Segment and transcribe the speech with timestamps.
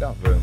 [0.00, 0.40] Gravando.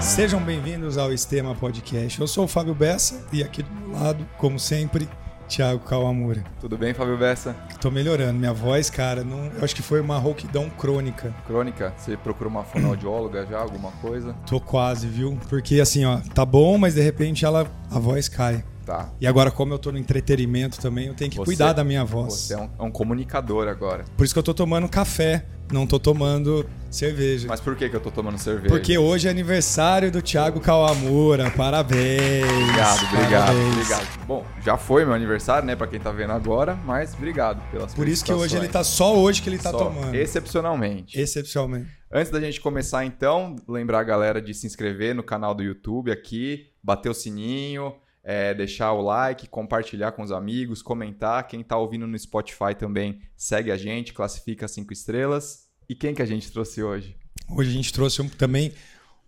[0.00, 2.18] Sejam bem-vindos ao Estema Podcast.
[2.18, 5.06] Eu sou o Fábio Bessa e aqui do meu lado, como sempre,
[5.46, 6.42] Thiago Kawamura.
[6.58, 7.54] Tudo bem, Fábio Bessa?
[7.82, 8.38] Tô melhorando.
[8.38, 11.34] Minha voz, cara, não, eu acho que foi uma rouquidão crônica.
[11.46, 11.92] Crônica?
[11.98, 14.34] Você procurou uma fonoaudióloga já, alguma coisa?
[14.46, 15.38] Tô quase, viu?
[15.50, 18.64] Porque assim, ó, tá bom, mas de repente ela, a voz cai.
[18.84, 19.10] Tá.
[19.20, 22.04] E agora, como eu tô no entretenimento também, eu tenho que Você- cuidar da minha
[22.04, 22.34] voz.
[22.34, 24.04] Você é um, é um comunicador agora.
[24.16, 27.48] Por isso que eu tô tomando café, não tô tomando cerveja.
[27.48, 28.68] Mas por que, que eu tô tomando cerveja?
[28.68, 31.50] Porque hoje é aniversário do Thiago Kawamura.
[31.50, 32.44] Parabéns.
[32.44, 33.72] Obrigado, obrigado, Parabéns.
[33.72, 34.26] obrigado.
[34.26, 38.06] Bom, já foi meu aniversário, né, pra quem tá vendo agora, mas obrigado pelas Por
[38.06, 38.88] isso que hoje ele felicitações.
[38.90, 40.14] tá só hoje que ele tá Só tomando.
[40.14, 41.18] Excepcionalmente.
[41.18, 41.88] Excepcionalmente.
[42.12, 46.12] Antes da gente começar, então, lembrar a galera de se inscrever no canal do YouTube
[46.12, 47.92] aqui, bater o sininho,
[48.24, 51.46] é, deixar o like, compartilhar com os amigos, comentar.
[51.46, 55.64] Quem tá ouvindo no Spotify também segue a gente, classifica cinco estrelas.
[55.88, 57.16] E quem que a gente trouxe hoje?
[57.50, 58.72] Hoje a gente trouxe um- também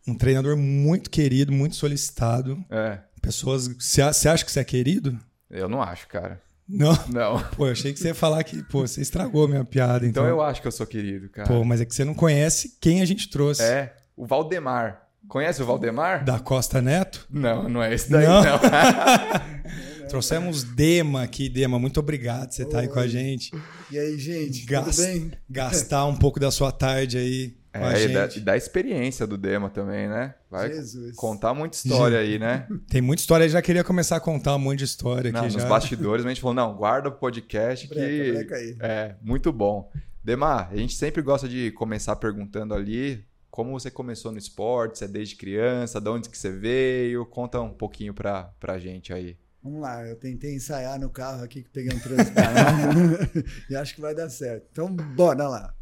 [0.09, 2.65] um treinador muito querido, muito solicitado.
[2.71, 3.67] É, Pessoas.
[3.69, 5.19] Você acha que você é querido?
[5.51, 6.41] eu não acho, cara.
[6.69, 6.93] Não.
[7.13, 7.43] Não.
[7.57, 10.07] Pô, eu achei que você ia falar que, pô, você estragou minha piada.
[10.07, 11.49] Então Então, eu acho que eu sou querido, cara.
[11.49, 13.63] Pô, mas é que você não conhece quem a gente trouxe.
[13.63, 15.06] É, o Valdemar.
[15.29, 16.25] Conhece o Valdemar?
[16.25, 17.27] Da Costa Neto.
[17.31, 18.43] Não, não é esse daí, Não?
[18.43, 18.59] não.
[20.09, 21.49] Trouxemos Dema aqui.
[21.49, 23.51] Dema, muito obrigado por você estar aí com a gente.
[23.91, 25.33] E aí, gente, Gas- tudo bem?
[25.51, 28.37] Gastar um pouco da sua tarde aí com a É, e da, gente.
[28.39, 30.35] e da experiência do Dema também, né?
[30.51, 31.17] Vai Jesus.
[31.17, 32.67] contar muita história aí, né?
[32.89, 35.53] Tem muita história, eu já queria começar a contar um monte de história Não, aqui
[35.53, 35.69] nos já.
[35.69, 37.95] bastidores, mas a gente falou, não, guarda o podcast que...
[37.95, 38.77] Breca, breca aí.
[38.81, 39.91] É, muito bom.
[40.23, 43.25] Demar, a gente sempre gosta de começar perguntando ali
[43.57, 47.59] como você começou no esporte, se é desde criança, de onde que você veio, conta
[47.59, 49.35] um pouquinho pra, pra gente aí.
[49.63, 52.37] Vamos lá, eu tentei ensaiar no carro aqui que peguei um trânsito
[53.71, 54.69] e acho que vai dar certo.
[54.71, 55.75] Então, bora lá.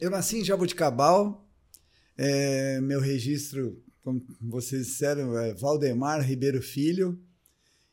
[0.00, 1.46] Eu nasci em Jaboticabal,
[2.16, 7.20] é, meu registro, como vocês disseram, é Valdemar Ribeiro Filho,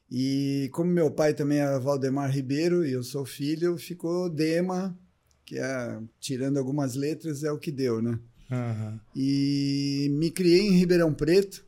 [0.10, 4.98] e como meu pai também é Valdemar Ribeiro e eu sou filho, ficou Dema,
[5.44, 8.18] que é, tirando algumas letras, é o que deu, né?
[8.52, 9.00] Aham.
[9.16, 11.64] E me criei em Ribeirão Preto,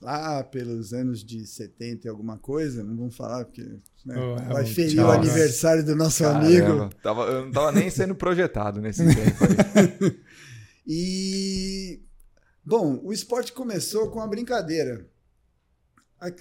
[0.00, 3.62] lá pelos anos de 70 e alguma coisa, não vamos falar porque
[4.04, 6.94] né, Oh, é vai ferir tchau, o aniversário do nosso Caramba, amigo.
[7.02, 10.20] Tava, eu não tava nem sendo projetado nesse tempo aí.
[10.92, 12.02] E,
[12.64, 15.08] bom, o esporte começou com uma brincadeira.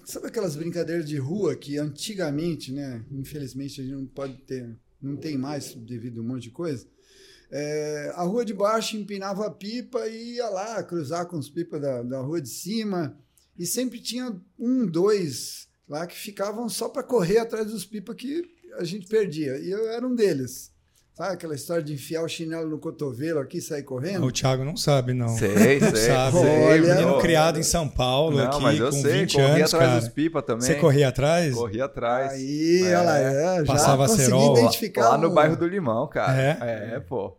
[0.06, 5.16] Sabe aquelas brincadeiras de rua que antigamente, né, infelizmente a gente não pode ter, não
[5.16, 6.88] tem mais devido a um monte de coisa.
[7.52, 11.82] É, a rua de baixo empinava a pipa e ia lá cruzar com os pipas
[11.82, 13.18] da, da rua de cima.
[13.58, 18.44] E sempre tinha um, dois lá que ficavam só para correr atrás dos pipas que
[18.78, 19.58] a gente perdia.
[19.58, 20.72] E eu era um deles.
[21.20, 24.26] Sabe aquela história de enfiar o chinelo no cotovelo aqui e sair correndo?
[24.26, 25.28] O Thiago não sabe, não.
[25.28, 25.50] Sei,
[25.82, 26.08] Não sei.
[26.08, 26.38] sabe.
[26.38, 29.50] sei, Olha, Menino criado em São Paulo, Não, aqui, mas eu com sei, 20 corria
[29.56, 30.00] anos, atrás cara.
[30.00, 30.62] dos pipa também.
[30.66, 31.54] Você corria atrás?
[31.54, 32.32] Corria atrás.
[32.32, 35.58] Aí, É, olha lá, é, já passava consegui cerol lá- identificar Lá no um- bairro
[35.58, 36.42] do Limão, cara.
[36.42, 36.96] É?
[36.96, 37.36] É, pô.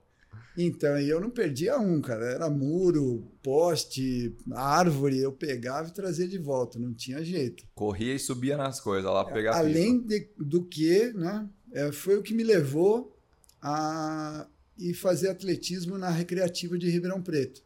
[0.59, 2.27] Então, e eu não perdia um, cara.
[2.27, 7.65] Era muro, poste, árvore, eu pegava e trazia de volta, não tinha jeito.
[7.75, 9.65] Corria e subia nas coisas lá pra pegar pipa.
[9.65, 13.17] Além de- do que, né, é, foi o que me levou
[13.63, 14.49] a
[14.79, 17.63] ir fazer atletismo na recreativa de Ribeirão Preto.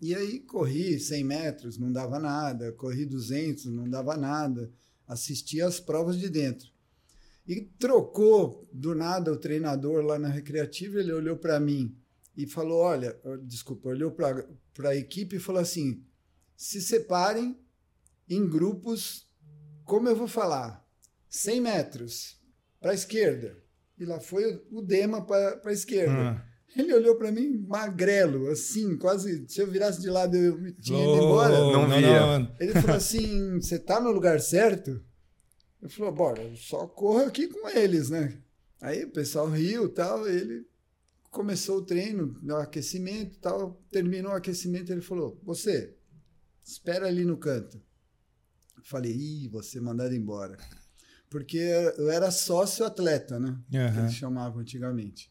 [0.00, 4.70] E aí corri 100 metros, não dava nada, corri 200, não dava nada,
[5.06, 6.70] assisti às provas de dentro.
[7.46, 11.96] E trocou do nada o treinador lá na recreativa, ele olhou para mim
[12.36, 16.04] e falou: Olha, desculpa, olhou para a equipe e falou assim:
[16.56, 17.58] se separem
[18.28, 19.28] em grupos,
[19.84, 20.86] como eu vou falar,
[21.28, 22.40] 100 metros
[22.80, 23.56] para a esquerda.
[23.98, 26.12] E lá foi o Dema para a esquerda.
[26.12, 26.44] Ah.
[26.76, 29.48] Ele olhou para mim magrelo, assim, quase.
[29.48, 31.58] Se eu virasse de lado, eu tinha ido Oh, embora.
[31.58, 32.56] Não via.
[32.60, 35.02] Ele falou assim: Você tá no lugar certo?
[35.80, 38.38] Eu falei: Bora, só corro aqui com eles, né?
[38.80, 40.28] Aí o pessoal riu e tal.
[40.28, 40.66] Ele
[41.30, 43.82] começou o treino, o aquecimento e tal.
[43.90, 44.92] Terminou o aquecimento.
[44.92, 45.96] Ele falou: Você,
[46.62, 47.80] espera ali no canto.
[48.76, 50.56] Eu falei: Ih, você mandado embora.
[51.30, 53.58] Porque eu era sócio atleta, né?
[53.70, 54.00] Que Aham.
[54.00, 55.30] eles chamavam antigamente.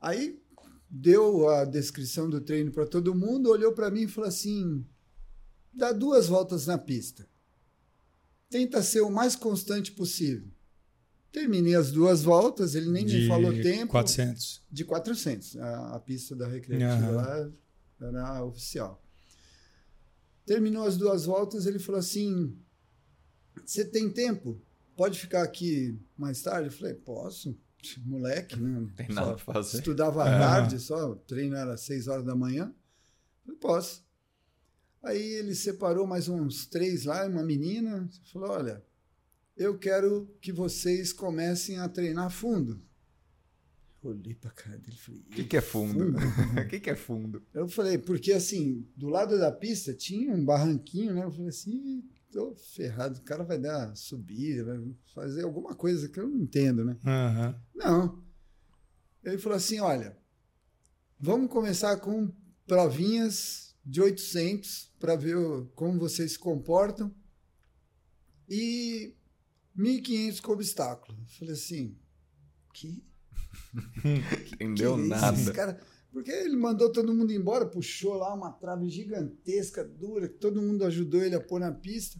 [0.00, 0.40] Aí
[0.88, 4.84] deu a descrição do treino para todo mundo, olhou para mim e falou assim:
[5.72, 7.28] dá duas voltas na pista.
[8.48, 10.48] Tenta ser o mais constante possível.
[11.30, 13.92] Terminei as duas voltas, ele nem me falou tempo.
[13.92, 14.62] 400.
[14.68, 15.56] De 400.
[15.58, 17.14] A, a pista da recreativa Aham.
[17.14, 17.52] lá
[18.00, 19.00] era oficial.
[20.44, 22.58] Terminou as duas voltas, ele falou assim:
[23.70, 24.60] Você tem tempo?
[24.96, 26.70] Pode ficar aqui mais tarde?
[26.70, 27.56] Eu falei: Posso.
[28.04, 28.68] moleque, né?
[28.68, 29.78] Não tem nada pra fazer.
[29.78, 32.74] Estudava à tarde só, treino era às seis horas da manhã.
[33.44, 34.04] Falei, posso.
[35.04, 38.84] Aí ele separou mais uns três lá, uma menina, falou: olha,
[39.56, 42.82] eu quero que vocês comecem a treinar fundo.
[44.02, 46.08] Eu olhei pra cara dele e falei: O que, que é fundo?
[46.08, 47.40] O que, que é fundo?
[47.54, 51.22] Eu falei, porque assim, do lado da pista tinha um barranquinho, né?
[51.22, 56.08] Eu falei assim, "Ih, tô ferrado, o cara vai dar subida, vai fazer alguma coisa
[56.08, 56.96] que eu não entendo, né?
[57.04, 57.60] Aham.
[57.74, 58.22] Não.
[59.24, 60.16] Ele falou assim: olha,
[61.18, 62.32] vamos começar com
[62.66, 65.36] provinhas de 800 para ver
[65.74, 67.12] como vocês se comportam
[68.48, 69.14] e
[69.76, 71.18] 1.500 com obstáculo.
[71.20, 71.96] Eu falei assim:
[72.72, 73.04] que?
[74.54, 75.08] Entendeu que é isso?
[75.08, 75.40] nada.
[75.40, 75.80] Esse cara-
[76.12, 80.84] Porque ele mandou todo mundo embora, puxou lá uma trave gigantesca, dura, que todo mundo
[80.84, 82.18] ajudou ele a pôr na pista.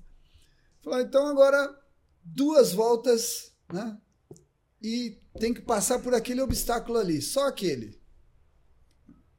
[0.81, 1.77] Falou, então agora
[2.23, 3.99] duas voltas, né?
[4.83, 8.01] E tem que passar por aquele obstáculo ali, só aquele.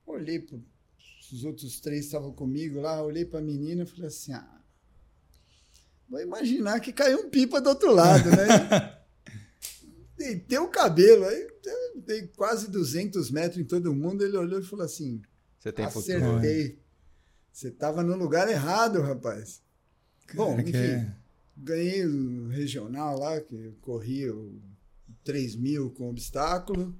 [0.06, 0.59] Olhei para
[1.31, 4.62] os outros três estavam comigo lá, olhei para a menina e falei assim: ah,
[6.09, 8.97] vou imaginar que caiu um pipa do outro lado, né?
[10.21, 11.47] Deitei o cabelo, aí
[12.06, 14.23] dei quase 200 metros em todo mundo.
[14.23, 15.21] Ele olhou e falou assim:
[15.57, 16.38] Você tem futuro.
[16.38, 16.79] Acertei.
[17.51, 19.62] Você estava no lugar errado, rapaz.
[20.35, 21.15] Bom, enfim, é-
[21.57, 24.62] ganhei o regional lá, que corri o
[25.23, 26.95] 3 mil com obstáculo.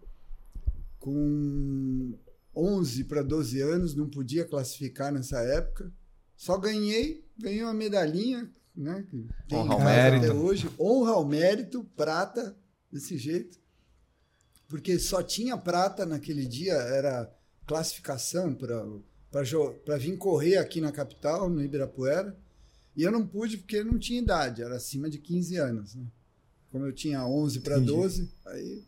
[1.00, 2.14] Com
[2.56, 5.92] 11 para 12 anos, não podia classificar nessa época.
[6.36, 9.06] Só ganhei, ganhei uma medalhinha, né?
[9.10, 10.26] Que tem Honra ao mérito.
[10.26, 10.70] Até hoje.
[10.80, 12.56] Honra ao mérito, prata,
[12.92, 13.60] desse jeito.
[14.68, 17.30] Porque só tinha prata naquele dia, era
[17.66, 22.38] classificação para vir correr aqui na capital, no Ibirapuera.
[22.96, 25.96] E eu não pude porque não tinha idade, era acima de 15 anos.
[25.96, 26.06] Né?
[26.72, 27.92] Como eu tinha 11 para Entendi.
[27.92, 28.84] 12, aí.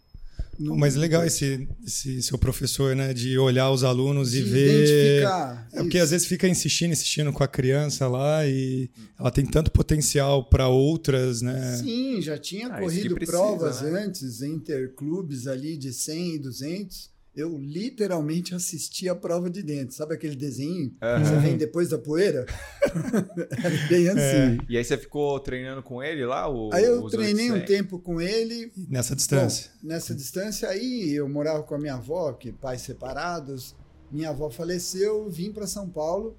[0.59, 3.13] Não- Mas legal esse, esse seu professor, né?
[3.13, 4.83] De olhar os alunos de e ver.
[4.83, 5.67] identificar.
[5.73, 6.03] É porque isso.
[6.03, 8.89] às vezes fica insistindo, insistindo com a criança lá e
[9.19, 11.77] ela tem tanto potencial para outras, né?
[11.77, 14.03] Sim, já tinha Ah, corrido precisa, provas né?
[14.05, 17.12] antes, interclubes ali de 100 e 200.
[17.35, 19.95] Eu literalmente assisti a prova de dentro.
[19.95, 21.25] Sabe aquele desenho que Aham.
[21.25, 22.45] você vem depois da poeira?
[22.83, 24.19] Era bem assim.
[24.19, 24.57] É.
[24.69, 26.47] E aí você ficou treinando com ele lá?
[26.47, 27.75] O, Aí eu treinei um 800?
[27.75, 28.71] tempo com ele.
[28.87, 29.71] Nessa distância.
[29.81, 33.75] Bom, nessa distância aí, eu morava com a minha avó, que pais separados.
[34.11, 36.37] Minha avó faleceu, vim para São Paulo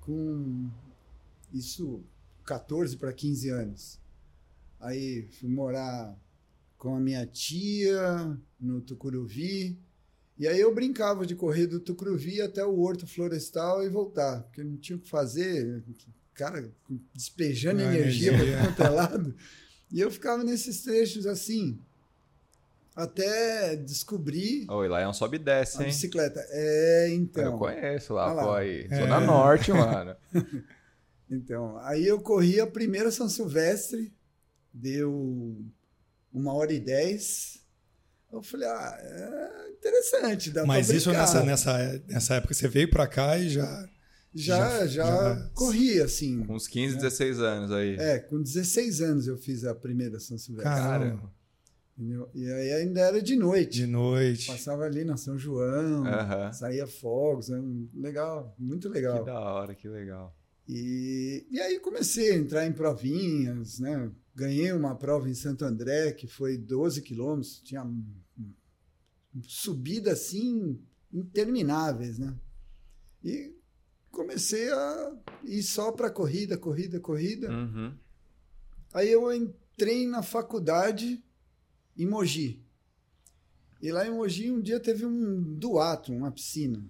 [0.00, 0.66] com
[1.52, 2.00] isso
[2.46, 3.98] 14 para 15 anos.
[4.80, 6.16] Aí fui morar
[6.78, 9.78] com a minha tia no Tucuruvi.
[10.42, 14.64] E aí eu brincava de correr do Tucuruvi até o Horto Florestal e voltar, porque
[14.64, 15.84] não tinha o que fazer.
[16.34, 16.68] Cara,
[17.14, 19.34] despejando Ah, energia para quanto é lado.
[19.92, 21.78] E eu ficava nesses trechos assim,
[22.96, 25.86] até descobrir Oi, lá é um sobe e desce, a hein?
[25.86, 26.44] bicicleta.
[26.50, 27.56] É, Eu então.
[27.56, 28.42] conheço lá, lá.
[28.42, 28.88] pô, aí.
[28.90, 28.96] É.
[28.96, 30.16] Zona Norte, mano.
[31.30, 34.12] Então, aí eu corri a primeira São Silvestre,
[34.70, 35.56] deu
[36.30, 37.61] uma hora e dez.
[38.32, 41.22] Eu falei, ah, é interessante, dá Mas pra isso brincar.
[41.26, 43.88] nessa, nessa, nessa época você veio para cá e já.
[44.34, 46.42] já, já- já, já- corri, assim.
[46.44, 47.96] Com uns 15, 16 anos aí.
[47.96, 50.72] É, com 16 anos eu fiz a primeira São Silvestre.
[50.72, 51.30] Caramba.
[51.98, 52.30] entendeu?
[52.34, 53.80] E aí ainda era de noite.
[53.80, 54.46] De noite.
[54.46, 56.04] Passava ali na São João,
[56.54, 57.60] saía fogos, né?
[57.94, 59.18] legal, muito legal.
[59.20, 60.34] Que da hora, que legal.
[60.66, 64.10] E, e aí comecei a entrar em provinhas, né?
[64.34, 67.84] Ganhei uma prova em Santo André, que foi 12 quilômetros, tinha
[69.34, 70.78] um- um- subida assim
[71.12, 72.34] intermináveis, né?
[73.24, 73.54] E
[74.10, 77.50] comecei a ir só para corrida, corrida, corrida.
[77.50, 77.94] Uhum.
[78.92, 81.22] Aí eu entrei na faculdade
[81.96, 82.62] em Mogi.
[83.80, 86.84] E lá em Mogi um dia teve um duato, uma piscina.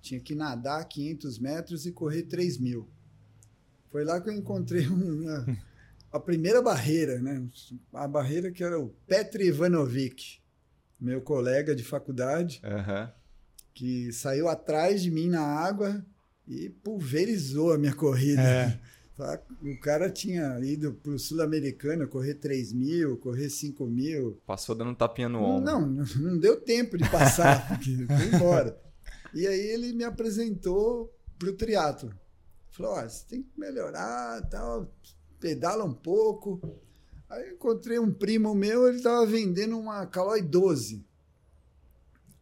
[0.00, 2.88] Tinha que nadar 500 metros e correr 3 mil.
[3.90, 5.58] Foi lá que eu encontrei uma,
[6.12, 7.46] a primeira barreira, né?
[7.92, 10.40] A barreira que era o Petri Ivanovic,
[11.00, 13.12] meu colega de faculdade, Aham.
[13.74, 16.04] que saiu atrás de mim na água
[16.46, 18.42] e pulverizou a minha corrida.
[18.42, 18.80] É.
[19.60, 24.40] O cara tinha ido para o Sul-Americano correr 3 mil, correr 5 mil.
[24.46, 25.64] Passou dando um tapinha no ombro.
[25.64, 28.80] Não, não, não deu tempo de passar, porque foi embora.
[29.34, 32.14] E aí ele me apresentou para o triatlo.
[32.70, 34.88] Falou, ó, você tem que melhorar, tal,
[35.40, 36.60] pedala um pouco.
[37.28, 41.04] Aí encontrei um primo meu, ele estava vendendo uma Caloi 12.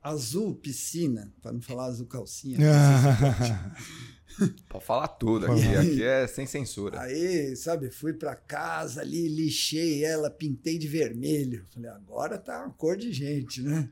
[0.00, 2.58] Azul piscina, para não falar azul calcinha.
[4.68, 5.74] Pode falar tudo aqui.
[5.74, 7.00] Aqui é sem censura.
[7.00, 11.66] Aí, sabe, fui para casa ali, lixei ela, pintei de vermelho.
[11.72, 13.90] Falei, agora tá uma cor de gente, né?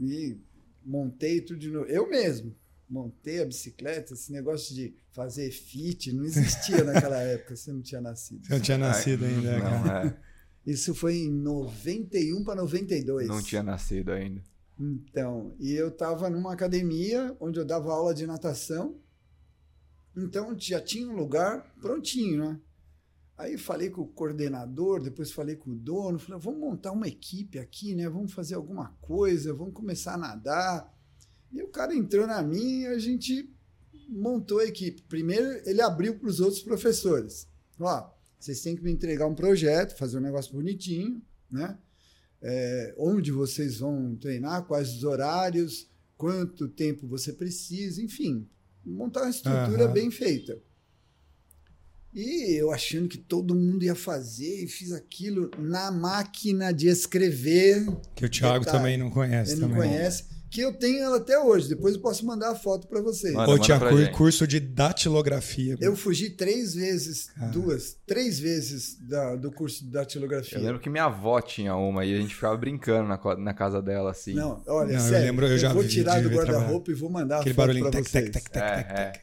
[0.00, 0.36] E
[0.84, 1.86] montei tudo de novo.
[1.86, 2.56] Eu mesmo
[2.90, 8.00] montei a bicicleta, esse negócio de fazer fit não existia naquela época, você não tinha
[8.00, 8.44] nascido.
[8.46, 10.08] Você não tinha nascido ainda, Não, cara.
[10.26, 10.30] é.
[10.70, 13.28] Isso foi em 91 para 92.
[13.28, 14.42] Não tinha nascido ainda.
[14.78, 18.98] Então, e eu estava numa academia onde eu dava aula de natação.
[20.16, 22.60] Então já tinha um lugar prontinho, né?
[23.38, 27.58] Aí falei com o coordenador, depois falei com o dono, falei, vamos montar uma equipe
[27.58, 28.08] aqui, né?
[28.08, 30.99] Vamos fazer alguma coisa, vamos começar a nadar.
[31.52, 33.48] E o cara entrou na minha e a gente
[34.08, 35.02] montou a equipe.
[35.02, 37.46] Primeiro, ele abriu para os outros professores.
[37.78, 41.76] Ó, vocês têm que me entregar um projeto, fazer um negócio bonitinho, né?
[42.42, 48.48] É, onde vocês vão treinar, quais os horários, quanto tempo você precisa, enfim,
[48.84, 49.92] montar uma estrutura Aham.
[49.92, 50.58] bem feita.
[52.12, 57.86] E eu achando que todo mundo ia fazer e fiz aquilo na máquina de escrever.
[58.16, 59.52] Que o Thiago Detalhe, também não conhece.
[59.52, 59.88] Ele não também.
[59.88, 60.24] conhece.
[60.50, 61.68] Que eu tenho ela até hoje.
[61.68, 63.32] Depois eu posso mandar a foto para vocês.
[63.34, 65.76] Manda, manda tinha pra cur- curso de datilografia.
[65.80, 67.46] Eu fugi três vezes, Ah.
[67.46, 70.58] duas, três vezes da- do curso de datilografia.
[70.58, 73.80] Eu lembro que minha avó tinha uma e a gente ficava brincando na, na casa
[73.80, 74.34] dela, assim.
[74.34, 77.08] Não, olha, Não, eu sério, lembro, eu já vou vi, tirar do guarda-roupa e vou
[77.10, 77.90] mandar Aquele a foto barulhinho.
[77.90, 78.12] para vocês.
[78.12, 79.10] tec, tec, tec, É, tec, é.
[79.12, 79.22] tec.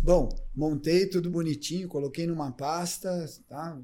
[0.00, 3.76] Bom, montei tudo bonitinho, coloquei numa pasta, tá?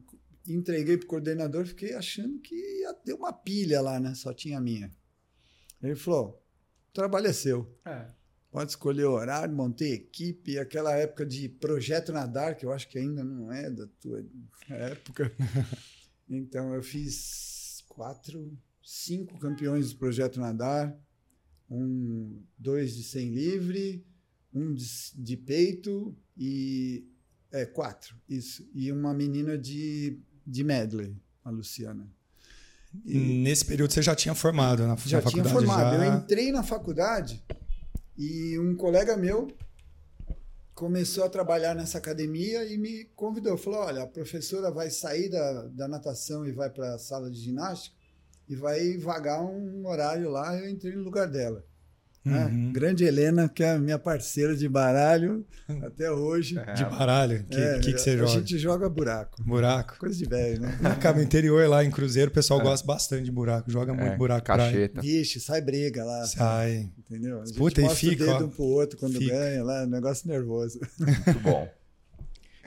[0.47, 4.13] entreguei pro coordenador, fiquei achando que ia ter uma pilha lá, né?
[4.15, 4.93] Só tinha a minha.
[5.83, 6.39] Ele falou:
[6.95, 7.69] o trabalho é seu.
[8.51, 13.25] Pode escolher horário, montei equipe, aquela época de projeto nadar, que eu acho que ainda
[13.25, 14.25] não é da tua
[14.69, 15.31] época.
[16.27, 20.99] Então eu fiz quatro, cinco campeões do projeto nadar,
[21.69, 24.07] um, dois de 100 livre,
[24.51, 27.07] um de, de peito e
[27.53, 32.11] é quatro, isso, e uma menina de de medley, a Luciana.
[33.05, 35.53] Nesse período você já tinha formado na, Já na tinha faculdade?
[35.53, 35.97] formado.
[35.97, 36.07] já?
[36.07, 37.43] Eu entrei na faculdade
[38.17, 39.49] e um colega meu
[40.75, 43.57] começou a trabalhar nessa academia e me convidou.
[43.57, 47.39] Falou: olha, a professora vai sair da, da natação e vai para a sala de
[47.41, 47.97] ginástica
[48.49, 50.57] e vai vagar um horário lá.
[50.57, 51.65] Eu entrei no lugar dela.
[52.25, 52.47] Né?
[52.47, 52.73] Uhum.
[52.73, 55.45] Grande Helena, que é a minha parceira de baralho
[55.83, 56.55] até hoje.
[56.75, 57.45] De baralho?
[57.45, 58.31] Que, É, que, que você a joga?
[58.31, 59.43] gente joga buraco.
[59.43, 59.99] Buraco.
[59.99, 60.79] Coisa de velho, né?
[60.85, 63.71] Acaba interior lá em Cruzeiro, o pessoal gosta bastante de buraco.
[63.71, 65.01] Joga muito É, buraco pra cacheta.
[65.03, 66.25] Vixe, sai briga lá.
[66.27, 66.91] Sai.
[66.99, 67.43] Entendeu?
[67.43, 68.47] A gente Puta, e mostra fica, o dedo ó.
[68.47, 69.33] um pro outro quando Fica.
[69.35, 70.81] ganha lá, negócio nervoso.
[70.99, 71.69] Muito bom.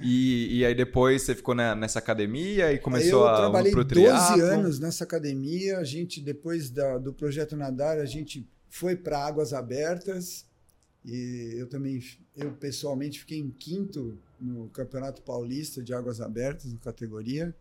[0.02, 3.84] E, e aí depois você ficou na- nessa academia e começou eu a trabalhei pro
[3.84, 4.44] 12 triatlo.
[4.44, 5.80] anos nessa academia.
[5.80, 8.48] A gente, depois da- do projeto Nadar, a gente
[8.78, 10.46] foi para Águas Abertas.
[11.04, 12.02] E eu também,
[12.36, 17.56] eu pessoalmente fiquei em quinto no Campeonato Paulista de Águas Abertas, na categoria.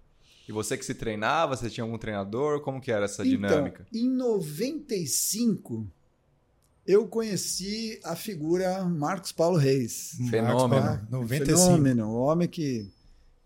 [0.48, 2.60] E você que se treinava, você tinha algum treinador?
[2.60, 3.86] Como que era essa dinâmica?
[3.90, 5.86] Então, em 95,
[6.86, 10.16] eu conheci a figura Marcos Paulo Reis.
[10.30, 10.82] Fenômeno.
[10.82, 11.58] Marcos Paulo, 95.
[11.58, 12.92] Fenômeno, o homem que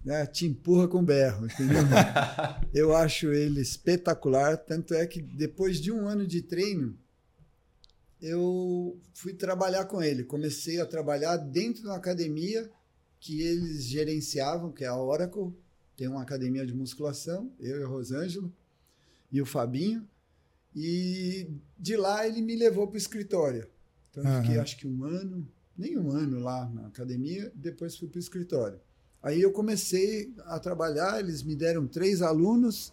[0.04, 1.82] né, te empurra com berro, entendeu?
[2.72, 6.96] Eu acho ele espetacular, tanto é que depois de um ano de treino,
[8.20, 10.24] eu fui trabalhar com ele.
[10.24, 12.70] Comecei a trabalhar dentro da academia
[13.18, 15.52] que eles gerenciavam, que é a Oracle.
[15.96, 18.52] Tem uma academia de musculação, eu e o Rosângelo
[19.30, 20.08] e o Fabinho.
[20.74, 23.68] E de lá ele me levou para o escritório.
[24.10, 24.62] Então eu fiquei Aham.
[24.62, 25.46] acho que um ano,
[25.76, 28.80] nem um ano lá na academia, depois fui para o escritório.
[29.22, 32.92] Aí eu comecei a trabalhar, eles me deram três alunos,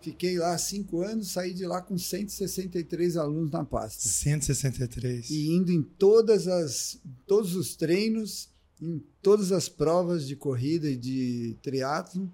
[0.00, 4.08] fiquei lá cinco anos, saí de lá com 163 alunos na pasta.
[4.08, 5.30] 163.
[5.30, 8.48] E indo em todas as, todos os treinos,
[8.80, 12.30] em todas as provas de corrida e de triatlo.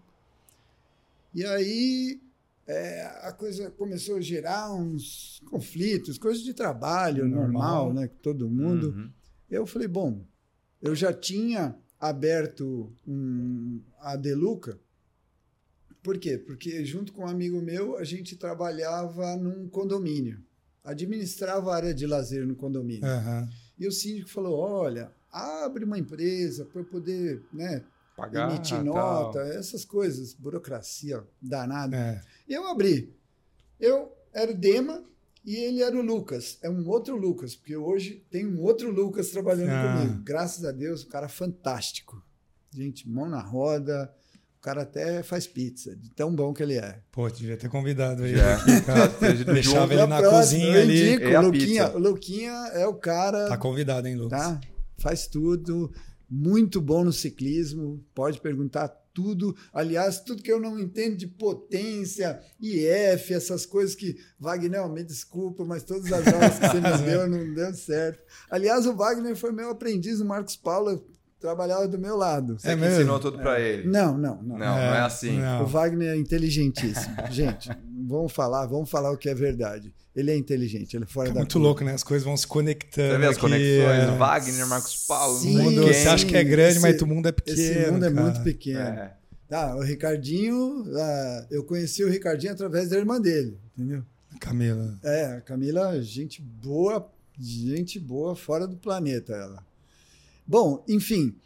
[1.35, 2.21] E aí
[2.67, 7.43] é, a coisa começou a gerar uns conflitos, coisas de trabalho Normal.
[7.43, 8.09] normal, né?
[8.09, 8.89] Com todo mundo.
[8.91, 9.11] Uhum.
[9.51, 10.25] Eu falei, bom,
[10.83, 14.79] eu já tinha aberto um, a Deluca.
[16.07, 16.39] Por quê?
[16.39, 20.39] Porque junto com um amigo meu, a gente trabalhava num condomínio.
[20.85, 23.05] Administrava a área de lazer no condomínio.
[23.05, 23.49] Aham.
[23.77, 27.83] E o síndico falou, olha, abre uma empresa para eu poder né,
[28.17, 28.85] Pagar, emitir tal.
[28.85, 31.97] nota, essas coisas, burocracia danada.
[31.97, 32.21] É.
[32.49, 33.13] E eu abri.
[33.81, 35.03] Eu era o Dema
[35.45, 36.57] e ele era o Lucas.
[36.63, 39.99] É um outro Lucas, porque hoje tem um outro Lucas trabalhando Ah.
[40.05, 40.23] comigo.
[40.23, 42.23] Graças a Deus, um cara fantástico.
[42.73, 44.15] Gente, mão na roda.
[44.67, 46.99] O cara até faz pizza, de tão bom que ele é.
[47.13, 48.57] Pô, devia ter convidado ele Já.
[48.57, 49.07] aqui, cara.
[49.55, 51.15] Deixava ele Da na próxima, cozinha ali.
[51.15, 53.47] indico, o Luquinha, Luquinha é o cara.
[53.49, 54.41] Tá convidado, hein, Lucas?
[54.41, 54.61] Tá?
[54.99, 55.93] faz tudo,
[56.29, 59.55] muito bom no ciclismo, pode perguntar tudo.
[59.73, 64.17] Aliás, tudo que eu não entendo de potência, IF, essas coisas que.
[64.37, 68.21] Wagner, me desculpa, mas todas as aulas que você me deu não deu certo.
[68.51, 71.07] Aliás, o Wagner foi meu aprendiz, o Marcos Paulo
[71.47, 72.59] trabalhava do meu lado.
[72.59, 72.97] Você é que mesmo?
[72.97, 73.89] ensinou tudo para ele?
[73.89, 74.59] Não, não, não.
[74.59, 75.39] Não, não é, assim.
[75.39, 75.63] Não.
[75.63, 77.15] O Wagner é inteligentíssimo.
[77.31, 77.71] Gente,
[78.07, 79.95] vamos falar, vamos falar o que é verdade.
[80.15, 81.93] Ele é inteligente, ele é fora é da muito louco, né?
[81.93, 83.13] As coisas vão se conectando.
[83.13, 84.17] Você vê as conexões, é...
[84.17, 87.33] Wagner, Marcos Paulo, sim, mundo, Você acha que é grande, esse, mas o mundo é
[87.33, 87.59] pequeno.
[87.61, 88.23] Esse mundo é cara.
[88.23, 88.81] muito pequeno.
[88.81, 89.17] É.
[89.49, 94.03] Tá, o Ricardinho, ah, eu conheci o Ricardinho através da irmã dele, entendeu?
[94.41, 94.99] Camila.
[95.05, 99.66] É, a Camila, gente boa, gente boa fora do planeta ela.
[100.47, 101.37] Bom, enfim,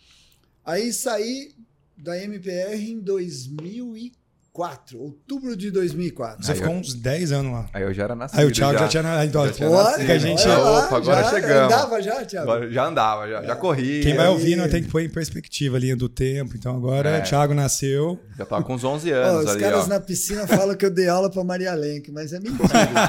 [0.65, 1.55] aí saí
[1.97, 4.21] da MPR em 2004.
[4.53, 6.45] 2004, outubro de 2004.
[6.45, 6.81] Você aí ficou eu...
[6.81, 7.69] uns 10 anos lá.
[7.73, 8.39] Aí eu já era nascido.
[8.39, 10.07] Aí o Thiago já, já tinha, então, já tinha nascido.
[10.07, 10.47] Que a gente...
[10.47, 11.75] Lá, Opa, agora já chegamos.
[11.75, 12.51] andava já, Thiago?
[12.51, 13.47] Agora já andava, já, é.
[13.47, 14.03] já corria.
[14.03, 16.57] Quem vai ouvindo tem que pôr em perspectiva a linha do tempo.
[16.57, 17.21] Então agora é.
[17.21, 18.19] Thiago nasceu.
[18.37, 19.89] Já tava com uns 11 anos oh, Os caras ó.
[19.89, 22.69] na piscina falam que eu dei aula pra Maria Lenk, mas é mentira.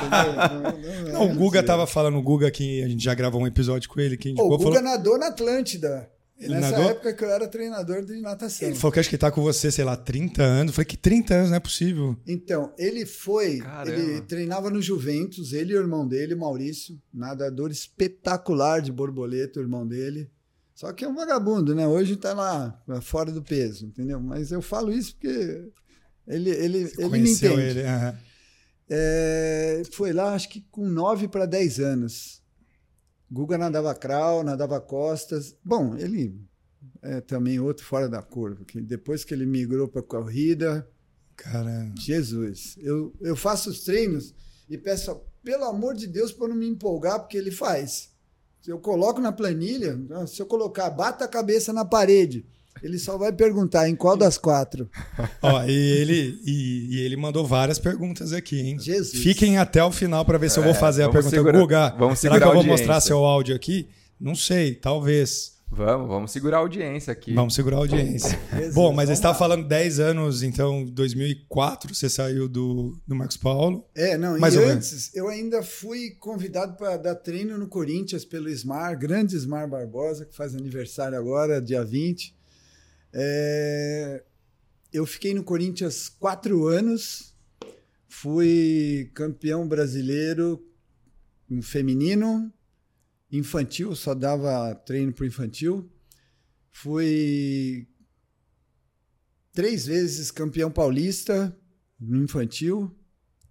[0.09, 3.41] não, não, não, não, o Guga tava falando, o Guga que a gente já gravou
[3.41, 4.15] um episódio com ele.
[4.15, 4.81] Que oh, o Guga falou...
[4.81, 6.07] nadou na Atlântida.
[6.49, 6.89] Nessa nadou?
[6.89, 8.67] época que eu era treinador de natação.
[8.67, 10.71] Ele falou que acho que ele tá com você, sei lá, 30 anos.
[10.71, 12.17] Eu falei que 30 anos não é possível.
[12.27, 13.59] Então, ele foi.
[13.59, 13.91] Caramba.
[13.91, 19.63] Ele treinava no Juventus, ele e o irmão dele, Maurício, nadador espetacular de borboleta, o
[19.63, 20.29] irmão dele.
[20.73, 21.87] Só que é um vagabundo, né?
[21.87, 24.19] Hoje tá lá, fora do peso, entendeu?
[24.19, 25.69] Mas eu falo isso porque
[26.27, 27.61] ele, ele, ele me entende.
[27.61, 28.13] Ele, uhum.
[28.89, 32.40] é, foi lá, acho que com 9 para 10 anos.
[33.31, 35.55] Guga nadava crawl, nadava costas.
[35.63, 36.37] Bom, ele
[37.01, 40.85] é também outro fora da curva, que depois que ele migrou para corrida,
[41.35, 44.35] cara, Jesus, eu, eu faço os treinos
[44.69, 48.11] e peço pelo amor de Deus para não me empolgar porque ele faz.
[48.61, 49.97] Se eu coloco na planilha,
[50.27, 52.45] se eu colocar bata a cabeça na parede,
[52.83, 54.89] ele só vai perguntar em qual das quatro.
[55.41, 58.79] Ó, e ele, e, e, ele mandou várias perguntas aqui, hein?
[58.79, 59.21] Jesus.
[59.21, 61.35] Fiquem até o final para ver se eu vou é, fazer a pergunta.
[61.35, 63.87] Segurar, Guga, vamos será que eu vou mostrar seu áudio aqui?
[64.19, 65.61] Não sei, talvez.
[65.73, 67.33] Vamos, vamos segurar a audiência aqui.
[67.33, 68.37] Vamos segurar a audiência.
[68.75, 73.85] Bom, mas você estava falando 10 anos, então, 2004 você saiu do, do Marcos Paulo.
[73.95, 78.49] É, não, mais e antes eu ainda fui convidado para dar treino no Corinthians pelo
[78.49, 82.40] Smar, grande Smar Barbosa, que faz aniversário agora, dia 20.
[83.13, 84.23] É,
[84.91, 87.35] eu fiquei no Corinthians quatro anos,
[88.07, 90.65] fui campeão brasileiro
[91.49, 92.51] no feminino,
[93.31, 95.89] infantil, só dava treino para infantil.
[96.71, 97.87] Fui
[99.51, 101.55] três vezes campeão paulista
[101.99, 102.95] no infantil.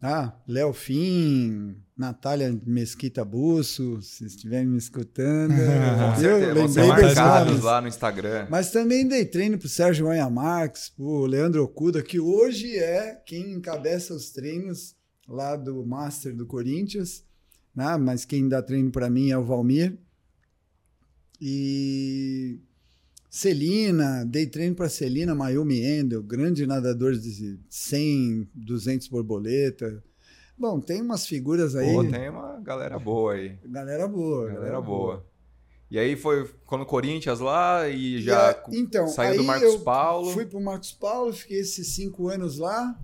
[0.02, 5.52] Ah, Léo Fim, Natália Mesquita Busso, se estiverem me escutando.
[6.16, 8.46] Com eu lembrei marcados lá no Instagram.
[8.48, 12.78] Mas também dei treino para o Sérgio Manha Marques, para o Leandro Okuda, que hoje
[12.78, 14.96] é quem encabeça os treinos
[15.28, 17.22] lá do Master do Corinthians.
[17.76, 17.98] Né?
[17.98, 19.98] Mas quem dá treino para mim é o Valmir.
[21.38, 22.58] E
[23.30, 30.02] Celina, dei treino para Celina Mayumi Endel, grande nadador de 100, 200 borboleta.
[30.58, 31.94] Bom, tem umas figuras aí.
[31.94, 33.56] Pô, tem uma galera boa aí.
[33.64, 34.46] Galera boa.
[34.46, 35.14] Galera, galera boa.
[35.14, 35.26] boa.
[35.88, 40.32] E aí foi quando o Corinthians lá e já e, então, saiu do Marcos Paulo.
[40.32, 42.98] Fui para o Marcos Paulo, fiquei esses cinco anos lá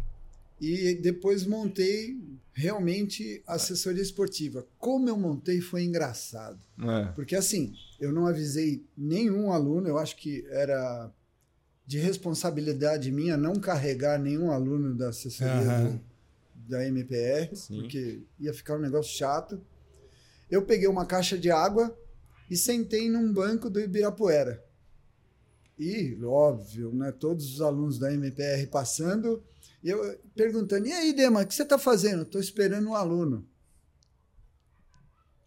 [0.61, 2.17] e depois montei
[2.57, 4.67] realmente assessoria esportiva.
[4.79, 6.59] Como eu montei foi engraçado.
[6.81, 7.13] É.
[7.13, 11.13] Porque assim, eu não avisei nenhum aluno, eu acho que era
[11.87, 15.93] de responsabilidade minha não carregar nenhum aluno da assessoria uhum.
[15.93, 16.01] do,
[16.71, 17.83] da MPR, Sim.
[17.83, 19.61] porque ia ficar um negócio chato.
[20.51, 21.95] Eu peguei uma caixa de água
[22.51, 24.65] e sentei num banco do Ibirapuera.
[25.79, 29.43] E, óbvio, né, todos os alunos da MPR passando,
[29.87, 32.23] e eu perguntando: e aí, Dema, o que você está fazendo?
[32.23, 33.49] Estou esperando um aluno.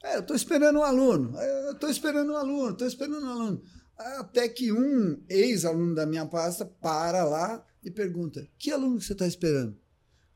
[0.01, 1.37] É, eu estou esperando um aluno.
[1.37, 3.61] É, estou esperando um aluno, estou esperando um aluno.
[3.97, 9.27] Até que um ex-aluno da minha pasta para lá e pergunta: que aluno você está
[9.27, 9.77] esperando?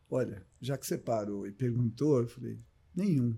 [0.10, 2.60] Olha, já que você parou e perguntou, eu falei:
[2.94, 3.38] nenhum.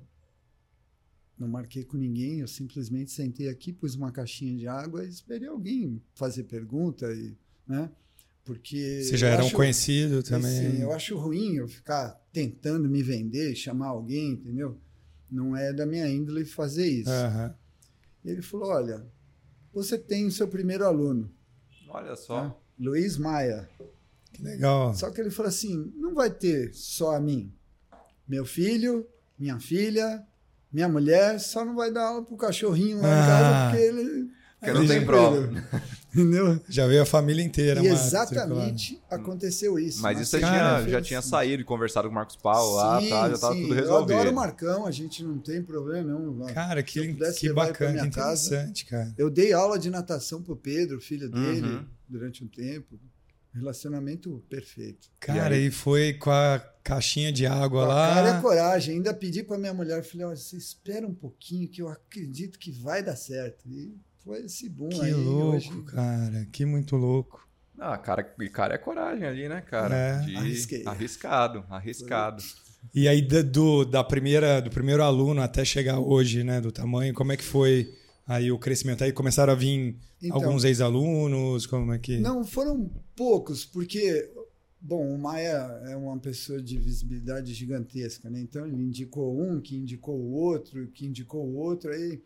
[1.38, 5.47] Não marquei com ninguém, eu simplesmente sentei aqui, pus uma caixinha de água e esperei
[5.47, 7.91] alguém fazer pergunta e, né?
[8.45, 9.01] Porque.
[9.03, 10.67] Você já era um conhecido também.
[10.67, 14.79] Assim, eu acho ruim eu ficar tentando me vender, chamar alguém, entendeu?
[15.29, 17.10] Não é da minha índole fazer isso.
[17.10, 17.51] Uhum.
[18.23, 19.03] Ele falou: olha,
[19.73, 21.29] você tem o seu primeiro aluno.
[21.89, 22.45] Olha só.
[22.45, 22.53] Né?
[22.79, 23.67] Luiz Maia.
[24.31, 24.93] Que legal.
[24.93, 27.51] Só que ele falou assim: não vai ter só a mim.
[28.27, 29.08] Meu filho,
[29.39, 30.23] minha filha,
[30.71, 33.21] minha mulher, só não vai dar aula pro cachorrinho lá ah.
[33.21, 35.49] em casa porque ele Porque não tem prova.
[36.15, 36.62] Entendeu?
[36.69, 37.82] Já veio a família inteira.
[37.84, 40.01] E exatamente aconteceu isso.
[40.01, 43.30] Mas isso Cara, tinha, já tinha saído e conversado com o Marcos Paulo lá, tá,
[43.30, 43.62] já tava sim.
[43.63, 44.13] tudo Eu resolvido.
[44.13, 46.45] adoro o Marcão, a gente não tem problema nenhum.
[46.54, 49.13] Cara, eu que, que bacana, que minha casa, interessante, cara.
[49.17, 51.86] Eu dei aula de natação pro Pedro, filho dele, Uhum.
[52.08, 52.99] durante um tempo.
[53.54, 55.08] Relacionamento perfeito.
[55.17, 58.13] Cara, e, foi com a caixinha de água Com lá.
[58.13, 58.95] cara e a coragem.
[58.95, 62.69] Ainda pedi pra minha mulher, falei, olha, você espera um pouquinho que eu acredito que
[62.69, 63.65] vai dar certo.
[63.69, 65.13] E foi esse boom Que aí.
[65.13, 65.81] louco, hoje.
[65.83, 66.45] cara.
[66.51, 67.47] Que muito louco.
[67.77, 69.95] Ah, cara, e cara é coragem ali, né, cara?
[69.95, 70.19] É.
[70.21, 70.83] De- Arrisquei.
[70.85, 72.43] Arriscado, arriscado.
[72.93, 77.31] E aí, do, da primeira, do primeiro aluno até chegar hoje, né, do tamanho, como
[77.31, 77.93] é que foi
[78.27, 79.03] aí o crescimento?
[79.03, 82.17] Aí começaram a vir Então, alguns ex-alunos, como é que...
[82.19, 84.31] Não, foram poucos, porque,
[84.79, 88.39] bom, o Maia é uma pessoa de visibilidade gigantesca, né?
[88.39, 91.91] Então ele indicou um, que indicou o outro, que indicou o outro.
[91.91, 92.21] Aí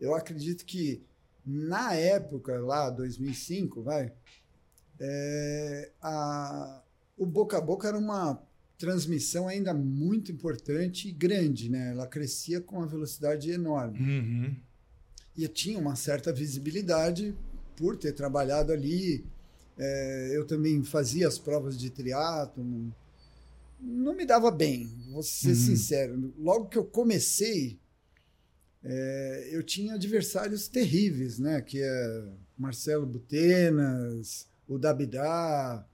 [0.00, 1.02] eu acredito que
[1.46, 4.12] na época, lá, 2005, vai,
[4.98, 6.82] é, a,
[7.16, 8.42] o boca a boca era uma
[8.78, 11.90] transmissão ainda muito importante e grande, né?
[11.92, 14.56] Ela crescia com uma velocidade enorme Uhum.
[15.36, 17.34] e tinha uma certa visibilidade
[17.76, 19.24] por ter trabalhado ali.
[19.78, 22.64] É, eu também fazia as provas de triatlo.
[23.80, 25.54] Não me dava bem, vou ser Uhum.
[25.54, 26.34] sincero.
[26.38, 27.78] Logo que eu comecei,
[28.88, 31.60] é, eu tinha adversários terríveis, né?
[31.60, 32.24] Que é
[32.56, 35.84] Marcelo Butenas, o Dabidá,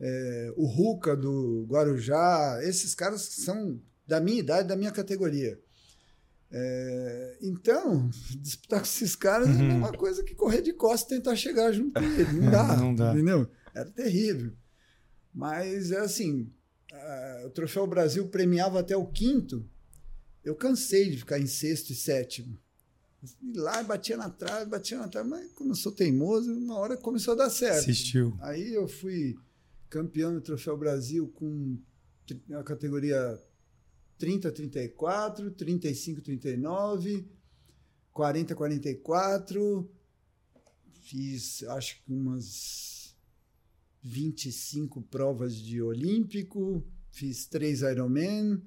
[0.00, 2.58] é, o Ruca do Guarujá.
[2.62, 5.58] Esses caras são da minha idade, da minha categoria.
[6.50, 8.10] É, então,
[8.42, 9.68] disputar com esses caras é Uhum.
[9.68, 12.32] mesma coisa que correr de costas e tentar chegar junto com ele.
[12.40, 12.76] Não dá.
[12.76, 13.12] Não dá.
[13.14, 13.48] Entendeu?
[13.74, 14.52] Era terrível.
[15.32, 16.52] Mas é assim:
[17.46, 19.66] o Troféu Brasil premiava até o quinto.
[20.44, 22.58] Eu cansei de ficar em sexto e sétimo.
[23.40, 26.96] E lá batia na trave, batia na trave, mas como eu sou teimoso, uma hora
[26.96, 27.78] começou a dar certo.
[27.78, 28.36] Assistiu.
[28.40, 29.36] Aí eu fui
[29.88, 31.78] campeão do Troféu Brasil com
[32.58, 33.38] a categoria
[34.18, 37.28] 30 34, 35 39,
[38.12, 39.90] 40 44.
[41.02, 43.14] Fiz acho que umas
[44.02, 48.60] 25 provas de olímpico, fiz três Ironman,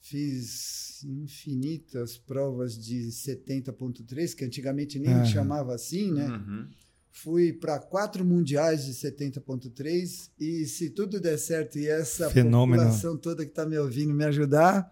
[0.00, 5.24] fiz infinitas provas de 70.3, que antigamente nem Aham.
[5.24, 6.26] chamava assim, né?
[6.26, 6.68] Uhum.
[7.12, 12.82] Fui para quatro mundiais de 70.3 e se tudo der certo e essa Fenômeno.
[12.82, 14.90] população toda que está me ouvindo me ajudar,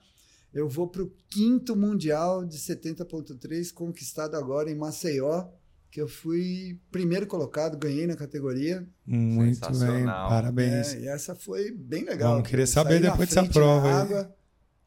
[0.53, 5.49] eu vou para o quinto mundial de 70.3 conquistado agora em Maceió,
[5.91, 8.87] que eu fui primeiro colocado, ganhei na categoria.
[9.07, 10.95] Muito bem, parabéns.
[10.95, 12.33] É, e essa foi bem legal.
[12.35, 14.38] Vamos querer saber depois dessa prova água.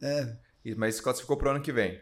[0.01, 0.35] É,
[0.75, 2.01] Mas se classificou pro ano que vem, pro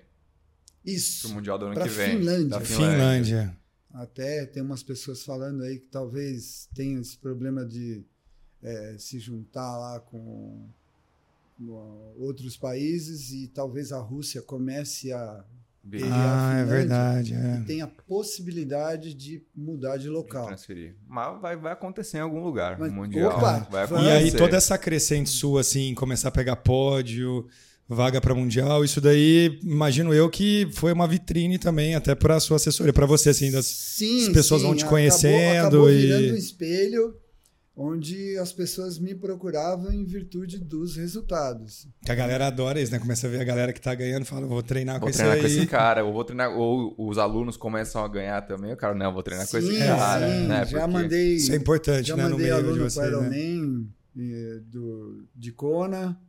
[0.85, 1.33] isso.
[1.33, 2.17] Mundial do ano Pra que vem.
[2.17, 2.47] Finlândia.
[2.49, 3.57] Da Finlândia.
[3.93, 8.03] Até tem umas pessoas falando aí que talvez tenha esse problema de
[8.61, 10.67] é, se juntar lá com,
[11.57, 15.43] com outros países e talvez a Rússia comece a
[16.03, 16.65] Ah, é Finlândia.
[16.65, 17.33] verdade.
[17.33, 17.63] É.
[17.65, 20.45] tem a possibilidade de mudar de local.
[20.47, 20.95] transferir.
[21.07, 22.77] Mas vai, vai acontecer em algum lugar.
[22.77, 23.35] Mas- Mundial.
[23.37, 24.03] Opa, vai vai.
[24.03, 24.37] E aí acontecer.
[24.37, 27.47] toda essa crescente sua, assim, começar a pegar pódio,
[27.89, 32.57] vaga para mundial, isso daí, imagino eu que foi uma vitrine também até para sua
[32.57, 36.01] assessoria, para você, assim, das, Sim, as pessoas sim, vão te acabou- conhecendo acabou e-
[36.01, 37.15] virando um espelho
[37.81, 41.87] onde as pessoas me procuravam em virtude dos resultados.
[42.05, 42.99] que a galera adora isso, né?
[42.99, 45.35] Começa a ver a galera que tá ganhando, fala, vou treinar Vou com esse treinar
[45.37, 45.41] aí.
[45.41, 48.93] com esse cara, ou vou treinar, ou os alunos começam a ganhar também, o cara,
[48.93, 50.65] não, vou treinar com esse Sim, cara, sim, né?
[50.65, 53.11] já Porque- mandei Isso é importante, Já né, no mandei meio de aluno para vocês,
[53.11, 53.11] né?
[53.39, 53.87] Ironman
[54.19, 56.19] eh, do, de Kona.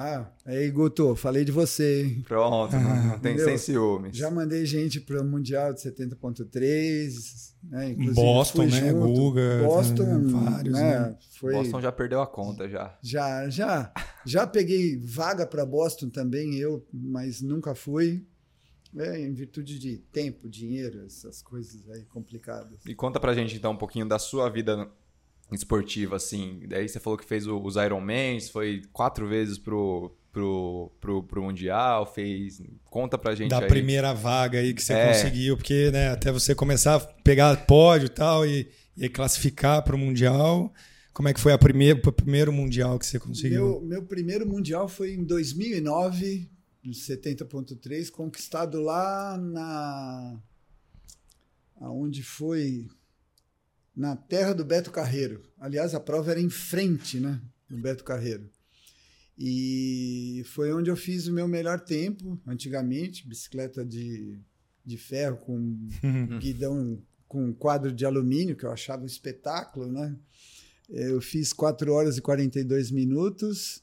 [0.00, 2.22] Ah, aí, Guto, falei de você, hein?
[2.22, 3.46] Pronto, não, não tem Entendeu?
[3.46, 4.16] sem ciúmes.
[4.16, 7.90] Já mandei gente para o Mundial de 70.3, né?
[7.90, 8.90] Inclusive, Boston, né?
[8.90, 9.12] junto.
[9.12, 11.00] Guga, Boston, vários, né?
[11.00, 11.18] né?
[11.40, 12.96] Foi, Boston já perdeu a conta já.
[13.02, 13.92] já, já,
[14.24, 18.24] já peguei vaga para Boston também, eu, mas nunca fui.
[18.96, 22.78] É, em virtude de tempo, dinheiro, essas coisas aí complicadas.
[22.86, 24.88] E conta pra gente então um pouquinho da sua vida
[25.54, 26.60] esportiva, assim.
[26.68, 31.42] Daí você falou que fez o- os Ironmans, foi quatro vezes pro, pro, pro, pro
[31.42, 32.60] Mundial, fez.
[32.84, 33.66] Conta pra gente da aí.
[33.68, 35.08] primeira vaga aí que você É.
[35.08, 39.96] conseguiu, porque né, até você começar a pegar pódio e tal e, e classificar para
[39.96, 40.72] o Mundial.
[41.12, 43.64] Como é que foi a primeira, o primeiro Mundial que você conseguiu?
[43.64, 46.48] Meu, meu primeiro mundial foi em 2009,
[46.84, 50.38] no 70.3, conquistado lá na.
[51.80, 52.86] Aonde foi?
[53.98, 55.42] Na terra do Beto Carreiro.
[55.58, 57.42] Aliás, a prova era em frente, né?
[57.68, 58.48] No Beto Carreiro.
[59.36, 64.38] E foi onde eu fiz o meu melhor tempo, antigamente, bicicleta de,
[64.84, 65.88] de ferro com
[66.38, 70.16] guidão com quadro de alumínio, que eu achava um espetáculo, né?
[70.88, 73.82] Eu fiz 4 horas e 42 minutos.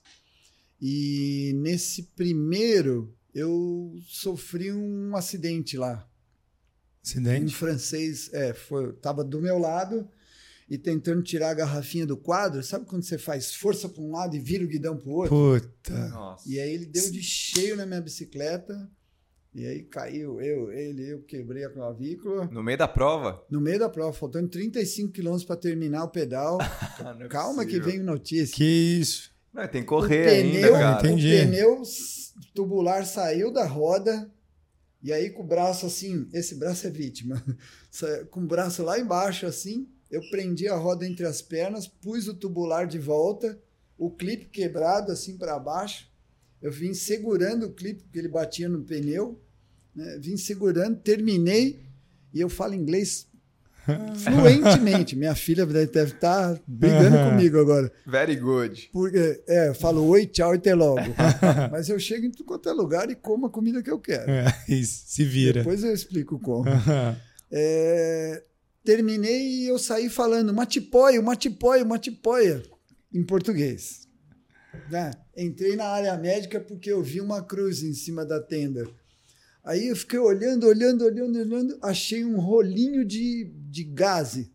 [0.81, 6.09] E nesse primeiro, eu sofri um acidente lá.
[7.05, 7.53] Um Acidente?
[7.55, 10.07] francês, é, foi, tava do meu lado
[10.69, 12.63] e tentando tirar a garrafinha do quadro.
[12.63, 15.35] Sabe quando você faz força para um lado e vira o guidão para o outro?
[15.35, 16.07] Puta.
[16.09, 16.49] Nossa.
[16.49, 18.89] E aí ele deu de cheio na minha bicicleta.
[19.53, 22.49] E aí caiu eu, ele, eu quebrei a clavícula.
[22.51, 23.41] No meio da prova?
[23.49, 26.57] No meio da prova, faltando 35 quilômetros para terminar o pedal.
[27.17, 27.91] Não é Calma que possível.
[27.91, 28.53] vem notícia.
[28.53, 28.65] Que
[28.99, 29.31] isso?
[29.53, 30.99] Não, tem que o correr ainda, pneu, cara.
[31.07, 31.35] entendi.
[31.35, 34.29] o pneu s- tubular saiu da roda.
[35.05, 37.45] E aí com o braço assim, esse braço é vítima.
[38.31, 42.33] Com o braço lá embaixo assim, eu prendi a roda entre as pernas, pus o
[42.33, 43.55] tubular de volta,
[43.99, 46.09] o clipe quebrado assim para baixo.
[46.59, 49.39] Eu vim segurando o clipe porque ele batia no pneu,
[49.95, 50.17] né?
[50.17, 51.85] Vim segurando, terminei
[52.33, 53.27] e eu falo inglês
[54.15, 55.15] fluentemente.
[55.15, 57.91] Minha filha deve estar brigando comigo agora.
[58.05, 58.89] Very good.
[58.91, 61.01] Porque, é, eu falo oi, tchau e até logo.
[61.71, 64.29] Mas eu chego em tudo quanto é lugar e como a comida que eu quero.
[64.29, 64.45] É,
[64.83, 65.59] se vira.
[65.59, 66.65] Depois eu explico como.
[67.51, 68.43] É,
[68.83, 72.63] terminei e eu saí falando matipoia, matipoia, matipoia,
[73.13, 74.07] em português.
[74.89, 75.11] Né?
[75.37, 78.87] Entrei na área médica porque eu vi uma cruz em cima da tenda.
[79.65, 84.51] Aí eu fiquei olhando, olhando, olhando, olhando, achei um rolinho de, de gaze.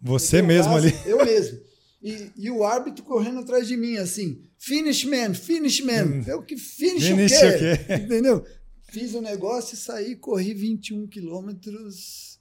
[0.00, 0.94] Você mesmo gás, ali.
[1.04, 1.58] Eu mesmo.
[2.00, 6.22] E, e o árbitro correndo atrás de mim, assim, finish man, finish man.
[6.24, 7.16] Eu que finish, Hum.
[7.16, 7.58] Finish o o quê?
[7.84, 7.94] quê?
[8.04, 8.44] Entendeu?
[8.92, 12.40] Fiz o negócio e saí, corri 21 quilômetros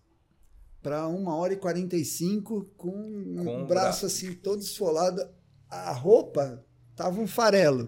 [0.83, 5.27] para 1 hora e 45 com, Com o o braço assim todo esfolado.
[5.67, 6.63] A roupa
[6.97, 7.85] tava um farelo.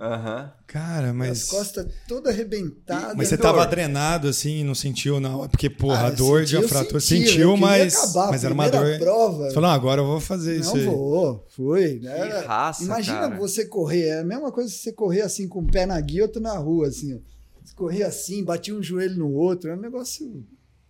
[0.67, 1.43] Cara, mas.
[1.43, 3.15] As costas toda arrebentada.
[3.15, 3.43] Mas você dor?
[3.43, 5.49] tava drenado assim, não sentiu na hora?
[5.49, 6.99] Porque, porra, Ah, a dor de senti, fratura.
[7.01, 7.95] senti, Sentiu, mas.
[7.95, 8.29] acabar.
[8.31, 8.99] Mas era uma dor.
[8.99, 9.47] prova.
[9.49, 10.85] Você falou, ah, agora eu vou fazer isso Não aí.
[10.85, 11.99] vou, fui.
[12.01, 12.17] né?
[12.19, 13.35] Era- raça, Imagina cara.
[13.37, 16.21] você correr, é a mesma coisa que você correr assim com o pé na guia,
[16.23, 17.15] outro na rua, assim.
[17.15, 17.17] ó.
[17.65, 20.45] Você corria assim, batia um joelho no outro, é um negócio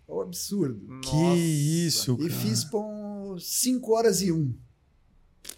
[0.08, 0.79] um absurdo.
[1.03, 1.38] Que Nossa.
[1.39, 2.41] isso, E cara.
[2.41, 4.36] fiz por 5 horas e 1.
[4.36, 4.53] Um.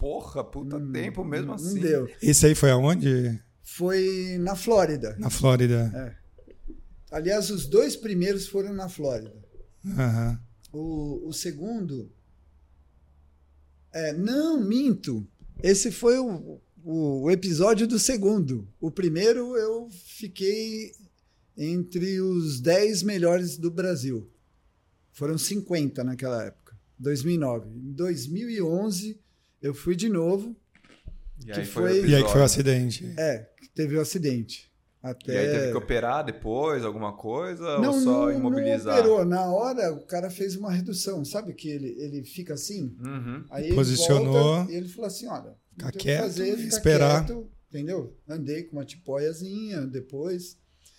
[0.02, 1.74] Porra, puta tempo mesmo não, assim.
[1.74, 2.10] Não deu.
[2.20, 3.40] Esse aí foi aonde?
[3.62, 5.14] Foi na Flórida.
[5.16, 6.18] Na Flórida.
[7.08, 9.32] Aliás, os dois primeiros foram na Flórida.
[9.86, 10.40] Aham.
[10.72, 12.10] O, o segundo.
[13.92, 15.24] É, não, minto.
[15.62, 18.68] Esse foi o, o, o episódio do segundo.
[18.80, 20.90] O primeiro eu fiquei
[21.56, 24.28] entre os 10 melhores do Brasil.
[25.12, 27.68] Foram 50 naquela época, 2009.
[27.68, 29.22] Em 2011
[29.62, 30.54] eu fui de novo.
[31.46, 33.14] E aí Que foi, o foi- E aí que foi o acidente.
[33.16, 34.70] É, teve o acidente.
[35.02, 35.32] Até...
[35.32, 37.78] E aí teve que operar depois, alguma coisa?
[37.80, 38.94] não, ou só não, imobilizar?
[38.94, 39.24] não operou.
[39.24, 41.24] Na hora o cara fez uma redução.
[41.24, 42.96] Sabe que ele, ele fica assim?
[43.04, 43.44] Uhum.
[43.50, 44.32] Aí ele Posicionou.
[44.32, 45.56] volta e ele falou assim: olha,
[45.92, 47.26] que quieto, fazer, ficar esperar.
[47.26, 48.16] quieto, entendeu?
[48.28, 50.56] Andei com uma tipóiazinha depois.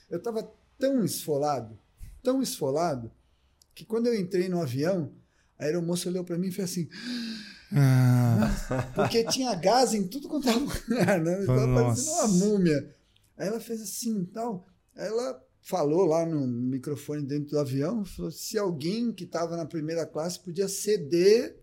[0.10, 1.80] Eu estava tão esfolado,
[2.22, 3.10] tão esfolado,
[3.74, 5.14] que quando eu entrei no avião,
[5.58, 6.90] a aeromoça olhou para mim e fez assim,
[7.76, 8.50] Ah,
[8.96, 11.42] porque tinha gás em tudo quanto era lugar, né?
[11.42, 12.96] Eu tava parecendo uma múmia.
[13.38, 14.66] Aí ela fez assim e tal.
[14.96, 19.66] Aí ela falou lá no microfone dentro do avião, falou se alguém que estava na
[19.66, 21.58] primeira classe podia ceder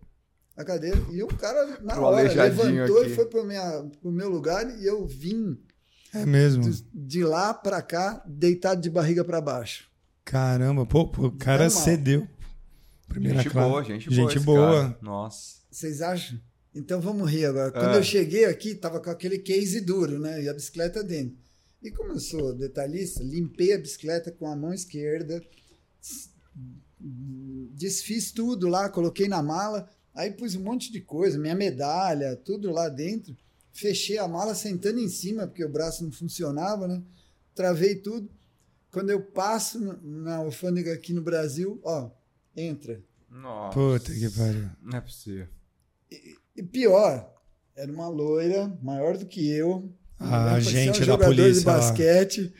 [0.56, 0.98] a cadeira.
[1.10, 3.10] E o cara, na Pro hora, levantou aqui.
[3.10, 5.58] e foi pro, minha, pro meu lugar e eu vim
[6.12, 6.62] é mesmo.
[6.68, 9.88] de, de lá para cá, deitado de barriga para baixo.
[10.24, 11.82] Caramba, pô, pô, o cara Normal.
[11.84, 12.28] cedeu.
[13.08, 13.68] Primeira Gente classe.
[13.68, 14.30] boa, gente boa.
[14.30, 14.82] Gente boa.
[14.82, 14.98] cara.
[15.02, 15.59] Nossa.
[15.70, 16.38] Vocês acham?
[16.74, 17.70] Então vamos rir agora.
[17.72, 17.96] Quando Ah.
[17.96, 20.42] eu cheguei aqui, tava com aquele case duro, né?
[20.42, 21.36] E a bicicleta dentro.
[21.82, 25.42] E como eu sou detalhista, limpei a bicicleta com a mão esquerda,
[27.74, 32.70] desfiz tudo lá, coloquei na mala, aí pus um monte de coisa, minha medalha, tudo
[32.70, 33.36] lá dentro.
[33.72, 37.02] Fechei a mala sentando em cima, porque o braço não funcionava, né?
[37.54, 38.28] Travei tudo.
[38.90, 42.10] Quando eu passo na- na alfândega aqui no Brasil, ó,
[42.56, 43.00] entra.
[43.30, 43.74] Nossa.
[43.74, 44.68] Puta que pariu.
[44.82, 45.46] Não é possível.
[46.56, 47.32] E pior,
[47.76, 49.92] era uma loira, maior do que eu.
[50.18, 51.76] Ah, parecia gente da jogador polícia de lá.
[51.78, 52.52] basquete.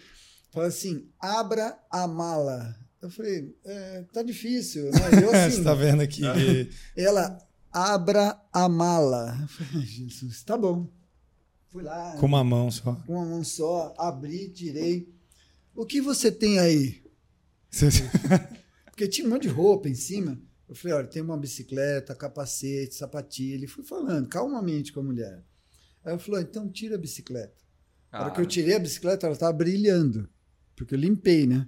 [0.52, 2.74] Falou assim: abra a mala.
[3.02, 4.84] Eu falei, é, tá difícil.
[4.90, 5.00] Né?
[5.22, 6.22] Eu, assim, Você tá vendo aqui.
[6.96, 7.38] Ela,
[7.72, 9.38] abra a mala.
[9.40, 10.88] Eu falei, "Ai, Jesus, tá bom.
[11.68, 12.94] Fui lá, com uma mão só.
[13.06, 15.08] com uma mão só, abri, tirei.
[15.74, 17.00] O que você tem aí?
[18.86, 20.36] Porque tinha um monte de roupa em cima.
[20.70, 23.64] Eu falei, olha, tem uma bicicleta, capacete, sapatilha.
[23.64, 25.44] E fui falando calmamente com a mulher.
[26.04, 27.52] Aí ela falou, então tira a bicicleta.
[28.12, 30.28] Na hora Ah, que eu tirei a bicicleta, ela estava brilhando.
[30.76, 31.66] Porque eu limpei, né?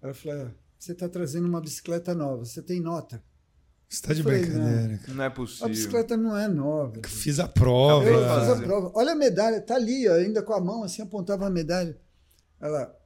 [0.00, 3.22] Ela falou, "Ah, você está trazendo uma bicicleta nova, você tem nota?
[3.88, 4.98] Você tá de Falei, brincadeira.
[4.98, 5.14] cara.
[5.14, 5.68] Não é A possível.
[5.68, 7.00] bicicleta não é nova.
[7.08, 8.08] Fiz a prova.
[8.08, 8.92] Eu fiz a prova.
[8.94, 12.00] Olha a medalha, tá ali, ó, ainda com a mão assim, apontava a medalha.
[12.60, 12.96] Ela,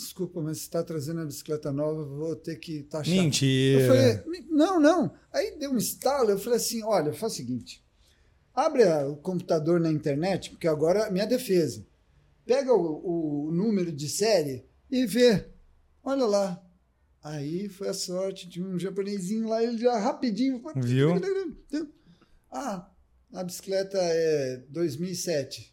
[0.00, 3.14] desculpa, mas você está trazendo a bicicleta nova, vou ter que taxar.
[3.14, 3.80] Mentira.
[3.80, 5.12] Eu falei, não, não.
[5.32, 7.84] Aí deu um estalo, eu falei assim, olha, faz o seguinte,
[8.54, 11.86] abre o computador na internet, porque agora é minha defesa.
[12.44, 15.46] Pega o, o número de série e vê.
[16.02, 16.64] Olha lá.
[17.22, 20.62] Aí foi a sorte de um japonesinho lá, ele já rapidinho...
[20.76, 21.10] Viu?
[22.52, 22.90] Ah,
[23.32, 25.72] a bicicleta é 2007.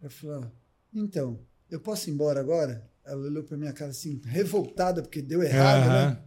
[0.00, 0.52] Eu falei, ah,
[0.94, 1.40] então,
[1.70, 2.84] eu posso ir embora agora?
[3.04, 6.10] Ela olhou para minha cara assim, revoltada, porque deu errado, Aham.
[6.10, 6.18] né?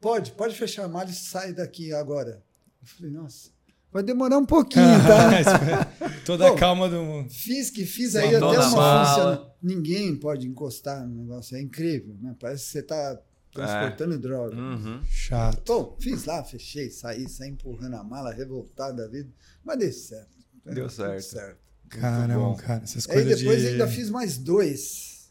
[0.00, 2.42] Pode, pode fechar a malha e sai daqui agora.
[2.80, 3.50] Eu falei, nossa,
[3.92, 5.86] vai demorar um pouquinho, tá?
[6.24, 7.30] Toda a Bom, calma do mundo.
[7.30, 9.06] Fiz que fiz aí Mandou até uma mala.
[9.36, 9.52] funciona.
[9.62, 12.34] Ninguém pode encostar no negócio, é incrível, né?
[12.40, 13.20] Parece que você está
[13.52, 14.56] transportando droga.
[14.56, 15.00] Uhum.
[15.04, 15.62] Chato.
[15.66, 19.30] Bom, fiz lá, fechei, saí, saí empurrando a mala, revoltado da vida,
[19.62, 20.32] mas deu certo.
[20.64, 21.61] Deu Tudo certo.
[22.00, 22.82] Caramba, cara.
[22.84, 23.68] Essas Aí coisas depois de...
[23.68, 25.30] ainda fiz mais dois.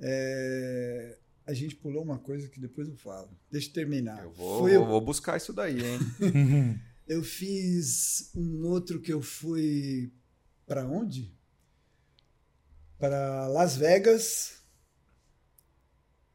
[0.00, 3.30] É, A gente pulou uma coisa que depois eu falo.
[3.50, 4.22] Deixa eu terminar.
[4.22, 6.80] Eu vou, Fui- vou, vou buscar isso daí, hein?
[7.08, 10.12] Eu fiz um outro que eu fui
[10.64, 11.36] para onde?
[13.00, 14.62] Para Las Vegas.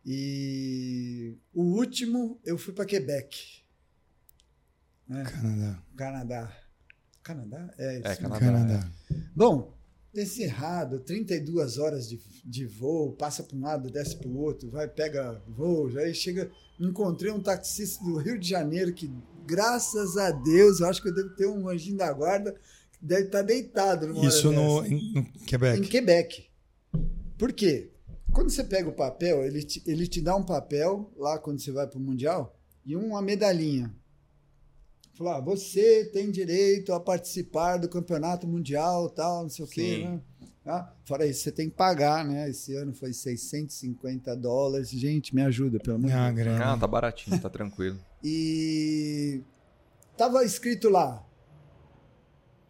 [0.05, 3.63] E o último eu fui para Quebec,
[5.07, 5.23] né?
[5.23, 5.83] Canadá.
[5.95, 6.57] Canadá.
[7.25, 7.73] Canadá?
[7.79, 8.07] É isso.
[8.07, 8.15] É.
[8.17, 8.39] Canadá.
[8.39, 8.91] Canadá.
[9.35, 9.73] Bom,
[10.13, 14.69] desse errado, 32 horas de, de voo, passa para um lado, desce para o outro,
[14.69, 16.51] vai, pega voo, aí chega.
[16.79, 19.09] Encontrei um taxista do Rio de Janeiro que,
[19.45, 22.53] graças a Deus, eu acho que eu devo ter um anjinho da guarda
[22.91, 25.79] que deve estar deitado numa hora Isso no, em, no Quebec.
[25.79, 26.45] Em Quebec.
[27.37, 27.89] Por quê?
[28.31, 31.71] Quando você pega o papel, ele te, ele te dá um papel lá quando você
[31.71, 33.91] vai para o Mundial e uma medalhinha.
[35.15, 40.03] Falar, ah, você tem direito a participar do campeonato mundial, tal, não sei o quê.
[40.03, 40.21] Né?
[40.65, 42.49] Ah, fora isso, você tem que pagar, né?
[42.49, 44.89] Esse ano foi 650 dólares.
[44.89, 46.47] Gente, me ajuda, pelo amor de Ah, Deus.
[46.59, 47.97] Ah, tá baratinho, tá tranquilo.
[48.27, 49.43] E
[50.17, 51.23] tava escrito lá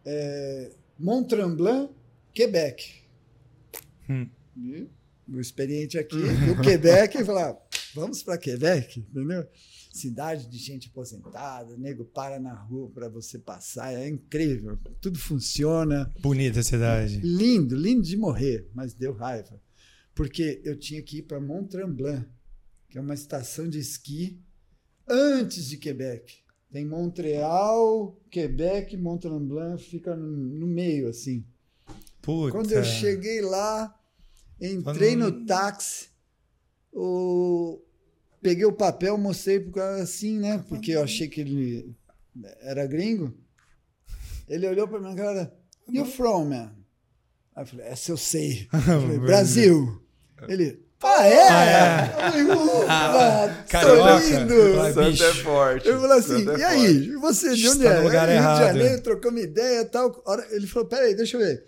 [0.04, 1.88] é, Mont Tremblant,
[2.34, 3.02] Quebec.
[4.08, 4.28] Hum.
[4.56, 4.86] E
[5.28, 7.56] o experiente aqui do Quebec falar,
[7.94, 9.46] vamos para Quebec, entendeu?
[9.96, 16.12] Cidade de gente aposentada, nego para na rua para você passar, é incrível, tudo funciona.
[16.20, 17.18] Bonita a cidade.
[17.20, 19.60] Lindo, lindo de morrer, mas deu raiva.
[20.14, 22.26] Porque eu tinha que ir para Mont Tremblant,
[22.88, 24.38] que é uma estação de esqui
[25.08, 26.44] antes de Quebec.
[26.70, 31.46] Tem Montreal, Quebec, Mont Tremblant, fica no, no meio, assim.
[32.20, 32.52] Puta.
[32.52, 33.98] Quando eu cheguei lá,
[34.60, 36.08] entrei Falando- no táxi,
[36.92, 37.80] o...
[38.46, 40.64] peguei o papel, mostrei pro cara assim, né?
[40.68, 41.92] Porque eu achei que ele
[42.60, 43.34] era gringo.
[44.48, 45.52] Ele olhou pra minha cara,
[45.92, 46.70] you from, man?
[47.56, 48.68] Aí eu falei, essa eu sei.
[48.72, 50.00] Eu falei, Brasil.
[50.46, 51.48] Ele, ah, é?
[51.48, 52.26] Ah, é?
[52.26, 54.20] Eu falei, ufa, Carioca.
[54.20, 54.76] tô lindo.
[54.76, 55.88] Vai, Santa é forte.
[55.88, 56.86] Eu falei assim, Santa é e aí?
[56.94, 57.08] forte.
[57.10, 57.98] E você, de onde Está é?
[57.98, 60.22] no lugar "É, Rio errado." de Janeiro, trocamos ideia e tal.
[60.52, 61.64] Ele falou, peraí, deixa eu ver.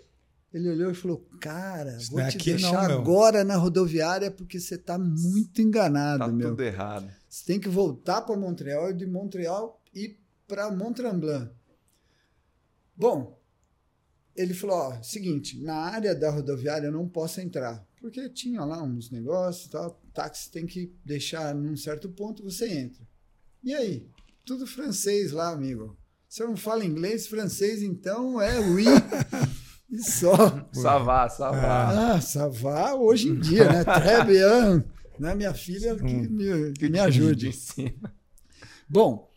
[0.53, 2.99] Ele olhou e falou, cara, Isso vou não é te aqui não, deixar meu.
[2.99, 6.49] agora na rodoviária porque você tá muito enganado, Tá meu.
[6.49, 7.07] tudo errado.
[7.29, 11.51] Você tem que voltar para Montreal e de Montreal ir para Mont Tremblant.
[12.95, 13.39] Bom,
[14.35, 18.81] ele falou: ó, seguinte, na área da rodoviária eu não posso entrar, porque tinha lá
[18.81, 20.01] uns negócios e tal.
[20.13, 23.07] Táxi tem que deixar num certo ponto, você entra.
[23.63, 24.09] E aí?
[24.45, 25.95] Tudo francês lá, amigo.
[26.27, 28.85] Você não fala inglês, francês, então é oui.
[29.91, 30.33] e só.
[30.73, 32.13] Savá, savá.
[32.15, 33.83] Ah, ça va hoje em dia, né?
[33.85, 34.83] Très bien.
[35.19, 35.35] Né?
[35.35, 36.27] Minha filha que Hum.
[36.29, 37.51] me, Que me ajude.
[38.89, 39.29] Bom,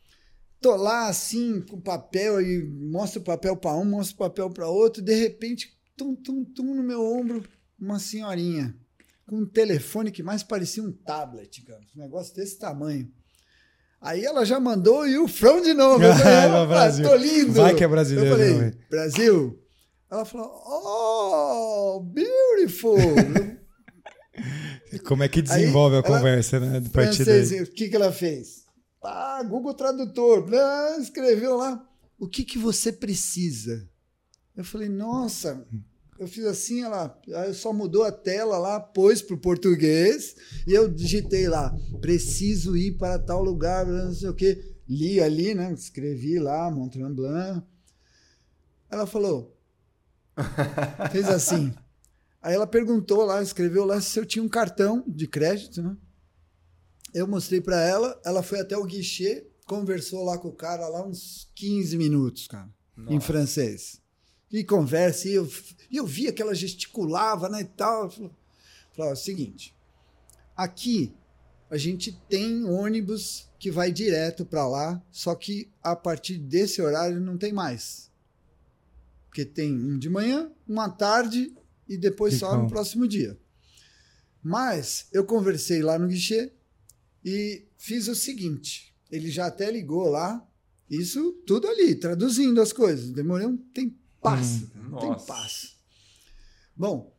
[0.60, 4.68] tô lá assim com papel e mostro o papel para um, mostro o papel para
[4.68, 7.42] outro, de repente, tum, tum, tum no meu ombro,
[7.80, 8.74] uma senhorinha
[9.26, 13.10] com um telefone que mais parecia um tablet, cara, um negócio desse tamanho.
[14.00, 16.02] Aí ela já mandou e o From de novo.
[16.04, 17.08] Eu falei, Ah, no "Opa, Brasil.
[17.08, 17.52] tô lindo.
[17.52, 19.61] Vai que é brasileiro, Eu falei, né, Brasil.
[20.12, 22.98] Ela falou, oh, beautiful.
[25.06, 26.82] Como é que desenvolve Aí, a ela- conversa, né?
[26.86, 28.66] A partir francês, o que, que ela fez?
[29.02, 30.46] Ah, Google Tradutor.
[30.52, 31.82] Ah, escreveu lá.
[32.18, 33.88] O que, que você precisa?
[34.54, 35.66] Eu falei, nossa.
[36.18, 40.36] Eu fiz assim, ela aí só mudou a tela lá, pôs para o português,
[40.66, 44.62] e eu digitei lá, preciso ir para tal lugar, não sei o quê.
[44.86, 45.72] Li ali, né?
[45.72, 47.62] Escrevi lá, Mont Tremblant.
[48.90, 49.51] Ela falou,
[51.10, 51.74] fez assim.
[52.40, 55.96] Aí ela perguntou lá, escreveu lá se eu tinha um cartão de crédito, né?
[57.14, 61.06] Eu mostrei para ela, ela foi até o guichê, conversou lá com o cara lá
[61.06, 62.68] uns 15 minutos, cara,
[63.08, 64.00] em francês.
[64.50, 65.48] E conversa, e eu,
[65.90, 68.10] e eu via que ela gesticulava, né, e tal.
[68.98, 69.74] O seguinte,
[70.56, 71.14] aqui
[71.70, 77.20] a gente tem ônibus que vai direto para lá, só que a partir desse horário
[77.20, 78.11] não tem mais.
[79.32, 81.56] Porque tem um de manhã, uma tarde
[81.88, 83.40] e depois só no próximo dia.
[84.42, 86.52] Mas eu conversei lá no guichê
[87.24, 90.46] e fiz o seguinte: ele já até ligou lá,
[90.90, 93.10] isso tudo ali, traduzindo as coisas.
[93.10, 95.78] Demorei um tempasso, Hum, um tempasso.
[96.76, 97.16] Bom,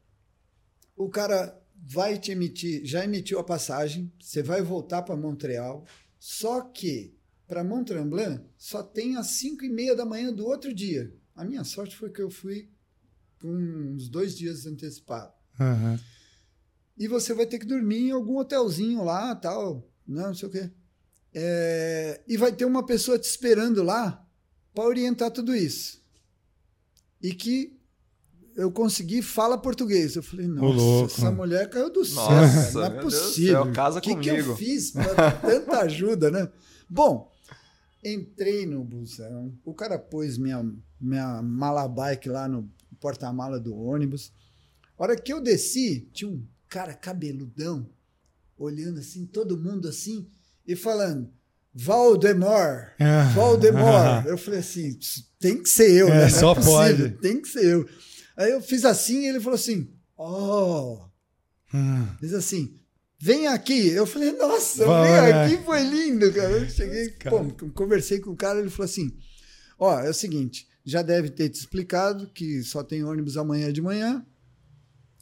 [0.95, 5.84] o cara vai te emitir, já emitiu a passagem, você vai voltar para Montreal,
[6.20, 10.72] só que para Mont Tremblant só tem às 5 e meia da manhã do outro
[10.72, 11.11] dia.
[11.36, 12.69] A minha sorte foi que eu fui
[13.41, 15.34] com uns dois dias antecipado.
[15.59, 15.99] Aham.
[16.97, 20.51] E você vai ter que dormir em algum hotelzinho lá, tal, não, não sei o
[20.51, 20.71] quê.
[21.34, 24.23] É, e vai ter uma pessoa te esperando lá
[24.73, 26.01] para orientar tudo isso.
[27.21, 27.79] E que
[28.55, 30.15] eu consegui fala português.
[30.15, 33.63] Eu falei, nossa, essa mulher caiu do céu, Nossa, não é possível.
[33.63, 34.55] céu, casa o que, que eu comigo.
[34.55, 36.47] fiz para tanta ajuda, né?
[36.88, 37.32] Bom,
[38.03, 40.63] entrei no busão, o cara pôs minha,
[40.99, 44.31] minha mala bike lá no porta-mala do ônibus.
[44.97, 47.89] A hora que eu desci, tinha um cara cabeludão,
[48.57, 50.27] olhando assim, todo mundo assim,
[50.65, 51.29] e falando,
[51.73, 53.31] Valdemar, Ah.
[53.35, 54.25] Valdemar.
[54.27, 54.97] Eu falei assim,
[55.39, 56.21] tem que ser eu, É, né?
[56.23, 57.09] Não só possível, pode.
[57.17, 57.89] Tem que ser eu.
[58.37, 60.99] Aí eu fiz assim e ele falou assim, oh,
[62.21, 62.79] diz assim,
[63.24, 63.88] vem aqui.
[63.88, 65.45] Eu falei, nossa, Vai, vem né?
[65.45, 66.51] aqui, foi lindo, cara.
[66.51, 67.43] Eu cheguei, Cara.
[67.43, 69.15] pô, conversei com o cara, ele falou assim,
[69.80, 73.82] ó, é o seguinte, já deve ter te explicado que só tem ônibus amanhã de
[73.82, 74.26] manhã,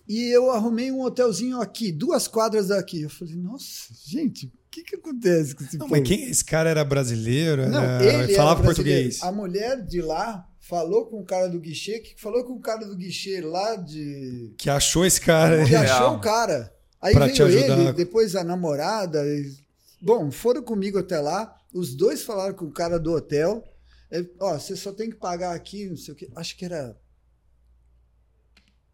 [0.10, 3.04] e eu arrumei um hotelzinho aqui, duas quadras daqui.
[3.04, 6.00] Eu falei, nossa, gente, o que que acontece com esse Não, povo?
[6.02, 7.70] mas quem esse cara era brasileiro?
[7.70, 8.24] Não, Era...
[8.24, 9.04] ele falava era brasileiro.
[9.10, 9.22] português.
[9.22, 12.84] A mulher de lá falou com o cara do guichê, que falou com o cara
[12.86, 14.54] do guichê lá de...
[14.58, 15.64] Que achou esse cara.
[15.64, 16.74] Que achou o cara.
[17.02, 17.80] Aí Pra veio te ajudar.
[17.80, 19.26] ele, depois a namorada.
[19.26, 19.56] e-
[20.02, 21.56] Bom, foram comigo até lá.
[21.74, 23.64] Os dois falaram com o cara do hotel.
[24.12, 26.30] É, Ó, você só tem que pagar aqui, não sei o quê.
[26.36, 26.96] Acho que era.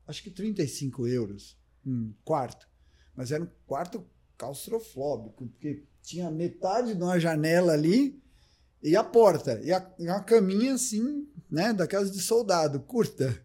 [0.08, 1.58] Acho que 35 euros.
[1.86, 2.68] Um quarto.
[3.16, 4.06] Mas era um quarto
[4.38, 8.22] claustrofóbico, porque tinha metade de uma janela ali
[8.82, 9.60] e a porta.
[9.64, 11.74] E, a, e uma caminha assim, né?
[11.74, 13.38] Daquelas de soldado, curta.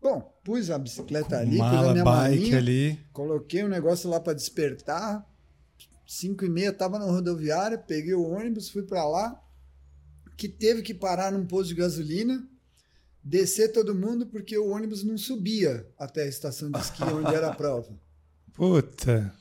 [0.00, 2.58] Bom, pus a bicicleta ali, pus a Mala, minha bike malinha.
[2.58, 3.00] ali.
[3.12, 5.26] Coloquei um negócio lá para despertar.
[6.06, 9.40] Cinco e meia estava na rodoviária, peguei o ônibus, fui para lá,
[10.36, 12.44] que teve que parar num posto de gasolina,
[13.22, 17.50] descer todo mundo porque o ônibus não subia até a estação de esqui onde era
[17.50, 17.96] a prova.
[18.52, 19.32] Puta.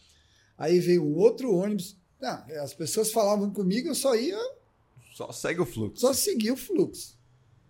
[0.58, 1.98] Aí veio um outro ônibus.
[2.22, 4.38] Não, as pessoas falavam comigo, eu só ia,
[5.16, 6.02] Só segue o fluxo.
[6.02, 7.18] só seguir o fluxo.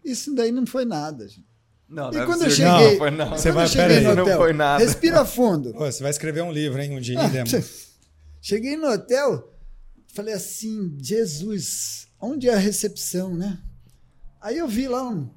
[0.03, 1.47] Isso daí não foi nada, gente.
[1.89, 3.29] Não, E é quando eu cheguei, Não, foi não.
[3.31, 3.67] Você vai-
[4.15, 4.83] não foi nada.
[4.83, 5.73] respira fundo.
[5.73, 6.95] Pô, você vai escrever um livro, hein?
[6.95, 7.63] Um dia, Ah, hein?
[8.41, 9.51] Cheguei no hotel,
[10.13, 13.57] falei assim, Jesus, onde é a recepção, né?
[14.39, 15.29] Aí eu vi lá um-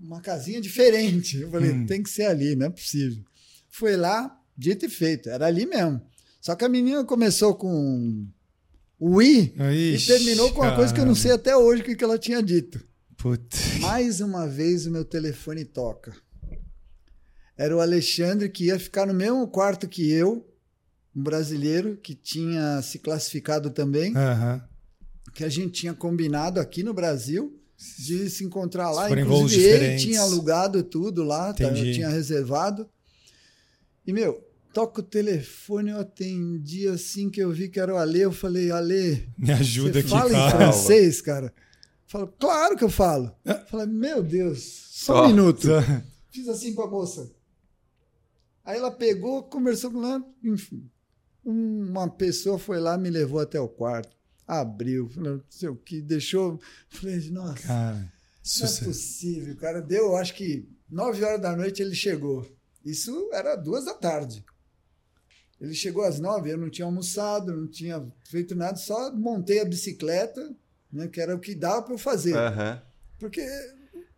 [0.00, 1.40] uma casinha diferente.
[1.40, 1.86] Eu falei, Hum.
[1.86, 3.24] tem que ser ali, não é possível.
[3.70, 6.00] Foi lá, dito e feito, era ali mesmo.
[6.40, 8.26] Só que a menina começou com
[9.00, 11.84] o I e Ixi, terminou com uma coisa que eu não sei até hoje o
[11.84, 12.84] que que ela tinha dito.
[13.24, 13.56] Puta.
[13.80, 16.12] Mais uma vez o meu telefone toca.
[17.56, 20.46] Era o Alexandre que ia ficar no mesmo quarto que eu,
[21.16, 24.62] um brasileiro que tinha se classificado também, Aham.
[25.32, 27.58] que a gente tinha combinado aqui no Brasil
[27.98, 29.08] de se encontrar lá.
[29.08, 31.94] Se Inclusive ele tinha alugado tudo lá, tá, eu Entendi.
[31.94, 32.86] tinha reservado.
[34.06, 38.20] E meu, toca o telefone, eu atendi assim que eu vi que era o Ale,
[38.20, 41.50] eu falei, Ale, Me ajuda aqui, fala em francês, cara?
[42.14, 43.36] Fala, claro que eu falo.
[43.66, 44.62] Fala, meu Deus,
[44.92, 45.24] só Só.
[45.24, 45.66] um minuto.
[46.30, 47.28] Fiz assim pra moça.
[48.64, 50.88] Aí ela pegou, conversou com ela, enfim.
[51.44, 56.00] Uma pessoa foi lá, me levou até o quarto, abriu, falou, não sei o que,
[56.00, 56.60] deixou.
[56.88, 59.82] Falei, nossa, Cara, não é possível, cara.
[59.82, 62.48] Deu, acho que nove horas da noite ele chegou.
[62.84, 64.44] Isso era duas da tarde.
[65.60, 69.64] Ele chegou às nove, eu não tinha almoçado, não tinha feito nada, só montei a
[69.64, 70.54] bicicleta,
[70.94, 72.34] né, que era o que dava para eu fazer.
[72.36, 72.80] Aham.
[73.18, 73.44] Porque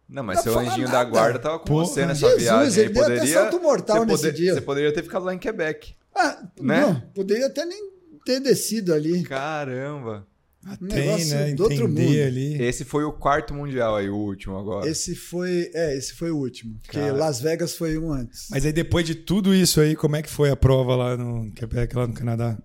[0.09, 1.11] Não, mas seu anjinho da nada.
[1.11, 1.87] guarda tava com Porra.
[1.87, 2.85] você nessa Jesus, viagem.
[2.85, 4.55] ele deu até poderia, salto mortal você nesse poder- dia.
[4.55, 5.95] Você poderia ter ficado lá em Quebec.
[6.15, 6.81] Ah, Né?
[6.81, 7.91] não, poderia até nem
[8.25, 9.23] ter descido ali.
[9.25, 10.27] Caramba.
[10.81, 11.55] Um Tem, negócio né?
[11.55, 12.01] do outro mundo.
[12.01, 12.61] Ali.
[12.61, 14.89] Esse foi o quarto mundial aí, o último agora.
[14.89, 17.13] Esse foi, é, esse foi o último, porque Cara.
[17.13, 18.49] Las Vegas foi um antes.
[18.51, 21.53] Mas aí depois de tudo isso aí, como é que foi a prova lá no
[21.53, 22.59] Quebec, lá no Canadá?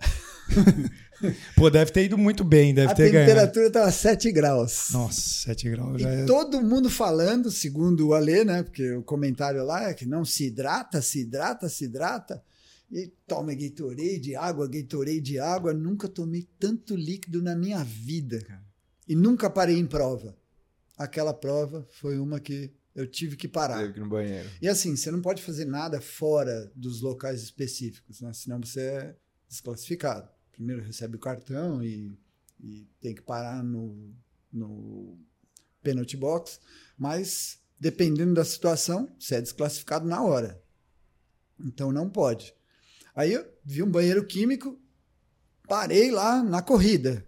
[1.56, 3.30] Pô, deve ter ido muito bem, deve a ter ganhado.
[3.30, 4.90] temperatura estava 7 graus.
[4.92, 6.26] Nossa, 7 graus já E é.
[6.26, 8.64] todo mundo falando, segundo o Alê, né?
[8.64, 12.44] Porque o comentário lá é que não se hidrata, se hidrata, se hidrata.
[12.92, 15.74] E toma Gatorade, água, Gatorade, água.
[15.74, 18.64] Nunca tomei tanto líquido na minha vida, cara.
[19.08, 20.36] E nunca parei em prova.
[20.98, 23.78] Aquela prova foi uma que eu tive que parar.
[23.80, 24.50] Teve que ir no banheiro.
[24.62, 28.34] E assim, você não pode fazer nada fora dos locais específicos, né?
[28.34, 29.16] Senão você é
[29.48, 30.30] desclassificado.
[30.62, 32.16] Primeiro recebe o cartão e,
[32.60, 34.14] e tem que parar no,
[34.54, 35.18] no
[35.82, 36.60] penalty box,
[36.96, 40.62] mas dependendo da situação, você é desclassificado na hora.
[41.60, 42.54] Então não pode.
[43.16, 44.80] Aí eu vi um banheiro químico,
[45.68, 47.26] parei lá na corrida.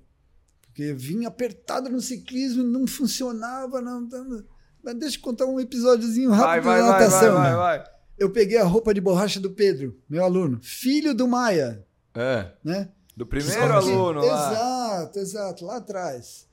[0.61, 4.01] Porque vinha apertado no ciclismo, não funcionava, não.
[4.01, 4.45] não-
[4.84, 7.34] Mas deixa eu contar um episódiozinho Vai, rápido vai, da vai, vai, natação.
[7.36, 7.84] vai, vai.
[8.15, 12.91] Eu peguei a roupa de borracha do Pedro, meu aluno, filho do Maia, É, né?
[13.16, 14.51] Do primeiro que- aluno lá.
[14.51, 16.47] Exato, exato, lá atrás.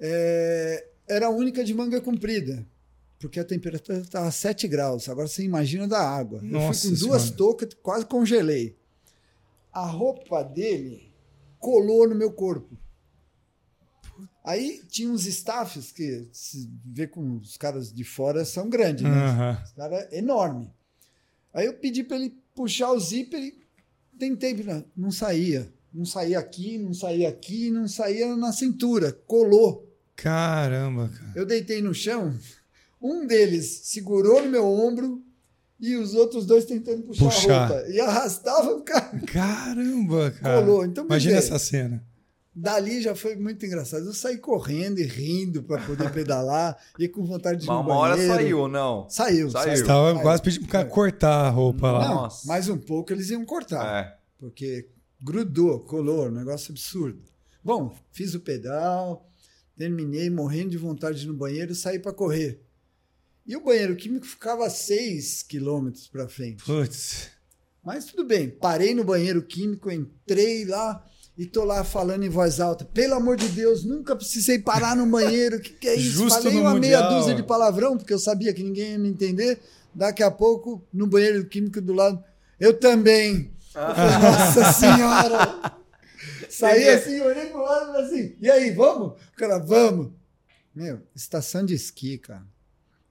[0.00, 2.66] É, era a única de manga comprida,
[3.18, 5.08] porque a temperatura estava 7 graus.
[5.08, 6.40] Agora você imagina da água.
[6.42, 7.36] Nossa eu fui com duas Senhora.
[7.36, 8.76] toucas, quase congelei.
[9.72, 11.12] A roupa dele
[11.58, 12.76] colou no meu corpo.
[14.44, 19.10] Aí tinha uns staffs que se vê com os caras de fora são grandes, né?
[19.10, 19.62] Aham.
[19.64, 20.70] Esse cara é enorme.
[21.52, 23.63] Aí eu pedi para ele puxar o zíper e
[24.18, 24.56] tentei,
[24.96, 25.72] não saía.
[25.92, 29.12] Não saía aqui, não saía aqui, não saía na cintura.
[29.26, 29.88] Colou.
[30.16, 31.32] Caramba, cara.
[31.36, 32.34] Eu deitei no chão,
[33.00, 35.22] um deles segurou no meu ombro
[35.78, 37.52] e os outros dois tentando puxar, Puxar.
[37.52, 37.88] a roupa.
[37.90, 39.20] E arrastava o cara.
[39.26, 40.60] Caramba, cara.
[40.64, 40.84] Colou.
[40.84, 42.02] Então, Imagina essa cena.
[42.54, 44.06] Dali já foi muito engraçado.
[44.06, 47.96] Eu saí correndo e rindo para poder pedalar e com vontade de ir Mas uma
[47.96, 48.34] hora banheiro.
[48.34, 49.10] saiu ou não?
[49.10, 49.76] Saiu, Saiu.
[49.76, 49.86] saiu.
[49.86, 50.20] Saiu.
[50.20, 52.08] quase pedindo pro cara cortar a roupa lá.
[52.08, 52.46] Não, Nossa.
[52.46, 54.04] mais um pouco eles iam cortar.
[54.04, 54.16] É.
[54.38, 54.88] porque
[55.20, 57.22] grudou, colou, um negócio absurdo.
[57.62, 59.26] Bom, fiz o pedal,
[59.76, 62.62] terminei morrendo de vontade de ir no banheiro e saí para correr.
[63.46, 66.62] E o banheiro químico ficava a 6 quilômetros para frente.
[66.64, 67.30] Putz.
[67.82, 71.04] Mas tudo bem, parei no banheiro químico, entrei lá
[71.36, 72.84] e tô lá falando em voz alta.
[72.84, 75.56] Pelo amor de Deus, nunca precisei parar no banheiro.
[75.56, 76.12] O que, que é isso?
[76.12, 77.18] Justo Falei uma meia Mundial.
[77.18, 79.60] dúzia de palavrão, porque eu sabia que ninguém ia me entender.
[79.92, 82.22] Daqui a pouco, no banheiro químico do lado,
[82.58, 83.52] eu também.
[83.74, 85.74] Eu falei, Nossa Senhora!
[86.48, 89.20] Saí assim, olhei pro lado e falei assim, e aí, vamos?
[89.32, 90.12] O cara, vamos.
[90.72, 92.44] Meu, estação de esqui, cara.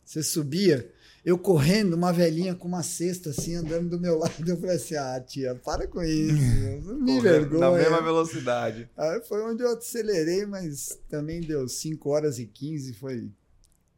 [0.05, 0.89] Você subia,
[1.25, 4.33] eu correndo, uma velhinha com uma cesta assim, andando do meu lado.
[4.47, 6.33] Eu falei assim, ah, tia, para com isso.
[6.85, 7.59] Não me vergonha.
[7.59, 8.89] Na mesma velocidade.
[8.97, 13.31] Aí foi onde eu acelerei, mas também deu 5 horas e 15, foi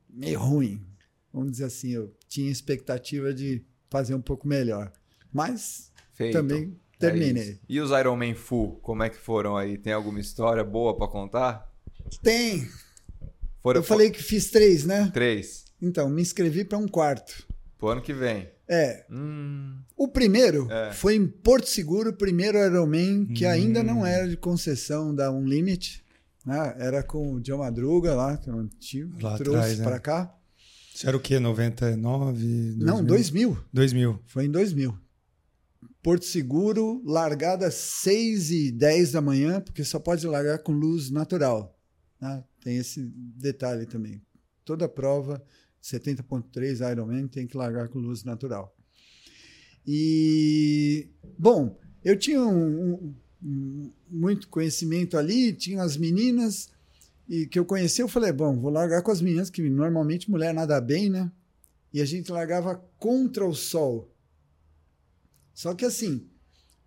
[0.09, 0.85] meio ruim.
[1.33, 4.91] Vamos dizer assim, eu tinha expectativa de fazer um pouco melhor.
[5.33, 6.31] Mas Feito.
[6.33, 7.43] também É terminei.
[7.51, 7.59] isso.
[7.67, 9.77] e os Iron Man Full, como é que foram aí?
[9.77, 11.69] Tem alguma história boa pra contar?
[12.23, 12.65] Tem.
[13.61, 15.09] Foram Eu falei que fiz três, né?
[15.13, 15.64] três.
[15.85, 17.45] Então, me inscrevi para um quarto.
[17.77, 18.49] Pro ano que vem.
[18.67, 20.91] É, Hum, o primeiro É.
[20.91, 23.49] foi em Porto Seguro, o primeiro Ironman, que Hum.
[23.51, 26.03] ainda não era de concessão da Unlimit.
[26.43, 26.75] Né?
[26.79, 29.83] Era com o John Madruga lá, que é um antigo, Lá trouxe atrás, né?
[29.85, 30.35] para cá.
[30.93, 31.39] Isso era o quê?
[31.39, 32.75] 99?
[32.77, 33.57] Não, 2000.
[33.73, 34.19] 2000.
[34.25, 34.97] Foi em 2000.
[36.01, 41.09] Porto Seguro, largada às 6 e 10 da manhã, porque só pode largar com luz
[41.11, 41.71] natural.
[42.21, 42.43] né?
[42.63, 43.03] Tem esse
[43.37, 44.21] detalhe também.
[44.63, 45.43] Toda prova,
[45.85, 48.75] 70.3 Ironman, tem que largar com luz natural.
[49.85, 51.07] E,
[51.37, 56.69] bom, eu tinha um- um- muito conhecimento ali, tinha as meninas,
[57.29, 60.53] e que eu conheci, eu falei, bom, vou largar com as meninas, que normalmente mulher
[60.53, 61.31] nada bem, né?
[61.93, 64.11] E a gente largava contra o sol.
[65.53, 66.27] Só que assim,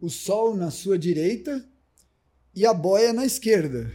[0.00, 1.66] o sol na sua direita
[2.54, 3.92] e a boia na esquerda.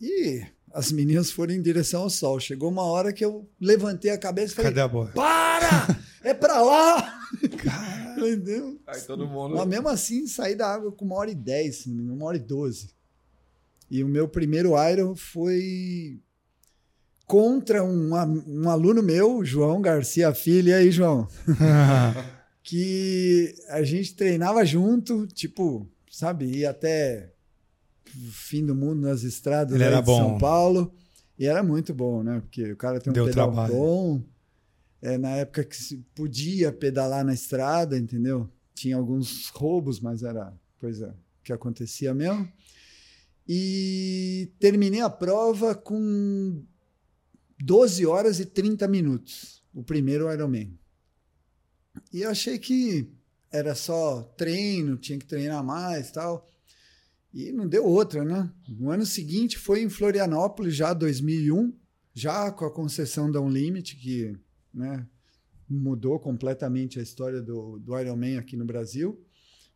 [0.00, 0.44] E
[0.76, 2.38] as meninas foram em direção ao sol.
[2.38, 5.10] Chegou uma hora que eu levantei a cabeça e falei: Cadê a bola?
[5.12, 5.98] Para!
[6.22, 7.18] É pra lá!
[8.18, 8.78] Entendeu?
[8.86, 9.56] aí todo mundo.
[9.56, 12.90] Mas mesmo assim, saí da água com uma hora e dez, uma hora e doze.
[13.90, 16.20] E o meu primeiro Iron foi
[17.26, 18.10] contra um,
[18.46, 20.68] um aluno meu, João Garcia Filho.
[20.68, 21.26] E aí, João?
[22.62, 27.32] que a gente treinava junto, tipo, sabe, ia até
[28.32, 30.18] fim do mundo nas estradas de bom.
[30.18, 30.94] São Paulo.
[31.38, 32.40] E era muito bom, né?
[32.40, 33.74] Porque o cara tem um Deu pedal trabalho.
[33.74, 34.22] bom.
[35.02, 38.48] É, na época que se podia pedalar na estrada, entendeu?
[38.74, 41.14] Tinha alguns roubos, mas era coisa
[41.44, 42.50] que acontecia mesmo.
[43.48, 46.62] E terminei a prova com
[47.60, 50.76] 12 horas e 30 minutos, o primeiro Ironman.
[52.12, 53.08] E eu achei que
[53.50, 56.48] era só treino, tinha que treinar mais tal.
[57.36, 58.50] E não deu outra, né?
[58.66, 61.70] No ano seguinte foi em Florianópolis, já 2001,
[62.14, 64.34] já com a concessão da Unlimit, que
[64.72, 65.06] né,
[65.68, 69.22] mudou completamente a história do, do Ironman aqui no Brasil.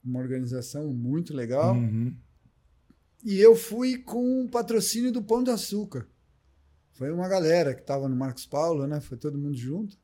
[0.02, 1.74] Uma organização muito legal.
[1.74, 2.16] Uhum.
[3.22, 6.08] E eu fui com o patrocínio do Pão de Açúcar.
[6.92, 9.02] Foi uma galera que estava no Marcos Paulo, né?
[9.02, 9.98] Foi todo mundo junto.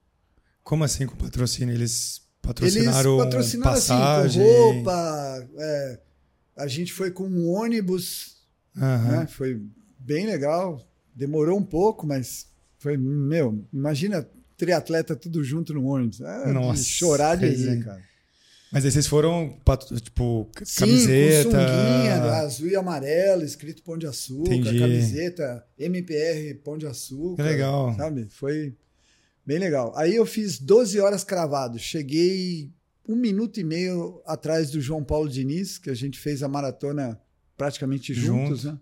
[0.63, 1.75] Como assim com patrocínio?
[1.75, 4.43] Eles patrocinaram, Eles patrocinaram passagem?
[4.43, 5.49] assim, com roupa.
[5.57, 6.06] é,
[6.57, 8.39] a gente foi com um ônibus,
[8.77, 9.21] Aham.
[9.21, 9.27] né?
[9.27, 9.61] Foi
[9.99, 10.81] bem legal.
[11.15, 12.47] Demorou um pouco, mas
[12.79, 16.21] foi, meu, imagina triatleta tudo junto no ônibus.
[16.21, 18.01] É Nossa, de chorar de rir, cara.
[18.73, 19.57] Mas aí vocês foram,
[20.03, 21.43] tipo, Sim, camiseta.
[21.43, 24.81] sunguinha, azul e amarelo, escrito Pão de Açúcar, Entendi.
[24.81, 27.43] camiseta MPR Pão de Açúcar.
[27.45, 27.95] Que legal.
[27.97, 28.27] Sabe?
[28.29, 28.75] Foi
[29.47, 29.97] bem legal.
[29.97, 31.79] Aí eu fiz 12 horas cravado.
[31.79, 32.71] Cheguei
[33.09, 37.21] um minuto e meio atrás do João Paulo Diniz, que a gente fez a maratona
[37.57, 38.75] praticamente juntos, Junto.
[38.75, 38.81] né?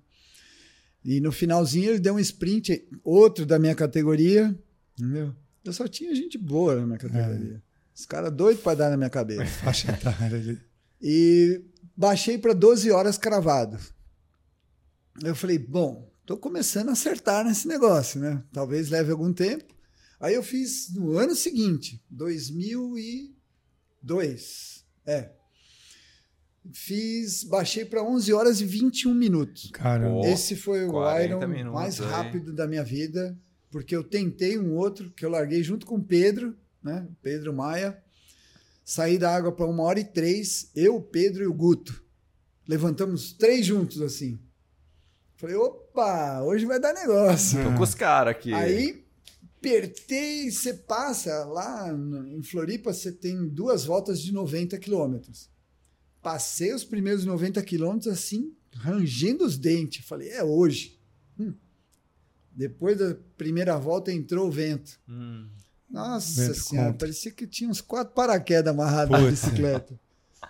[1.05, 4.59] E no finalzinho ele deu um sprint, outro da minha categoria.
[4.99, 5.35] Entendeu?
[5.63, 7.63] Eu só tinha gente boa na minha categoria.
[7.95, 9.45] Os caras doidos para dar na minha cabeça.
[9.45, 10.59] Faixa etária ali.
[11.07, 11.61] E
[11.95, 13.79] baixei para 12 horas cravado.
[15.23, 18.43] Eu falei, bom, tô começando a acertar nesse negócio, né?
[18.51, 19.75] Talvez leve algum tempo.
[20.19, 22.03] Aí eu fiz no ano seguinte,
[24.05, 24.85] 2002.
[25.07, 25.31] É.
[26.73, 29.71] Fiz, baixei para 11 horas e 21 minutos.
[29.73, 32.07] Cara, Pô, Esse foi o 40 Iron minutos mais aí.
[32.07, 33.39] rápido da minha vida,
[33.71, 37.07] porque eu tentei um outro que eu larguei junto com o Pedro, né?
[37.23, 38.03] Pedro Maia.
[38.83, 42.03] Saí da água para uma hora e três, eu, o Pedro e o Guto.
[42.67, 44.39] Levantamos três juntos assim.
[45.37, 47.63] Falei, opa, hoje vai dar negócio.
[47.63, 48.55] Tô com os caras aqui.
[48.55, 49.04] Aí
[49.69, 55.49] apertei, você passa lá em Floripa, você tem duas voltas de 90 quilômetros.
[56.23, 60.05] Passei os primeiros 90 quilômetros assim, rangendo os dentes.
[60.05, 60.99] Falei, é hoje.
[61.39, 61.55] Hum.
[62.51, 64.99] Depois da primeira volta entrou o vento.
[65.09, 65.49] Hum.
[65.91, 67.07] Nossa Vento senhora, contra.
[67.07, 69.99] parecia que tinha uns quatro paraquedas amarrados na bicicleta.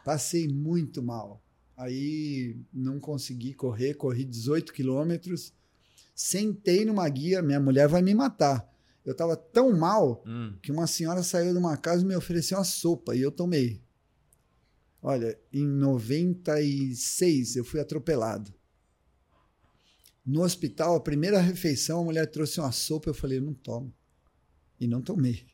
[0.05, 1.43] Passei muito mal.
[1.77, 5.53] Aí não consegui correr, corri 18 quilômetros.
[6.15, 8.74] Sentei numa guia, minha mulher vai me matar.
[9.05, 10.55] Eu estava tão mal Hum.
[10.63, 13.83] que uma senhora saiu de uma casa e me ofereceu uma sopa e eu tomei.
[15.03, 18.53] Olha, em 96 eu fui atropelado.
[20.25, 23.93] No hospital, a primeira refeição, a mulher trouxe uma sopa, eu falei, eu não tomo.
[24.81, 25.45] E não tomei.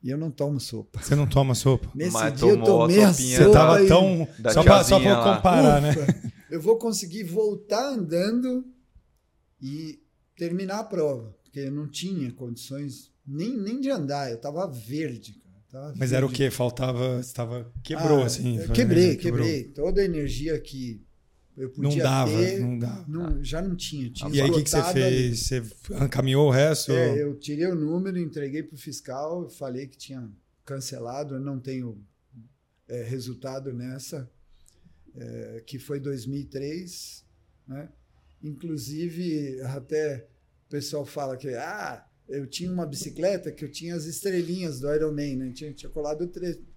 [0.00, 1.02] E eu não tomo sopa.
[1.02, 1.90] você não toma sopa?
[1.92, 3.48] Nesse Mas dia eu tomei a sopinha sopa.
[3.48, 4.28] Você tava e- tão.
[4.52, 5.90] Só pra, só pra comparar, né?
[5.90, 8.64] Ufa, Eu vou conseguir voltar andando
[9.60, 10.00] e
[10.36, 11.35] terminar a prova.
[11.56, 14.30] Porque eu não tinha condições nem, nem de andar.
[14.30, 15.32] Eu tava verde.
[15.70, 15.86] Cara.
[15.86, 16.44] Tava Mas era o verde.
[16.44, 16.50] quê?
[16.50, 17.22] Faltava.
[17.22, 17.72] Você tava.
[17.82, 18.58] Quebrou, Ah, assim.
[18.74, 19.16] Quebrei, né?
[19.16, 19.64] Quebrei.
[19.64, 21.02] Toda a energia que
[21.56, 23.04] eu Não podia dava, ter, não dava.
[23.08, 24.10] não- já não tinha.
[24.10, 25.16] tinha E aí, o que, que você esgotado ali.
[25.16, 25.40] fez?
[25.40, 25.62] Você
[26.10, 26.92] caminhou o resto?
[26.92, 30.28] É, eu tirei o número, entreguei para o fiscal, falei que tinha
[30.62, 31.98] cancelado, não tenho
[32.86, 34.30] é, resultado nessa,
[35.16, 37.24] é, que foi 2003,
[37.66, 37.88] né?
[38.42, 40.28] Inclusive, até
[40.66, 44.92] o pessoal fala que ah, eu tinha uma bicicleta que eu tinha as estrelinhas do
[44.92, 45.52] Ironman, né?
[45.54, 46.30] Tinha, tinha colado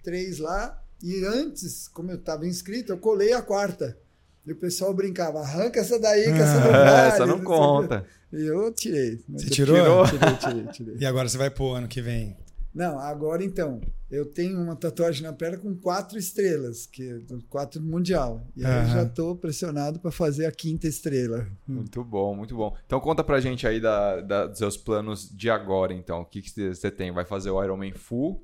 [0.03, 3.97] três lá e antes, como eu estava inscrito, eu colei a quarta.
[4.45, 7.07] E o pessoal brincava, arranca essa daí, que essa não vale.
[7.07, 8.05] essa não conta.
[8.31, 9.19] E eu tirei.
[9.29, 10.05] Você tirou?
[10.05, 10.95] Tirei, tirei, tirei.
[10.99, 12.37] E agora você vai pro ano que vem.
[12.74, 17.82] Não, agora então, eu tenho uma tatuagem na perna com quatro estrelas, que é quatro
[17.82, 18.45] mundial.
[18.55, 18.93] E aí eu Aham.
[18.93, 21.47] já estou pressionado para fazer a quinta estrela.
[21.67, 22.76] Muito bom, muito bom.
[22.86, 26.22] Então conta pra gente aí da, da- dos seus planos de agora, então.
[26.22, 27.11] O que que você você tem?
[27.11, 28.43] Vai fazer o Ironman Full?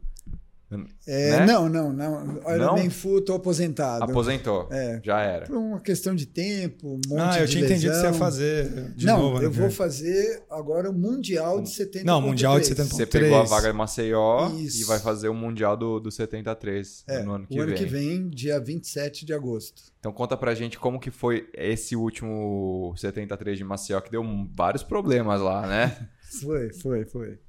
[1.06, 1.46] É, Né?
[1.46, 2.38] Não, não, não.
[2.54, 2.92] Ironman Não?
[2.92, 4.04] Full, estou aposentado.
[4.04, 4.68] Aposentou.
[4.72, 5.00] É.
[5.04, 5.46] Já era.
[5.46, 8.12] Por uma questão de tempo, um monte ah, eu de tinha entendido que você ia
[8.12, 8.20] lesão.
[8.20, 9.38] fazer de não, novo.
[9.38, 9.72] eu né, vou cara?
[9.72, 12.90] fazer agora o Mundial de 70 Não, Mundial de 70.
[12.90, 13.26] Você 3.
[13.26, 14.82] pegou a vaga de Maceió Isso.
[14.82, 17.78] e vai fazer o Mundial do, do 73 É, no ano que o ano vem.
[17.78, 19.84] que vem, dia 27 de agosto.
[20.00, 24.24] Então conta pra gente como que foi esse último 73 de Maceió, que deu
[24.56, 26.08] vários problemas lá, né?
[26.42, 27.40] Foi, foi, foi.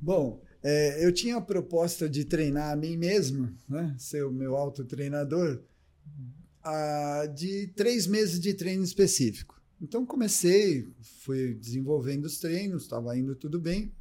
[0.00, 3.94] Bom, é, eu tinha a proposta de treinar a mim mesmo, né?
[3.98, 5.62] ser o meu autotreinador,
[6.62, 9.60] ah, de três meses de treino específico.
[9.80, 13.92] Então comecei, fui desenvolvendo os treinos, estava indo tudo bem.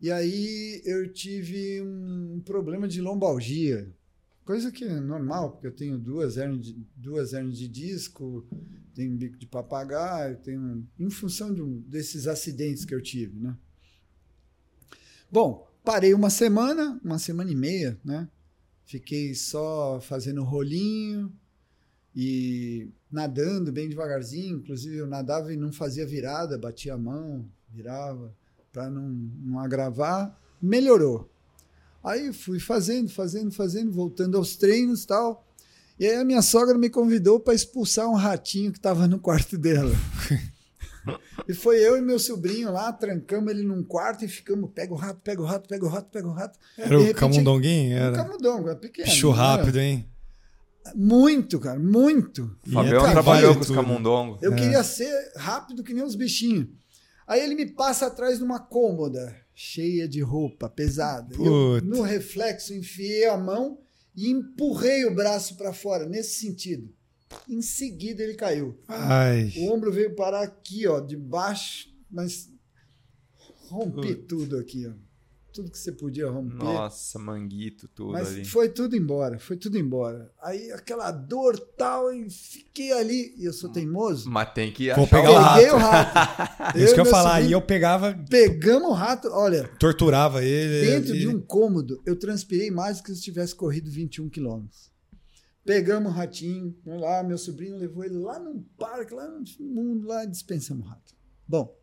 [0.00, 3.94] E aí eu tive um problema de lombalgia,
[4.44, 8.44] coisa que é normal, porque eu tenho duas hernias de, duas hernias de disco,
[8.94, 13.56] tenho bico de papagaio, tenho em função de um- desses acidentes que eu tive, né?
[15.32, 18.28] Bom, parei uma semana, uma semana e meia, né?
[18.84, 21.32] Fiquei só fazendo rolinho
[22.14, 28.36] E nadando bem devagarzinho, inclusive eu nadava e não fazia virada, batia a mão, virava,
[28.70, 30.38] para não, não agravar.
[30.60, 31.30] Melhorou.
[32.04, 35.46] Aí fui fazendo, fazendo, fazendo, voltando aos treinos tal.
[35.98, 39.56] E aí a minha sogra me convidou para expulsar um ratinho que estava no quarto
[39.56, 39.94] dela.
[41.48, 44.96] e foi eu e meu sobrinho lá, trancamos ele num quarto e ficamos, pega o
[44.96, 46.58] rato, pega o rato, pega o rato, pega o rato.
[46.78, 47.96] Era o camundonguinho?
[47.96, 48.12] Era.
[48.12, 49.08] O camundongo, era pequeno.
[49.08, 50.08] Bicho rápido, hein?
[50.94, 52.56] Muito, cara, muito.
[52.66, 54.42] O Fabião trabalhou com os camundongos.
[54.42, 54.56] Eu é.
[54.56, 56.66] queria ser rápido que nem os bichinhos.
[57.26, 61.34] Aí ele me passa atrás de uma cômoda cheia de roupa pesada.
[61.36, 63.78] Eu, no reflexo, enfiei a mão
[64.14, 66.92] e empurrei o braço para fora, nesse sentido.
[67.48, 68.78] Em seguida ele caiu.
[68.88, 69.52] Ai.
[69.56, 72.50] O ombro veio parar aqui, ó, de baixo, mas
[73.68, 74.92] rompi tudo aqui, ó
[75.52, 76.64] tudo que você podia romper.
[76.64, 78.44] Nossa, manguito, tudo Mas ali.
[78.44, 80.32] foi tudo embora, foi tudo embora.
[80.42, 83.34] Aí aquela dor tal, e fiquei ali.
[83.36, 84.30] E eu sou teimoso.
[84.30, 85.58] Mas tem que Vou pegar o rato.
[85.58, 86.78] Peguei o rato.
[86.78, 88.18] Isso que eu falar, aí eu pegava.
[88.30, 89.68] Pegamos o rato, olha.
[89.78, 90.86] Torturava ele.
[90.86, 91.20] Dentro e...
[91.20, 94.90] de um cômodo, eu transpirei mais do que se tivesse corrido 21 quilômetros.
[95.64, 100.24] Pegamos o ratinho, lá, meu sobrinho levou ele lá num parque, lá no mundo, lá
[100.24, 101.14] dispensamos o rato.
[101.46, 101.76] Bom,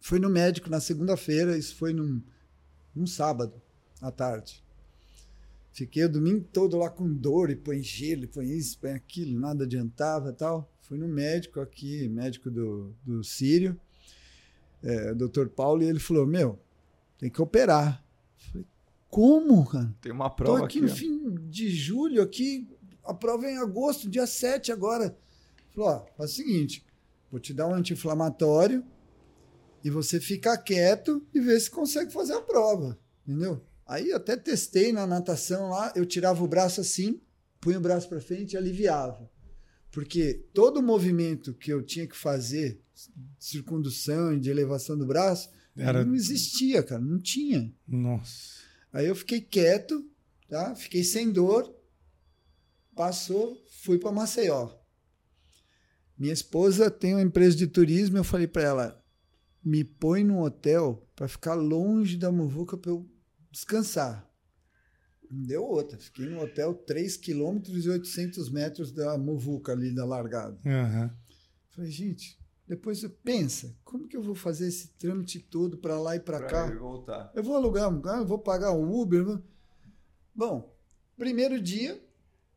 [0.00, 2.22] fui no médico na segunda-feira, isso foi num
[2.94, 3.60] um sábado
[4.00, 4.62] à tarde.
[5.72, 9.38] Fiquei o domingo todo lá com dor, e põe gelo, e põe isso, põe aquilo,
[9.38, 10.70] nada adiantava tal.
[10.80, 13.80] Fui no médico aqui, médico do, do Sírio,
[14.82, 16.58] é, doutor Paulo, e ele falou: Meu,
[17.18, 18.04] tem que operar.
[18.36, 18.66] Falei,
[19.08, 19.94] Como, cara?
[20.00, 20.96] Tem uma prova Tô aqui, aqui no ó.
[20.96, 22.68] fim de julho, aqui,
[23.10, 25.16] a prova é em agosto, dia 7 agora.
[25.74, 26.84] Falou: Ó, faz o seguinte,
[27.30, 28.84] vou te dar um anti-inflamatório
[29.82, 33.64] e você fica quieto e vê se consegue fazer a prova, entendeu?
[33.86, 37.20] Aí até testei na natação lá, eu tirava o braço assim,
[37.60, 39.28] punha o braço para frente e aliviava.
[39.90, 42.80] Porque todo o movimento que eu tinha que fazer,
[43.38, 46.04] circundução e de elevação do braço, Era...
[46.04, 47.74] não existia, cara, não tinha.
[47.88, 48.60] Nossa.
[48.92, 50.08] Aí eu fiquei quieto,
[50.48, 50.76] tá?
[50.76, 51.74] Fiquei sem dor.
[52.94, 54.70] Passou, fui para Maceió.
[56.18, 59.04] Minha esposa tem uma empresa de turismo, eu falei para ela:
[59.64, 63.08] me põe num hotel para ficar longe da muvuca para eu
[63.50, 64.28] descansar.
[65.30, 65.96] Não deu outra.
[65.98, 70.58] Fiquei no hotel 3 km e 800 metros da muvuca ali da largada.
[70.64, 71.10] Uhum.
[71.70, 76.16] Falei, gente, depois eu pensa, como que eu vou fazer esse trâmite todo para lá
[76.16, 76.66] e para cá?
[76.78, 77.32] voltar.
[77.34, 79.24] Eu vou alugar um carro, eu vou pagar um Uber.
[79.24, 79.42] Vou...
[80.34, 80.76] Bom,
[81.16, 82.00] primeiro dia,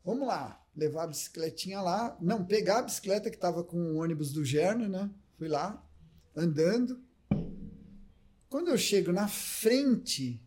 [0.04, 2.16] vamos lá, levar a bicicletinha lá.
[2.20, 5.10] Não, pegar a bicicleta que estava com o ônibus do Gerno, né?
[5.38, 5.82] Fui lá,
[6.36, 7.00] andando.
[8.48, 10.40] Quando eu chego na frente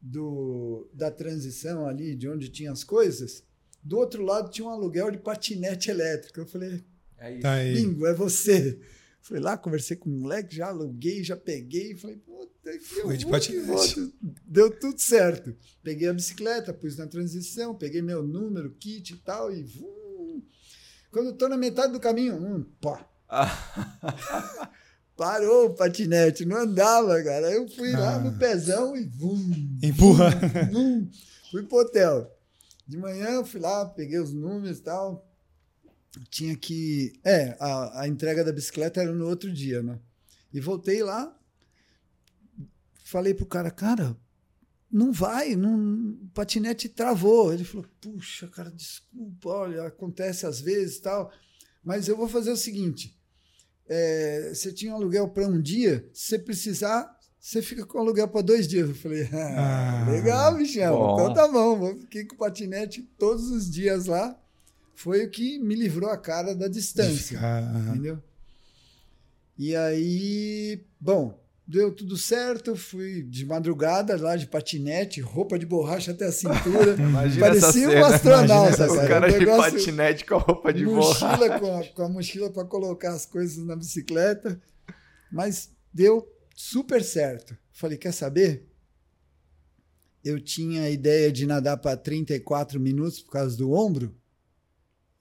[0.00, 3.44] do, da transição ali, de onde tinha as coisas,
[3.82, 6.40] do outro lado tinha um aluguel de patinete elétrico.
[6.40, 6.84] Eu falei,
[7.18, 7.42] É isso.
[7.42, 7.74] Tá aí.
[7.74, 8.80] Bingo, é você.
[9.22, 11.94] Fui lá, conversei com o moleque, já aluguei, já peguei.
[11.96, 14.12] Falei, puta, que Foi de patinete.
[14.46, 15.54] Deu tudo certo.
[15.82, 20.42] Peguei a bicicleta, pus na transição, peguei meu número, kit e tal, e vum.
[21.12, 23.06] Quando eu tô na metade do caminho, hum, pá,
[25.16, 27.48] parou o patinete, não andava, cara.
[27.48, 28.18] Aí eu fui lá Ah.
[28.20, 30.30] no pezão e vum, Empurra.
[30.72, 31.08] Vum,
[31.50, 32.30] fui pro hotel.
[32.86, 35.29] De manhã eu fui lá, peguei os números e tal.
[36.28, 37.12] Tinha que.
[37.24, 39.98] É, a, a entrega da bicicleta era no outro dia, né?
[40.52, 41.36] E voltei lá.
[43.04, 44.16] Falei pro cara, cara,
[44.90, 45.76] não vai, não,
[46.22, 47.52] o patinete travou.
[47.52, 51.32] Ele falou, puxa, cara, desculpa, olha, acontece às vezes e tal.
[51.82, 53.16] Mas eu vou fazer o seguinte:
[53.88, 58.28] é, você tinha um aluguel para um dia, se você precisar, você fica com aluguel
[58.28, 58.88] para dois dias.
[58.88, 60.96] Eu falei, ah, Ah, legal, bichão.
[60.96, 61.14] bom.
[61.14, 64.39] Então tá bom, vou fiquei com o patinete todos os dias lá.
[65.02, 67.38] Foi o que me livrou a cara da distância.
[67.38, 67.88] Aham.
[67.92, 68.22] Entendeu?
[69.56, 72.76] E aí, bom, deu tudo certo.
[72.76, 76.96] Fui de madrugada lá de patinete, roupa de borracha até a cintura.
[77.00, 79.08] Imagina Parecia um astronauta, Imagina O cara.
[79.08, 81.26] cara Um de negócio- patinete com a roupa de borracha.
[81.28, 84.60] mochila com a, com a mochila para colocar as coisas na bicicleta.
[85.32, 87.56] Mas deu super certo.
[87.72, 88.66] Falei, quer saber?
[90.22, 94.14] Eu tinha a ideia de nadar para 34 minutos por causa do ombro.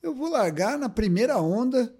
[0.02, 1.94] Eu vou largar na primeira onda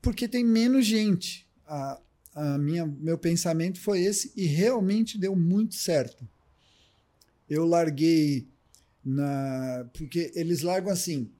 [0.00, 1.46] porque tem menos gente.
[1.66, 2.00] A,
[2.34, 6.28] a minha, meu pensamento foi esse e realmente deu muito certo.
[7.48, 8.48] Eu larguei
[9.04, 9.86] na.
[9.92, 11.30] Porque eles largam assim: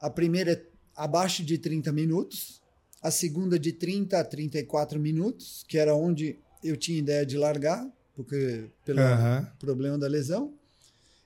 [0.00, 0.66] a primeira é
[0.96, 2.60] abaixo de 30 minutos,
[3.02, 7.86] a segunda de 30 a 34 minutos, que era onde eu tinha ideia de largar,
[8.14, 9.52] porque pelo Aham.
[9.58, 10.54] problema da lesão.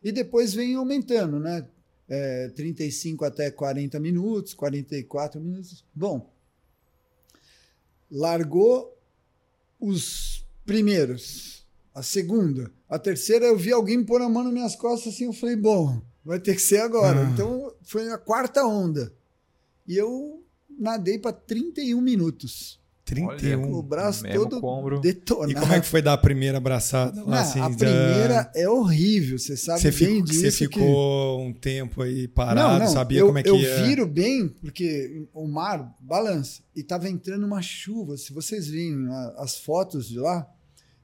[0.03, 1.65] E depois vem aumentando, né?
[2.15, 5.83] É, 35 até 40 minutos, 44 minutos.
[5.95, 6.31] Bom,
[8.11, 8.95] largou
[9.81, 15.15] os primeiros, a segunda, a terceira eu vi alguém pôr a mão nas minhas costas
[15.15, 17.27] assim, eu falei, bom, vai ter que ser agora.
[17.27, 17.31] Ah.
[17.31, 19.11] Então foi a quarta onda.
[19.89, 22.79] E eu nadei para 31 minutos.
[23.05, 23.73] 31.
[23.75, 25.01] O braço todo com o ombro.
[25.01, 25.51] detonado.
[25.51, 27.59] E como é que foi dar a primeira abraçada lá, assim?
[27.61, 30.41] a da- primeira é horrível, você sabe Você, bem ficou, disso.
[30.41, 33.57] você que- ficou um tempo aí parado, não, não, sabia eu, como é que eu
[33.57, 33.83] ia.
[33.85, 36.63] viro bem, porque o mar balança.
[36.75, 38.17] E tava entrando uma chuva.
[38.17, 40.49] Se vocês virem as fotos de lá,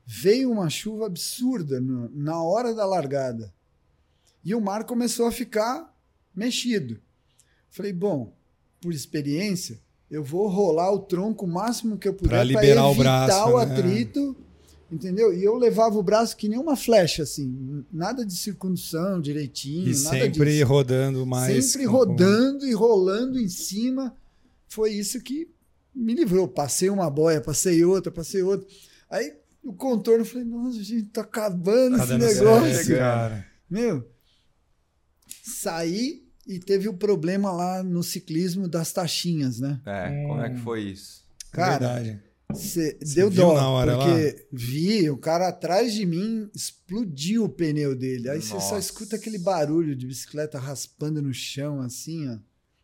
[0.06, 3.52] veio uma chuva absurda no- na hora da largada.
[4.44, 5.92] E o mar começou a ficar
[6.34, 6.98] mexido.
[7.70, 8.32] Falei, bom,
[8.80, 9.78] por experiência,
[10.10, 13.50] eu vou rolar o tronco o máximo que eu puder para liberar o evitar braço,
[13.54, 13.74] o né?
[13.74, 14.36] atrito.
[14.90, 15.34] Entendeu?
[15.34, 17.84] E eu levava o braço que nem uma flecha, assim.
[17.92, 20.66] Nada de circundução direitinho, E nada sempre disso.
[20.66, 21.64] rodando mais.
[21.66, 24.16] Sempre com- rodando e rolando em cima.
[24.66, 25.46] Foi isso que
[25.94, 26.48] me livrou.
[26.48, 28.66] Passei uma boia, passei outra, passei outra.
[29.10, 29.30] Aí
[29.62, 32.74] o contorno, eu falei, nossa, gente, tá acabando Tá esse negócio.
[32.74, 33.46] certo, cara.
[33.68, 34.08] Meu,
[35.44, 39.80] saí e teve o problema lá no ciclismo das taxinhas, né?
[39.84, 41.22] É, como é que foi isso?
[41.52, 42.22] Cara, Verdade.
[42.54, 47.48] Cê Você deu dó, na hora porque vi, o cara atrás de mim explodiu o
[47.48, 48.30] pneu dele.
[48.30, 52.38] Aí você só escuta aquele barulho de bicicleta raspando no chão, assim, ó.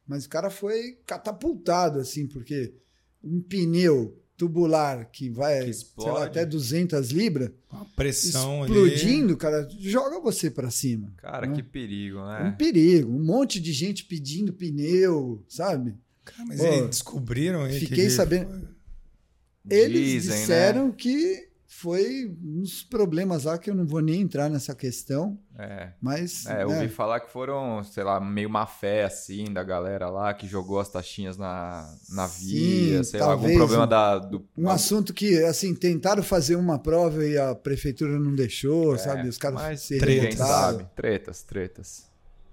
[0.07, 2.75] Mas o cara foi catapultado, assim, porque
[3.23, 10.19] um pneu tubular que vai, Que lá, até 200 libras, A pressão explodindo, cara, joga
[10.21, 11.13] você pra cima.
[11.19, 11.55] Cara, né?
[11.55, 12.55] que perigo, Um né?
[12.59, 13.11] perigo.
[13.13, 15.95] Um monte de gente pedindo pneu, sabe?
[16.25, 18.69] Cara, mas Pô, eles descobriram aí fiquei que- sabendo-
[19.71, 20.95] Eles Dizem, disseram né?
[20.97, 21.49] que
[21.85, 25.93] foi uns problemas lá que eu não vou nem entrar nessa questão, É.
[26.01, 29.63] mas É, eu né, ouvi falar que foram, sei lá, meio má fé, assim, da
[29.63, 33.89] galera lá que jogou as taxinhas na, na Sim, via, sei lá, algum problema um-
[33.89, 34.49] da, do.
[34.57, 39.29] um assunto que assim tentaram fazer uma prova e a prefeitura não deixou, É, sabe?
[39.29, 40.39] Os caras mas se tretas.
[40.39, 40.87] sabe.
[40.97, 42.05] Tretas, tretas.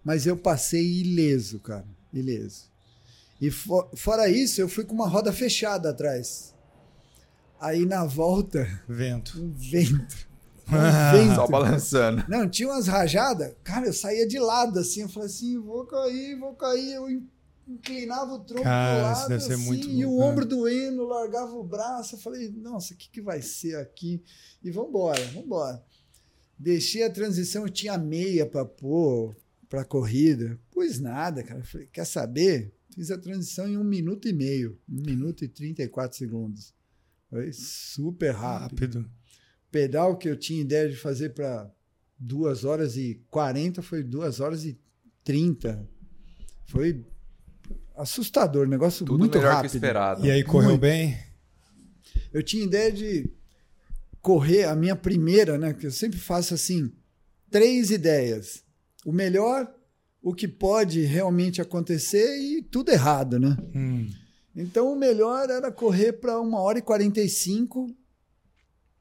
[0.03, 2.69] Mas eu passei ileso, cara, ileso.
[3.39, 6.50] E fo- fora isso, eu fui com uma roda fechada atrás.
[7.61, 9.39] Aí na volta, Vento.
[9.41, 10.31] um vento.
[10.71, 11.35] Um Ah, vento.
[11.35, 12.23] Só balançando.
[12.29, 16.39] Não, tinha umas rajadas, cara, eu saía de lado assim, eu falei assim, vou cair,
[16.39, 17.27] vou cair, eu in-
[17.67, 20.31] inclinava o tronco Cara, lado, deve ser assim, muito e o louco, né?
[20.31, 24.23] ombro doendo, largava o braço, eu falei, nossa, o que, que vai ser aqui?
[24.63, 25.83] E vambora, vambora.
[26.57, 29.35] Deixei a transição, eu tinha meia para pôr
[29.67, 32.73] pra corrida, pus nada, cara, falei, quer saber?
[32.95, 36.73] Fiz a transição em um minuto e meio, um minuto e 34 segundos.
[37.31, 39.11] Foi super rápido Rápido.
[39.71, 41.71] pedal que eu tinha ideia de fazer para
[42.19, 44.77] 2 horas e 40 foi 2 horas e
[45.23, 45.89] 30.
[46.67, 47.03] Foi
[47.95, 49.71] assustador, negócio Tudo muito melhor rápido.
[49.71, 50.25] que esperado.
[50.25, 50.81] E aí correu Muito.
[50.81, 51.17] bem?
[52.33, 53.31] Eu tinha ideia de
[54.21, 55.73] correr a minha primeira, né?
[55.73, 56.91] Que eu sempre faço assim,
[57.49, 58.63] três ideias.
[59.05, 59.73] O melhor,
[60.21, 63.57] o que pode realmente acontecer e tudo errado, né?
[63.73, 64.09] Hum.
[64.55, 67.95] Então o melhor era correr para uma hora e 45,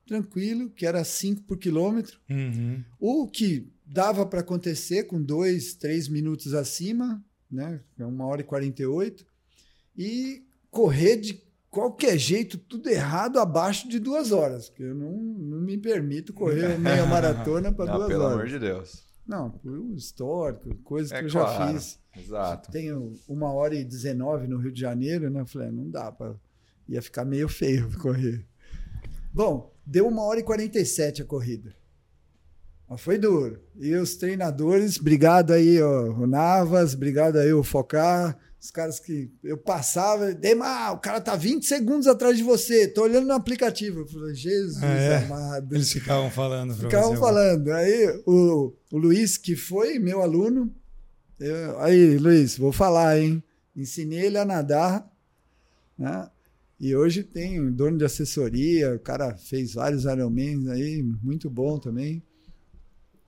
[0.07, 2.18] tranquilo, que era 5 por quilômetro.
[2.28, 2.84] Uhum.
[2.98, 7.80] O que dava para acontecer com dois, três minutos acima, né?
[7.98, 9.26] É Uma hora e 48.
[9.96, 14.68] E correr de qualquer jeito, tudo errado, abaixo de duas horas.
[14.68, 18.34] Porque eu não, não me permito correr meia maratona para duas pelo horas.
[18.34, 19.09] amor de Deus.
[19.27, 21.73] Não, por um histórico, coisa É que eu claro.
[21.73, 22.01] já fiz.
[22.16, 22.71] Exato.
[22.73, 25.41] Tenho uma hora e 19 no Rio de Janeiro, né?
[25.41, 26.35] Eu falei, não dá para.
[26.89, 28.45] Ia ficar meio feio correr.
[29.33, 31.75] Bom, deu uma hora e 47 a corrida.
[32.89, 33.62] Mas foi duro.
[33.79, 39.30] E os treinadores, obrigado aí, ó, o Navas, obrigado aí, o Focar, os caras que
[39.42, 44.00] eu passava, Demar, o cara tá 20 segundos atrás de você, tô olhando no aplicativo.
[44.00, 45.16] Eu falei, Jesus Ah, é?
[45.24, 45.74] amado.
[45.74, 47.70] Eles ficavam falando Ficavam falando.
[47.72, 50.70] Aí o, o Luiz, que foi meu aluno,
[51.38, 53.42] eu- aí, Luiz, vou falar, hein?
[53.74, 55.11] Ensinei ele a nadar,
[55.98, 56.28] né?
[56.78, 61.78] E hoje tem um dono de assessoria, o cara fez vários Ironmans aí, muito bom
[61.78, 62.22] também.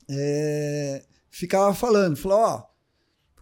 [0.08, 2.64] É, ficava falando, falou, ó,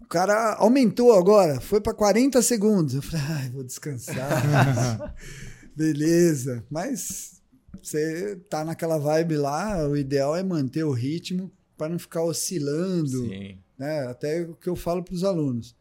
[0.00, 2.94] o cara aumentou agora, foi para 40 segundos.
[2.94, 5.14] Eu falei, ai, vou descansar.
[5.74, 7.40] Beleza, mas
[7.82, 13.26] você tá naquela vibe lá, o ideal é manter o ritmo para não ficar oscilando,
[13.28, 13.58] Sim.
[13.78, 14.06] né?
[14.06, 15.74] Até o que eu falo para os alunos,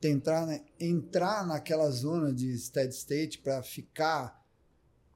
[0.00, 4.42] tentar né, entrar naquela zona de steady state para ficar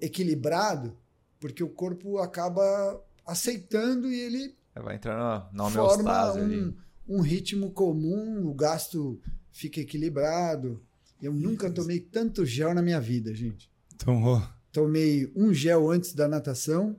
[0.00, 0.96] equilibrado,
[1.40, 6.76] porque o corpo acaba aceitando e ele Vai entrar na, na homeostase ali.
[7.08, 9.20] Um, ritmo comum, o gasto
[9.52, 10.82] fica equilibrado.
[11.20, 13.70] Eu nunca tomei tanto gel na minha vida, gente.
[13.98, 14.42] Tomou.
[14.70, 16.98] Tomei um gel antes da natação,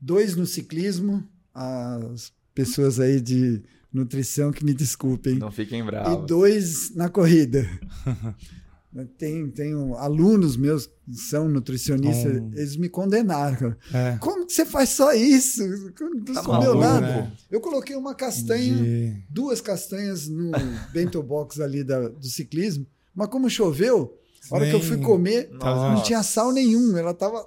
[0.00, 1.26] dois no ciclismo.
[1.54, 5.36] As pessoas aí de nutrição que me desculpem.
[5.36, 6.26] Não fiquem E bravos.
[6.26, 7.64] dois na corrida.
[9.18, 12.50] tem, tenho alunos meus que são nutricionistas, Hum.
[12.54, 13.74] eles me condenaram.
[13.92, 14.16] É.
[14.20, 15.66] Como que você faz só isso?
[15.66, 17.00] Não Tá comeu maluco, nada.
[17.06, 17.32] né?
[17.50, 20.52] Eu coloquei uma castanha, De- duas castanhas no
[20.92, 24.16] bento box ali da- do ciclismo, mas como choveu,
[24.50, 27.46] a hora que eu fui Nem- comer, Tava- não tinha sal nenhum, ela tava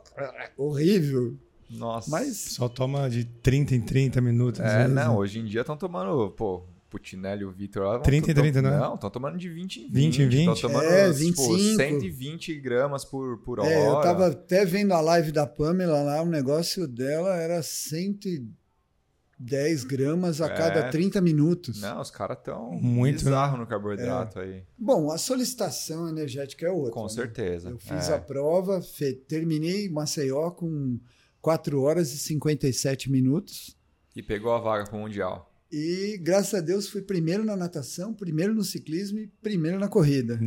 [0.57, 1.35] horrível.
[1.69, 2.09] Nossa.
[2.09, 4.59] Mas Só toma de 30 em 30 minutos.
[4.61, 5.17] É, vezes, não, né?
[5.17, 7.93] hoje em dia estão tomando, pô, Putinelli e o Vitor lá.
[7.93, 8.77] vão- 30 em tão- 30, né?
[8.79, 9.93] Não, estão tomando de 20 em 20.
[9.93, 10.55] 20 em 20?
[10.55, 11.77] Estão tomando, É, tipo, 25.
[11.77, 13.69] 120 gramas por, por hora.
[13.69, 19.83] é, eu tava até vendo a live da Pamela lá, o negócio dela era 110
[19.83, 20.55] gramas a É.
[20.55, 21.81] cada 30 minutos.
[21.81, 23.59] Não, os caras estão Muito, bizarro né?
[23.59, 24.63] no carboidrato aí.
[24.77, 26.93] Bom, a solicitação energética é outra.
[26.93, 27.09] Com né?
[27.09, 27.69] certeza.
[27.69, 28.15] Eu fiz É.
[28.15, 30.99] a prova, fe- terminei Maceió com
[31.41, 33.75] 4 horas e 57 minutos.
[34.15, 35.53] E pegou a vaga pro Mundial.
[35.72, 40.39] E graças a Deus fui primeiro na natação, primeiro no ciclismo e primeiro na corrida.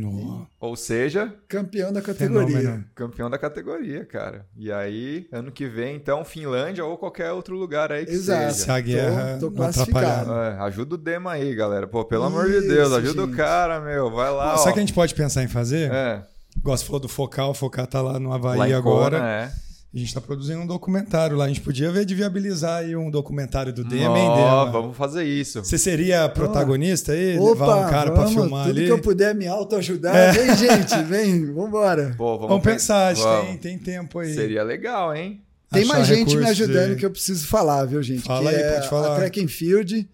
[0.59, 2.57] Ou seja, Campeão da categoria.
[2.57, 2.85] fenômeno.
[2.95, 4.47] campeão da categoria, cara.
[4.57, 8.53] E aí, ano que vem, então, Finlândia ou qualquer outro lugar aí que Exato.
[8.53, 8.73] Se seja.
[8.73, 10.31] a guerra Tô- tô não classificado.
[10.33, 11.85] É, ajuda o Dema aí, galera.
[11.87, 13.37] Pô, pelo amor de Deus, Isso, ajuda o gente.
[13.37, 14.09] cara, meu.
[14.09, 14.71] Vai lá, Sabe ó.
[14.71, 15.91] o que a gente pode pensar em fazer?
[15.91, 16.23] É,
[16.63, 19.17] você falou do Focal, o Focal tá lá no Havaí lá agora.
[19.19, 19.51] Kona, é.
[19.93, 21.43] A gente tá produzindo um documentário lá.
[21.45, 24.35] A gente podia ver de viabilizar aí um documentário do Dema, hein, Ó,
[24.65, 24.71] Dema?
[24.71, 25.59] vamos fazer isso.
[25.63, 27.37] Você seria protagonista aí?
[27.37, 28.85] Opa, levar um cara pra vamos, filmar tudo ali?
[28.85, 30.15] que eu puder me autoajudar.
[30.15, 30.31] É.
[30.31, 32.15] Vem, gente, vem, vambora.
[32.17, 33.47] Pô, vamos, Vamos pe- pensar, vamos.
[33.47, 34.33] tem, tem tempo aí.
[34.33, 35.41] Seria legal, hein?
[35.69, 36.95] Tem Achar mais gente me ajudando aí.
[36.95, 38.21] que eu preciso falar, viu, gente?
[38.23, 39.13] Fala que aí, é pode falar.
[39.13, 40.09] A Track and Field,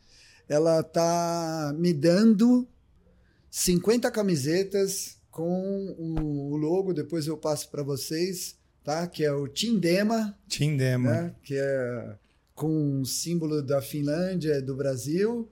[0.50, 2.68] ela tá me dando
[3.52, 8.56] 50 camisetas com o o logo, depois eu passo para vocês,
[8.88, 9.06] tá?
[9.06, 11.12] Que é o Team Dema, Tim Dema.
[11.12, 11.36] né?
[11.44, 12.16] Que é
[12.56, 15.52] com o símbolo da Finlândia, do Brasil,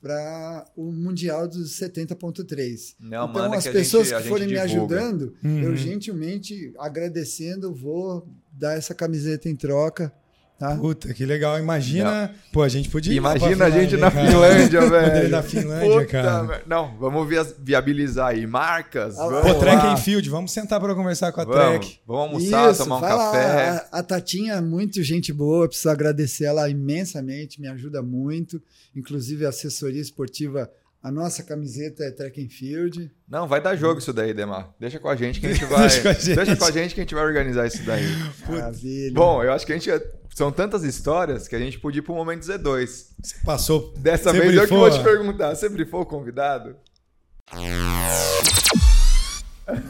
[0.00, 2.94] para o Mundial dos 70.3.
[2.98, 5.60] Não, então, manda as que a pessoas gente- que forem me ajudando, Uhum.
[5.62, 10.12] eu gentilmente agradecendo, vou dar essa camiseta em troca,
[10.60, 10.76] tá?
[10.76, 11.58] Puta, que legal.
[11.58, 12.30] Imagina.
[12.52, 13.12] Pô, a gente podia.
[13.14, 14.26] Imagina a gente na cara.
[14.30, 15.28] Finlândia, velho.
[15.30, 16.62] na Finlândia, Puta cara.
[16.66, 19.18] Não, vamos via- viabilizar aí marcas.
[19.18, 22.00] Ah, Vamos, Pô, Trek em Field, vamos sentar pra conversar com a vamos, Trek.
[22.06, 23.08] vamos almoçar, Isso, tomar um lá.
[23.32, 23.88] café.
[23.90, 28.60] A, a Tatinha é muito gente boa, preciso agradecer ela imensamente, me ajuda muito.
[28.94, 30.70] Inclusive a assessoria esportiva,
[31.02, 33.10] a nossa camiseta é Track and Field.
[33.26, 34.74] Não, vai dar jogo isso daí, Demar.
[34.78, 35.80] Deixa com a gente que a gente vai.
[35.88, 36.34] Deixa com a gente.
[36.34, 38.04] Deixa com a gente que a gente vai organizar isso daí.
[38.48, 39.14] Maravilha.
[39.14, 39.90] Bom, eu acho que a gente.
[40.34, 42.86] São tantas histórias que a gente podia ir pro momento Z2.
[43.22, 43.92] Você passou.
[43.98, 44.78] Dessa vez eu que brifou?
[44.78, 45.54] vou te perguntar.
[45.54, 46.76] Você brifou o convidado?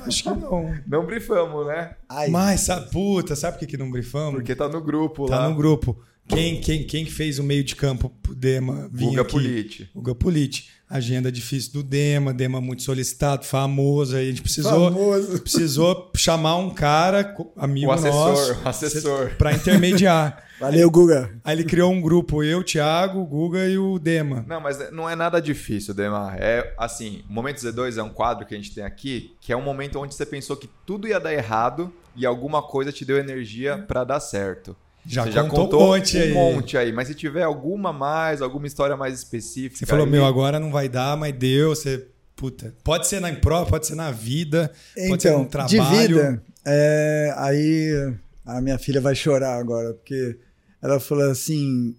[0.07, 0.74] Acho que não.
[0.86, 1.95] Não brifamos, né?
[2.09, 4.34] Ai, Mas, sabe, puta, sabe por que, que não brifamos?
[4.34, 5.49] Porque tá no grupo tá lá.
[5.49, 5.99] no grupo.
[6.28, 9.32] Quem, quem, quem que fez o meio de campo pro Dema vir Guga aqui?
[9.32, 9.91] Politi.
[9.95, 10.68] O Gapoliti.
[10.91, 14.16] Agenda difícil do Dema, Dema muito solicitado, famoso.
[14.16, 15.41] Aí a gente precisou, famoso.
[15.41, 19.30] precisou chamar um cara, amigo O assessor, nosso, o assessor.
[19.38, 20.45] para intermediar.
[20.59, 21.38] Valeu, Guga.
[21.45, 24.45] Aí ele criou um grupo, eu, Thiago, o Guga e o Dema.
[24.47, 26.36] Não, mas não é nada difícil, Demar.
[26.38, 29.57] É assim, o Momento Z2 é um quadro que a gente tem aqui, que é
[29.57, 33.16] um momento onde você pensou que tudo ia dar errado e alguma coisa te deu
[33.16, 34.76] energia pra dar certo.
[35.07, 36.32] Já você já contou um monte um aí.
[36.32, 39.76] monte aí, mas se tiver alguma mais, alguma história mais específica.
[39.78, 41.70] Você falou, aí- meu, agora não vai dar, mas deu.
[41.70, 44.70] Você, puta, pode ser na prova, pode ser na vida,
[45.09, 46.16] pode ser Então, no de trabalho.
[46.16, 50.38] vida, é, aí a minha filha vai chorar agora, porque
[50.82, 51.96] ela falou assim,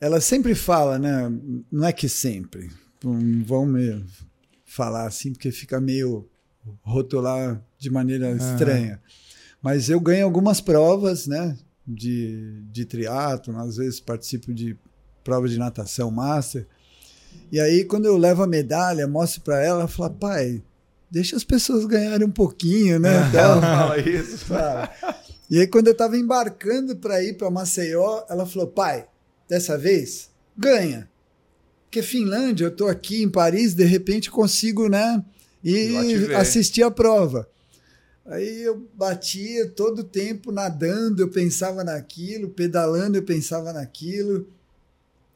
[0.00, 1.30] ela sempre fala, né?
[1.72, 2.70] Não é que sempre,
[3.02, 4.04] não vão me
[4.66, 6.28] falar assim, porque fica meio
[6.82, 9.00] rotular de maneira estranha.
[9.62, 11.56] Mas eu ganho algumas provas, né?
[11.90, 14.76] De, de triatlo, às vezes participo de
[15.24, 16.66] prova de natação master.
[17.50, 20.62] E aí, quando eu levo a medalha, mostro para ela, ela fala, pai,
[21.10, 23.14] deixa as pessoas ganharem um pouquinho, né?
[23.16, 24.46] Ela Então, fala isso.
[25.50, 29.06] E aí, quando eu estava embarcando para ir para Maceió, ela falou, pai,
[29.48, 31.08] dessa vez, ganha.
[31.84, 35.24] Porque Finlândia, eu estou aqui em Paris, de repente consigo, né?
[35.64, 35.96] E
[36.34, 37.48] assistir a prova.
[38.28, 44.46] Aí eu batia todo o tempo nadando, eu pensava naquilo, pedalando, eu pensava naquilo.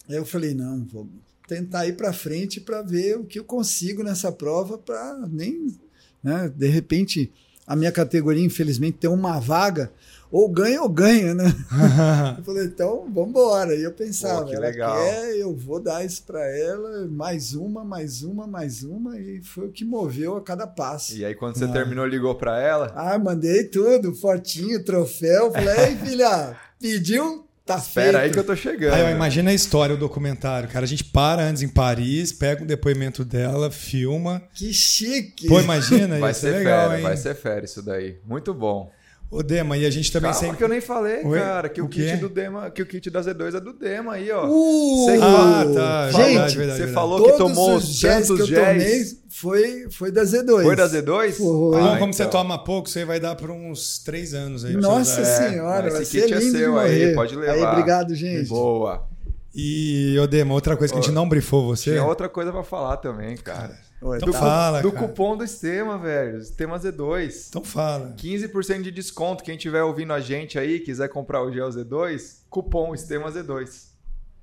[0.09, 1.09] Aí eu falei, não, vou
[1.49, 5.75] tentar ir para frente para ver o que eu consigo nessa prova para nem,
[6.23, 7.33] né, de repente
[7.67, 9.93] a minha categoria, infelizmente, tem uma vaga,
[10.33, 11.45] ou ganha ou ganha, né?
[12.39, 13.75] eu falei, então vamos embora.
[13.77, 14.97] E eu pensava, Pô, que ela legal.
[14.97, 19.67] quer, eu vou dar isso para ela, mais uma, mais uma, mais uma, e foi
[19.67, 21.15] o que moveu a cada passo.
[21.15, 21.69] E aí, quando você Ah.
[21.73, 22.91] terminou, ligou pra ela?
[22.97, 25.53] Ah, mandei tudo, fotinho, troféu.
[25.53, 28.33] Falei, ei, filha, pediu, tá Espera aí feito.
[28.35, 28.95] que eu tô chegando.
[28.95, 30.69] Aí, ó, imagina a história, o documentário.
[30.69, 34.43] Cara, a gente para antes em Paris, pega um depoimento dela, filma.
[34.55, 35.47] Que chique.
[35.47, 37.03] Pô, imagina, Vai ia ser ser legal, fera, hein?
[37.05, 38.17] vai ser fera isso daí.
[38.27, 38.91] Muito bom.
[39.33, 40.59] Ô, Dema, e a gente também Calma sempre.
[40.59, 41.39] que eu nem falei, Oi?
[41.39, 44.13] cara, que o, O kit do Dema, que o kit da Z2 é do Dema
[44.13, 44.47] aí, ó.
[44.47, 46.11] Uh, Você- Ah, tá.
[46.11, 49.87] Gente, verdade, verdade, Você falou todos que tomou os géis que tantos eu tomei foi,
[49.91, 50.63] foi da Z2.
[50.65, 51.33] Foi da Z2?
[51.33, 51.81] Foi.
[51.81, 52.43] Não, Ah, como você então.
[52.43, 54.75] toma pouco, você vai dar por uns três anos aí.
[54.75, 55.33] Nossa usar.
[55.47, 57.53] É, senhora, esse kit ser é seu aí, pode levar.
[57.55, 58.51] Aí, obrigado, gente.
[58.51, 59.09] Boa.
[59.55, 61.91] E, ô Dema, outra coisa que a gente não brifou você.
[61.93, 63.79] Tinha outra coisa pra falar também, cara.
[64.03, 64.39] Ué, Então tá.
[64.41, 65.07] fala, do cara.
[65.07, 66.39] cupom do Estema, velho.
[66.39, 67.47] Estema Z2.
[67.49, 68.15] Então fala.
[68.19, 69.45] 15% de desconto.
[69.45, 73.91] Quem estiver ouvindo a gente aí, quiser comprar o gel Z2, cupom Estema Z2.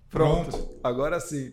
[0.09, 0.49] Pronto.
[0.57, 0.69] Pronto.
[0.83, 1.51] Agora sim.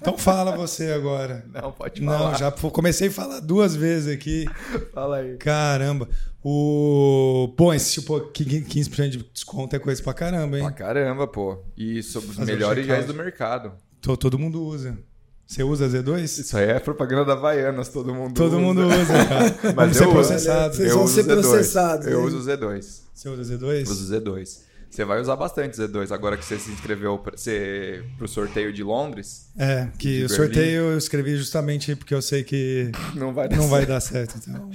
[0.00, 1.44] Então fala você agora.
[1.52, 2.18] Não, pode falar.
[2.32, 4.46] Não, já comecei a falar duas vezes aqui.
[4.94, 5.36] Fala aí.
[5.38, 6.08] Caramba.
[6.44, 7.52] O.
[7.56, 10.64] Pô, esse tipo 15% de desconto é coisa pra caramba, hein?
[10.64, 11.58] Pra caramba, pô.
[11.76, 13.72] E sobre os Fazer melhores géis do mercado.
[14.00, 14.98] To- Todo mundo usa.
[15.46, 16.22] Você usa Z2?
[16.24, 18.58] Isso aí é propaganda da Havaianas, todo mundo Todo usa.
[18.58, 19.54] mundo usa, cara.
[19.62, 20.14] Mas Vamos ser eu uso.
[20.14, 20.76] processados.
[20.78, 21.26] Vocês Eu vão ser Z2.
[21.26, 22.26] processados, Eu hein?
[22.26, 23.00] uso Z2.
[23.14, 23.82] Você usa Z2?
[23.88, 24.58] Uso Z2.
[24.90, 29.46] Você vai usar bastante Z2 agora que você se inscreveu você, pro sorteio de Londres.
[29.58, 30.36] É, que o Berlim.
[30.36, 33.88] sorteio eu escrevi justamente porque eu sei que Não vai dar não vai certo.
[33.88, 34.38] dar certo.
[34.48, 34.70] Então.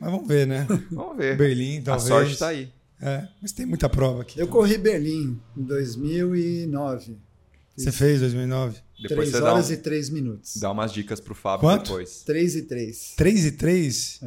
[0.00, 0.66] Mas vamos ver, né?
[0.92, 1.36] Vamos ver.
[1.36, 2.08] Berlim, A talvez.
[2.08, 2.72] sorte tá aí.
[3.00, 4.38] É, mas tem muita prova aqui.
[4.38, 7.16] Eu corri Berlim em 2009.
[7.76, 8.76] Você fez 2009?
[9.02, 10.56] Depois 3 você dá, horas um- e 3 minutos.
[10.56, 11.84] dá umas dicas pro Fábio Quanto?
[11.84, 12.22] depois.
[12.22, 13.14] 3 e 3.
[13.16, 14.20] 3 e 3?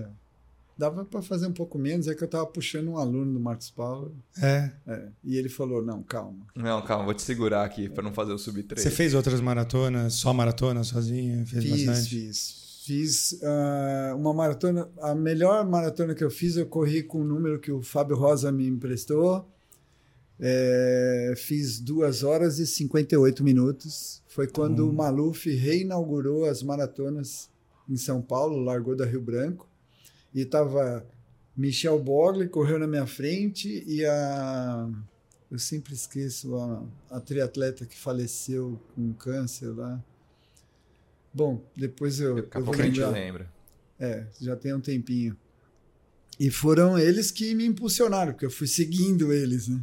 [0.77, 3.69] Dava para fazer um pouco menos, é que eu tava puxando um aluno do Marcos
[3.71, 4.13] Paulo.
[4.41, 4.69] É.
[4.85, 6.45] é, e ele falou: não, calma.
[6.53, 8.83] Não, calma, vou te segurar aqui pra não fazer o sub 3.
[8.83, 11.45] Você fez outras maratonas, só maratona, sozinha?
[11.45, 12.09] Fez Fiz, bastante?
[12.09, 12.65] fiz.
[12.85, 14.89] Fiz ah, uma maratona.
[15.01, 18.51] A melhor maratona que eu fiz, eu corri com o número que o Fábio Rosa
[18.51, 19.49] me emprestou.
[20.39, 24.21] É, fiz 2 horas e 58 minutos.
[24.27, 27.49] Foi quando o Maluf reinaugurou as maratonas
[27.87, 29.69] em São Paulo, largou da Rio Branco.
[30.33, 31.05] E estava
[31.55, 34.89] Michel Bogli, correu na minha frente, e a.
[35.49, 40.03] Eu sempre esqueço a, a triatleta que faleceu com câncer lá.
[41.33, 43.49] Bom, depois eu, Daqui a pouco a gente lembra.
[43.97, 45.37] É, já tem um tempinho.
[46.37, 49.79] E foram eles que me impulsionaram, porque eu fui seguindo eles, né?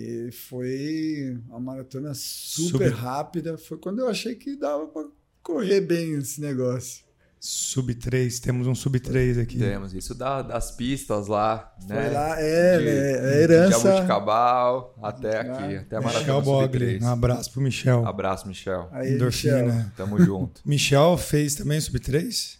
[0.00, 2.92] E foi uma maratona super, Super.
[2.92, 3.58] rápida.
[3.58, 5.06] Foi quando eu achei que dava para
[5.42, 7.02] correr bem esse negócio.
[7.40, 9.58] Sub 3, temos um sub 3 aqui.
[9.58, 12.02] Temos isso da- das pistas lá, né?
[12.04, 13.88] Foi lá, é, de, né, a de herança.
[13.90, 16.78] Jabuticabal até aqui, até a Michel Maratona Sub Bogli.
[16.78, 17.02] 3.
[17.02, 18.06] Um abraço pro Michel.
[18.06, 18.88] Abraço, Michel.
[18.92, 19.92] Aí, Michel, Endorfina.
[19.96, 20.60] Tamo junto.
[20.66, 22.56] Michel fez também sub 3?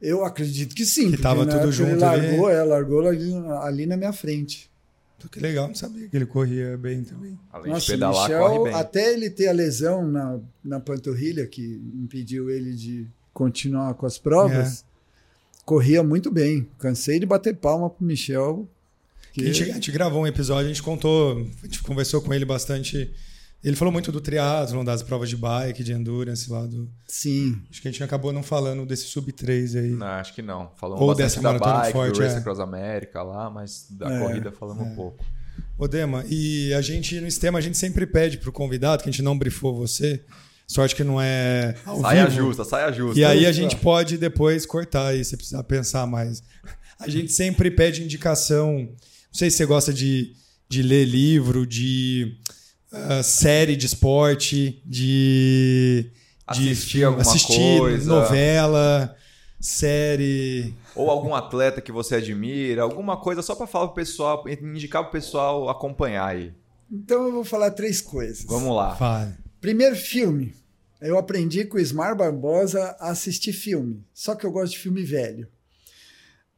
[0.00, 1.10] eu acredito que sim.
[1.10, 2.26] Que tava tudo junto Ele ali.
[2.28, 4.69] largou, é, largou ali, ali na minha frente.
[5.28, 7.38] Que legal, não sabia que ele corria bem também.
[7.52, 8.74] Além Nossa, de pedalar, Michel, corre bem.
[8.80, 14.18] até ele ter a lesão na, na panturrilha, que impediu ele de continuar com as
[14.18, 14.84] provas,
[15.64, 16.68] corria muito bem.
[16.78, 18.68] Cansei de bater palma pro Michel.
[19.32, 22.34] que- A gente, a gente gravou um episódio, a gente contou, a gente conversou com
[22.34, 23.10] ele bastante.
[23.62, 26.90] Ele falou muito do triatlon, das provas de bike, de endurance lá do.
[27.06, 29.90] Sim, Acho que a gente acabou não falando desse sub 3 aí.
[29.90, 30.70] Não, acho que não.
[30.76, 32.38] Falamos Ou bastante dessa da maratona bike, forte, do Race é.
[32.38, 35.22] Across America lá, mas da É, corrida falamos um pouco.
[35.76, 39.12] Ô, Dema, e a gente, no sistema, a gente sempre pede pro convidado, que a
[39.12, 40.24] gente não brifou você.
[40.66, 41.74] Sorte que não é.
[41.84, 42.46] Ao Saia vivo.
[42.46, 43.18] justa, saia justa.
[43.20, 46.42] E aí a gente pode depois cortar aí, se precisar pensar mais.
[46.98, 48.78] A gente sempre pede indicação.
[48.78, 48.88] Não
[49.32, 50.32] sei se você gosta de,
[50.68, 52.36] de ler livro, de
[52.92, 56.10] ah, série de esporte, de.
[56.52, 58.08] de Assistir filme, alguma assistir coisa.
[58.08, 59.16] novela,
[59.60, 60.74] série.
[60.96, 65.12] Ou algum atleta que você admira, alguma coisa só pra falar pro pessoal, indicar pro
[65.12, 66.52] pessoal acompanhar aí.
[66.90, 68.44] então eu vou falar três coisas.
[68.44, 68.96] Vamos lá.
[68.96, 69.34] Fale.
[69.60, 70.54] Primeiro filme.
[71.00, 74.04] Eu aprendi com o Ismar Barbosa a assistir filme.
[74.12, 75.48] Só que eu gosto de filme velho.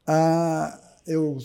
[0.05, 0.77] Ah,
[1.07, 1.37] eu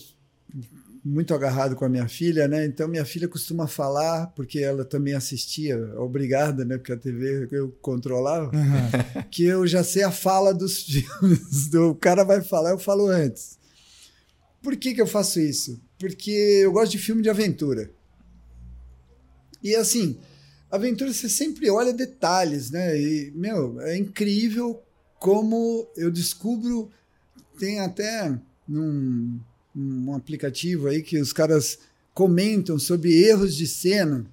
[1.05, 2.65] muito agarrado com a minha filha, né?
[2.65, 6.77] Então minha filha costuma falar, porque ela também assistia, obrigada, né?
[6.77, 8.51] Porque a TV eu controlava,
[9.31, 11.69] que eu já sei a fala dos filmes.
[11.69, 13.59] Do, o cara vai falar, eu falo antes.
[14.62, 15.81] Por que, que eu faço isso?
[15.99, 17.91] Porque eu gosto de filme de aventura.
[19.62, 20.19] E assim,
[20.70, 22.99] aventura você sempre olha detalhes, né?
[23.01, 24.83] E, meu, é incrível
[25.19, 26.91] como eu descubro.
[27.59, 28.39] Tem até
[28.69, 29.41] num,
[29.79, 31.79] num aplicativo aí que os caras
[32.13, 34.27] comentam sobre erros de cena.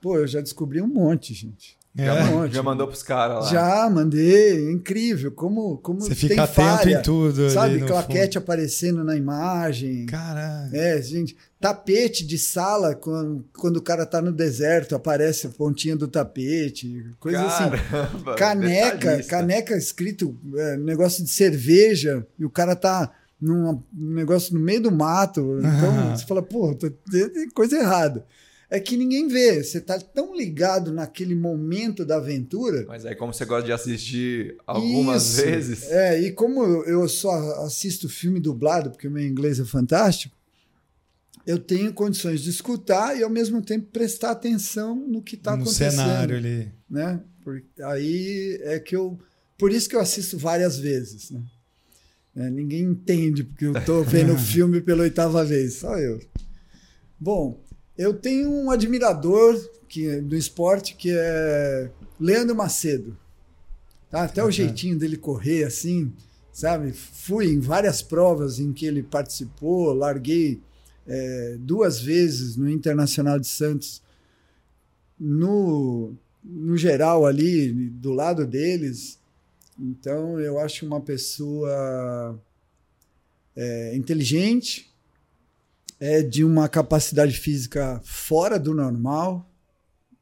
[0.00, 1.78] Pô, eu já descobri um monte, gente.
[1.96, 2.04] É.
[2.04, 2.54] Já, um monte.
[2.54, 3.50] já mandou pros caras lá.
[3.50, 5.32] Já mandei, incrível.
[5.32, 7.50] Como, como Você tem fica atento falha, em tudo.
[7.50, 10.00] Sabe, claquete aparecendo na imagem.
[10.00, 10.10] fundo.
[10.10, 10.76] Caralho.
[10.76, 15.96] É, gente, tapete de sala, quando, quando o cara tá no deserto, aparece a pontinha
[15.96, 17.70] do tapete, coisa assim.
[17.70, 19.30] Caramba, Caneca, detalhista.
[19.30, 23.10] caneca escrito é, negócio de cerveja, e o cara tá
[23.40, 25.58] num negócio no meio do mato.
[25.58, 26.16] Então Ah.
[26.16, 28.26] você fala, pô, tem coisa errada.
[28.72, 32.84] É que ninguém vê, você tá tão ligado naquele momento da aventura.
[32.86, 35.42] Mas aí, como você gosta de assistir algumas Isso.
[35.44, 37.32] vezes, É, e como eu, só
[37.64, 40.36] assisto filme dublado, porque o meu inglês é fantástico,
[41.44, 45.62] eu tenho condições de escutar e ao mesmo tempo prestar atenção no que está no
[45.62, 45.90] acontecendo.
[45.90, 46.70] cenário ali.
[46.88, 47.20] Né?
[47.42, 49.18] Por- aí é que eu.
[49.58, 51.30] Por isso que eu assisto várias vezes.
[51.32, 51.42] Né?
[52.40, 56.18] É, ninguém entende porque eu estou vendo o filme pela oitava vez, só eu.
[57.18, 57.62] Bom,
[57.98, 59.54] eu tenho um admirador
[59.88, 63.16] que, do esporte que é Leandro Macedo.
[64.08, 64.24] Tá?
[64.24, 64.50] Até o Uhum.
[64.52, 66.12] jeitinho dele correr assim,
[66.52, 66.92] sabe?
[66.92, 70.60] Fui em várias provas em que ele participou, larguei
[71.06, 74.02] é, duas vezes no Internacional de Santos,
[75.18, 79.19] no, no geral ali, do lado deles.
[79.80, 82.38] Então, eu acho uma pessoa
[83.56, 84.94] é, inteligente,
[85.98, 89.50] é de uma capacidade física fora do normal,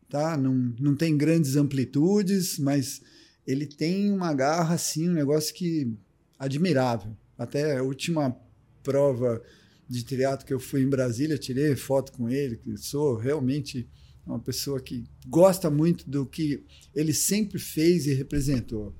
[0.09, 0.37] tá?
[0.37, 3.03] Não, não tem grandes amplitudes, mas
[3.47, 5.93] ele tem uma garra assim, um negócio que
[6.39, 7.17] admirável.
[7.37, 8.37] Até a última
[8.83, 9.43] prova
[9.89, 13.89] de triatlo que eu fui em Brasília, tirei foto com ele, que sou realmente
[14.27, 16.65] uma pessoa que gosta muito do que
[16.95, 18.95] ele sempre fez e representou.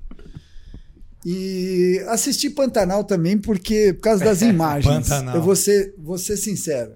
[1.25, 5.07] E assisti Pantanal também porque por causa das imagens.
[5.09, 5.35] Pantanal.
[5.35, 6.93] Eu vou ser, vou ser sincero.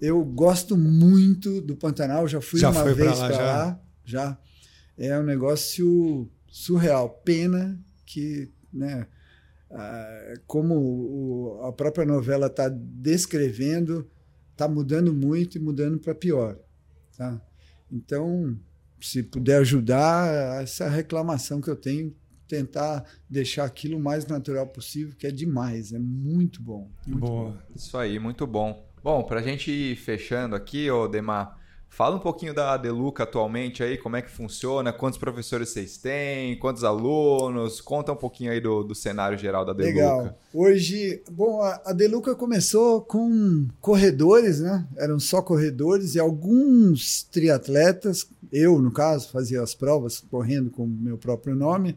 [0.00, 3.42] Eu gosto muito do Pantanal, já fui Já uma vez lá, para já?
[3.44, 4.38] lá, já.
[4.98, 7.08] É um negócio surreal.
[7.24, 9.06] Pena que, né,
[9.70, 14.06] ah, como o- a própria novela está descrevendo,
[14.52, 16.58] está mudando muito e mudando para pior.
[17.16, 17.40] Tá?
[17.90, 18.56] Então,
[19.00, 22.14] se puder ajudar, essa reclamação que eu tenho,
[22.48, 26.88] tentar deixar aquilo o mais natural possível, que é demais, é muito bom.
[27.06, 27.50] muito Boa.
[27.50, 27.56] bom.
[27.74, 28.86] Isso aí, muito bom.
[29.02, 33.96] Bom, pra gente ir fechando aqui, ô Demar, fala um pouquinho da Deluca atualmente aí,
[33.96, 38.82] como é que funciona, quantos professores vocês têm, quantos alunos, conta um pouquinho aí do,
[38.82, 39.94] do cenário geral da Deluca.
[39.94, 40.38] Legal.
[40.52, 44.84] Hoje, bom, a, a Deluca começou com corredores, né?
[44.96, 48.28] Eram só corredores e alguns triatletas.
[48.52, 51.96] Eu, no caso, fazia as provas correndo com o meu próprio nome.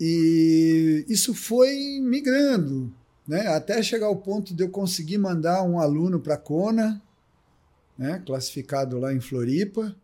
[0.00, 2.92] E isso foi migrando,
[3.26, 3.46] né?
[3.48, 7.00] Até chegar ao ponto de eu conseguir mandar um aluno para a Kona,
[7.96, 8.22] né?
[8.26, 9.94] Classificado lá em Floripa,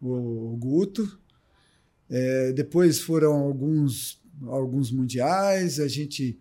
[0.00, 1.18] o Guto.
[2.10, 6.38] É, depois foram alguns alguns mundiais, a gente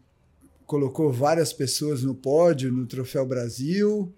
[0.65, 4.13] colocou várias pessoas no pódio no Troféu Brasil,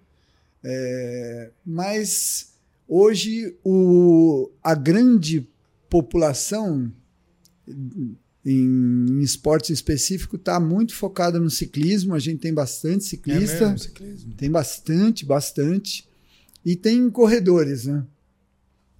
[0.62, 2.54] é, mas
[2.86, 5.48] hoje o, a grande
[5.88, 6.92] população
[8.44, 13.60] em, em esporte específico está muito focada no ciclismo, a gente tem bastante É ciclista,
[13.66, 14.34] mesmo, ciclismo.
[14.34, 16.08] tem bastante, bastante,
[16.64, 18.04] e tem corredores, né?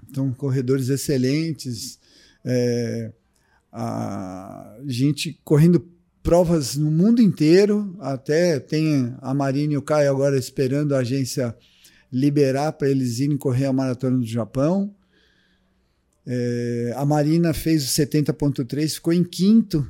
[0.08, 1.98] Então, corredores excelentes,
[2.44, 3.12] é,
[3.72, 5.86] a gente correndo
[6.22, 11.56] provas no mundo inteiro, até tem a Marina e o Caio agora esperando a agência
[12.12, 14.94] liberar para eles irem correr a maratona do Japão.
[16.26, 19.88] É, a Marina fez o 70.3, ficou em quinto.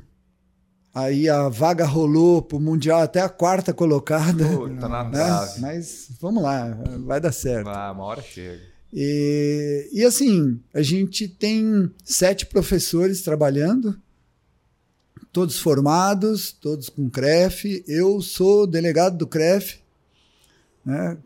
[0.93, 4.45] Aí a vaga rolou para o Mundial até a quarta colocada.
[4.45, 5.11] Puta, na né?
[5.11, 5.61] trave.
[5.61, 7.67] Mas vamos lá, vai dar certo.
[7.69, 8.61] Ah, uma hora chega.
[8.93, 13.97] E, e assim, a gente tem sete professores trabalhando,
[15.31, 17.85] todos formados, todos com CREF.
[17.87, 19.79] Eu sou delegado do CREF,
[20.85, 21.17] né?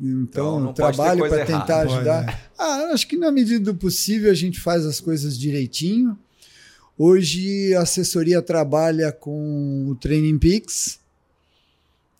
[0.00, 1.86] Então, Então, trabalho para tentar errada.
[1.86, 2.26] Pode, ajudar.
[2.26, 2.40] né?
[2.58, 6.18] Ah, acho que na medida do possível a gente faz as coisas direitinho.
[6.96, 10.98] Hoje a assessoria trabalha com o Training Peaks.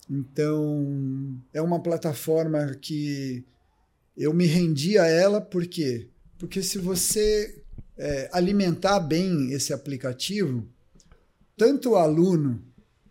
[0.09, 3.43] Então, é uma plataforma que
[4.17, 6.07] eu me rendi a ela, por quê?
[6.37, 7.61] Porque se você
[7.97, 10.67] é, alimentar bem esse aplicativo,
[11.55, 12.61] tanto o aluno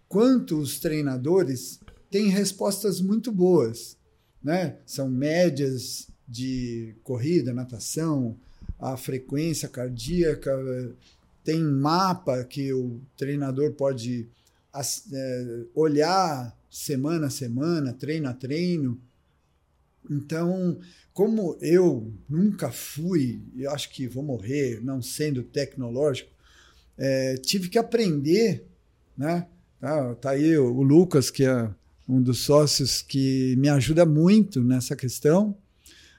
[0.09, 1.81] quanto os treinadores
[2.11, 3.97] têm respostas muito boas.
[4.43, 4.77] Né?
[4.87, 8.37] São médias de corrida, natação,
[8.79, 10.53] a frequência cardíaca,
[11.45, 14.29] tem mapa que o treinador pode
[15.13, 19.01] é, olhar semana a semana, treino a treino.
[20.09, 20.79] Então,
[21.13, 26.31] como eu nunca fui, eu acho que vou morrer não sendo tecnológico,
[26.97, 28.65] é, tive que aprender,
[29.17, 29.47] né?
[29.81, 31.71] Tá, tá aí o, o Lucas, que é
[32.11, 35.57] um dos sócios que me ajuda muito nessa questão.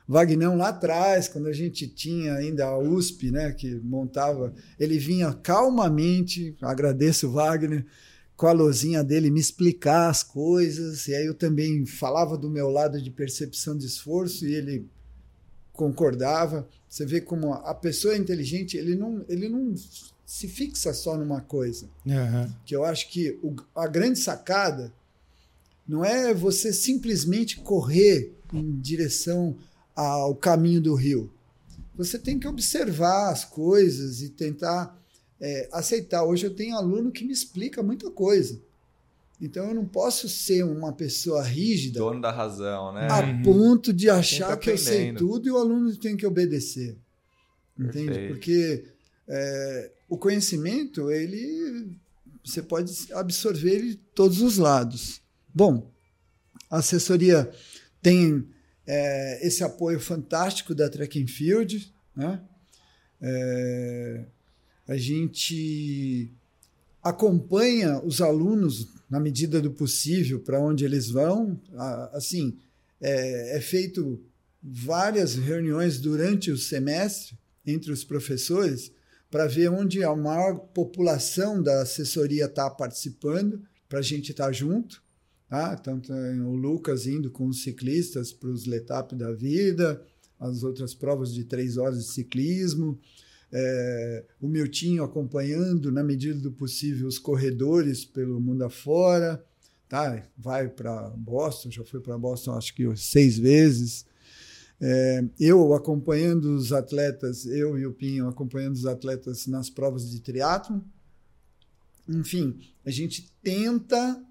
[0.08, 5.34] Vagnão lá atrás, quando a gente tinha ainda a USP, né, que montava, ele vinha
[5.34, 7.86] calmamente, agradeço o Wagner,
[8.36, 12.70] com a lozinha dele me explicar as coisas, e aí eu também falava do meu
[12.70, 14.88] lado de percepção de esforço e ele
[15.74, 16.68] concordava.
[16.90, 19.74] Você vê como a pessoa inteligente, ele não, ele não
[20.26, 22.54] se fixa só numa coisa Aham.
[22.66, 24.92] que eu acho que o- a grande sacada
[25.88, 29.58] não é você simplesmente correr em direção
[29.96, 31.32] ao caminho do rio.
[31.96, 34.98] Você tem que observar as coisas e tentar
[35.40, 36.24] é, aceitar.
[36.24, 38.62] Hoje eu tenho aluno que me explica muita coisa.
[39.42, 43.08] Então eu não posso ser uma pessoa rígida Dono da razão, né?
[43.10, 43.42] a Uhum.
[43.42, 46.96] ponto de achar que eu sei tudo e o aluno tem que obedecer.
[47.78, 48.06] Entende?
[48.06, 48.34] Perfeito.
[48.34, 48.84] Porque
[49.28, 51.98] é, o conhecimento, ele
[52.44, 55.21] você pode absorver ele de todos os lados.
[55.54, 55.92] Bom,
[56.70, 57.52] a assessoria
[58.02, 58.48] tem
[58.88, 62.42] é, esse apoio fantástico da Track and Field, né?
[63.22, 64.26] É,
[64.88, 66.32] a gente
[67.04, 71.60] acompanha os alunos na medida do possível para onde eles vão.
[72.14, 72.58] Assim,
[73.00, 74.24] é, é feito
[74.62, 78.92] várias reuniões durante o semestre entre os professores
[79.30, 85.02] para ver onde a maior população da assessoria está participando, para a gente estar junto.
[85.52, 85.78] Tá?
[85.78, 90.02] Então, tem o Lucas indo com os ciclistas para os Letap da vida,
[90.40, 92.98] as outras provas de três horas de ciclismo,
[93.52, 99.44] é, o Miltinho acompanhando, na medida do possível, os corredores pelo mundo afora.
[99.90, 100.26] Tá?
[100.38, 104.06] Vai para Boston, já foi para Boston acho que seis vezes.
[104.80, 110.22] É, eu acompanhando os atletas, eu e o Pinho acompanhando os atletas nas provas de
[110.22, 110.82] triatlo.
[112.08, 114.26] Enfim, a gente tenta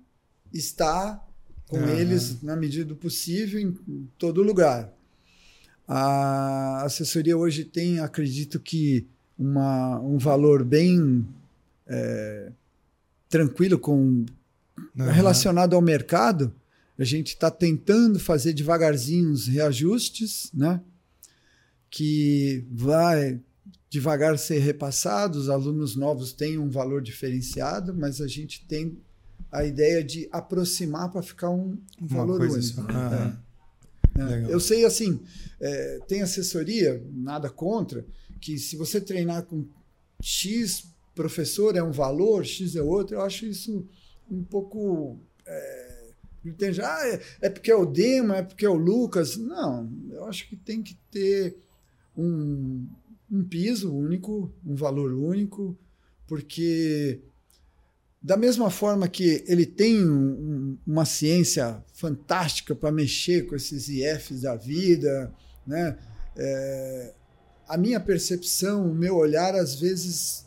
[0.52, 1.26] estar
[1.66, 1.90] com Aham.
[1.92, 3.72] eles na medida do possível em
[4.18, 4.92] todo lugar.
[5.86, 9.06] A assessoria hoje tem, acredito que,
[9.38, 11.26] uma, um valor bem
[11.86, 12.52] é,
[13.28, 14.24] tranquilo com
[14.98, 15.10] Aham.
[15.10, 16.52] relacionado ao mercado.
[16.98, 20.80] A gente está tentando fazer devagarzinho os reajustes, né?
[21.90, 23.40] que vai
[23.88, 25.38] devagar ser repassado.
[25.38, 28.96] Os alunos novos têm um valor diferenciado, mas a gente tem
[29.50, 32.62] a ideia de aproximar para ficar um Uma valor único.
[32.62, 32.82] só.
[32.82, 33.42] Aham.
[33.46, 33.50] É.
[34.22, 34.50] Legal.
[34.50, 35.20] Eu sei assim,
[35.60, 38.04] é, tem assessoria, nada contra,
[38.40, 39.64] que se você treinar com
[40.20, 43.86] X professor é um valor, X é outro, eu acho isso
[44.30, 45.18] um pouco.
[45.46, 46.10] É,
[46.44, 46.80] entende?
[46.80, 49.36] Ah, é, é porque é o Dema, é porque é o Lucas.
[49.36, 51.56] Não, eu acho que tem que ter
[52.16, 52.86] um,
[53.30, 55.78] um piso único, um valor único,
[56.26, 57.20] porque
[58.22, 64.42] da mesma forma que ele tem um- uma ciência fantástica para mexer com esses IFs
[64.42, 65.32] da vida,
[65.66, 65.96] né?
[66.36, 67.14] É,
[67.66, 70.44] a minha percepção, o meu olhar, às vezes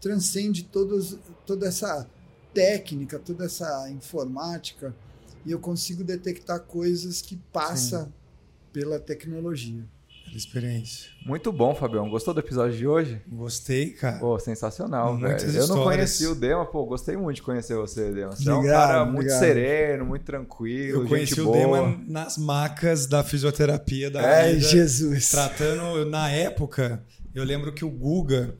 [0.00, 2.08] transcende todos, toda essa
[2.54, 4.94] técnica, toda essa informática,
[5.44, 8.12] e eu consigo detectar coisas que passam
[8.72, 9.84] pela tecnologia.
[10.26, 11.08] Pela experiência.
[11.24, 12.08] Muito bom, Fabião.
[12.10, 13.20] Gostou do episódio de hoje?
[13.28, 14.18] Gostei, cara.
[14.18, 15.54] Pô, sensacional, Muitas velho.
[15.54, 15.86] Eu não histórias.
[16.18, 18.34] conheci o Dema, pô, gostei muito de conhecer você, Dema.
[18.36, 19.38] Você é um Obrigado, cara muito obrigado.
[19.38, 21.50] sereno, muito tranquilo, Eu conheci o.
[21.52, 25.30] Dema nas macas da fisioterapia da Ai, vida, Jesus!
[25.30, 27.02] tratando na época.
[27.34, 28.54] Eu lembro que o Guga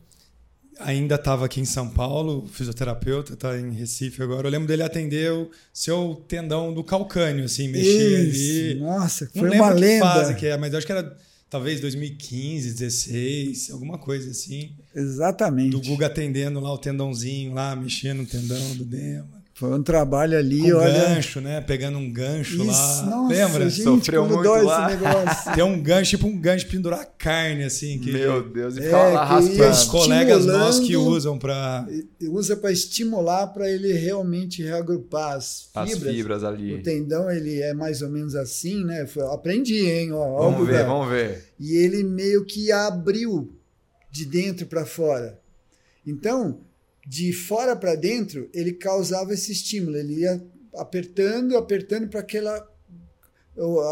[0.78, 4.46] ainda estava aqui em São Paulo, fisioterapeuta, está em Recife agora.
[4.46, 8.80] Eu lembro dele atender o seu tendão do calcânio, assim, mexer Isso, ali.
[8.80, 10.04] Nossa, foi uma que lenda.
[10.04, 11.16] fase que é, mas eu acho que era
[11.48, 14.74] talvez 2015, 16, alguma coisa assim.
[14.94, 15.70] Exatamente.
[15.70, 19.35] Do Guga atendendo lá o tendãozinho, lá mexendo no tendão do Dema.
[19.58, 20.92] Foi um trabalho ali, Com olha.
[20.92, 21.62] gancho, né?
[21.62, 23.06] Pegando um gancho Isso, lá.
[23.06, 23.70] nossa, Lembra?
[23.70, 24.92] gente, Sofreu muito dói lá.
[24.92, 25.54] esse negócio.
[25.54, 27.98] Tem um gancho, tipo um gancho de pendurar carne, assim.
[27.98, 31.86] Que Meu Deus, e É, ficava lá que ia os colegas nossos que usam pra.
[32.20, 36.14] E usa para estimular para ele realmente reagrupar as As fibras.
[36.14, 36.82] fibras O ali.
[36.82, 39.06] tendão ele é mais ou menos assim, né?
[39.06, 40.12] Foi, aprendi, hein?
[40.12, 40.72] Ó, ó, Vamos Guga.
[40.72, 41.44] ver, vamos ver.
[41.58, 43.50] E ele meio que abriu
[44.12, 45.40] de dentro para fora.
[46.06, 46.58] Então,
[47.06, 49.96] de fora para dentro, ele causava esse estímulo.
[49.96, 50.42] Ele ia
[50.74, 52.66] apertando, apertando para aquela,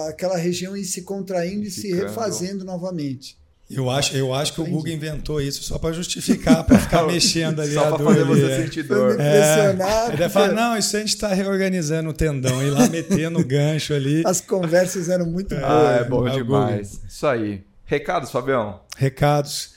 [0.08, 2.02] aquela região ir se contraindo e se Ficando.
[2.02, 3.38] refazendo novamente.
[3.70, 7.62] Eu acho, eu acho que o Google inventou isso só para justificar, para ficar mexendo
[7.62, 8.12] ali só a dor.
[8.12, 8.62] fazer você é.
[8.62, 9.18] sentir dor.
[9.18, 10.08] É, impressionar.
[10.08, 13.38] ele vai falar, porque não, isso a gente está reorganizando o tendão, e lá metendo
[13.38, 14.22] o gancho ali.
[14.26, 15.64] As conversas eram muito boas.
[15.64, 17.00] Ah, é bom É demais.
[17.08, 17.64] Isso aí.
[17.86, 18.80] Recados, Fabião?
[18.96, 19.72] Recados.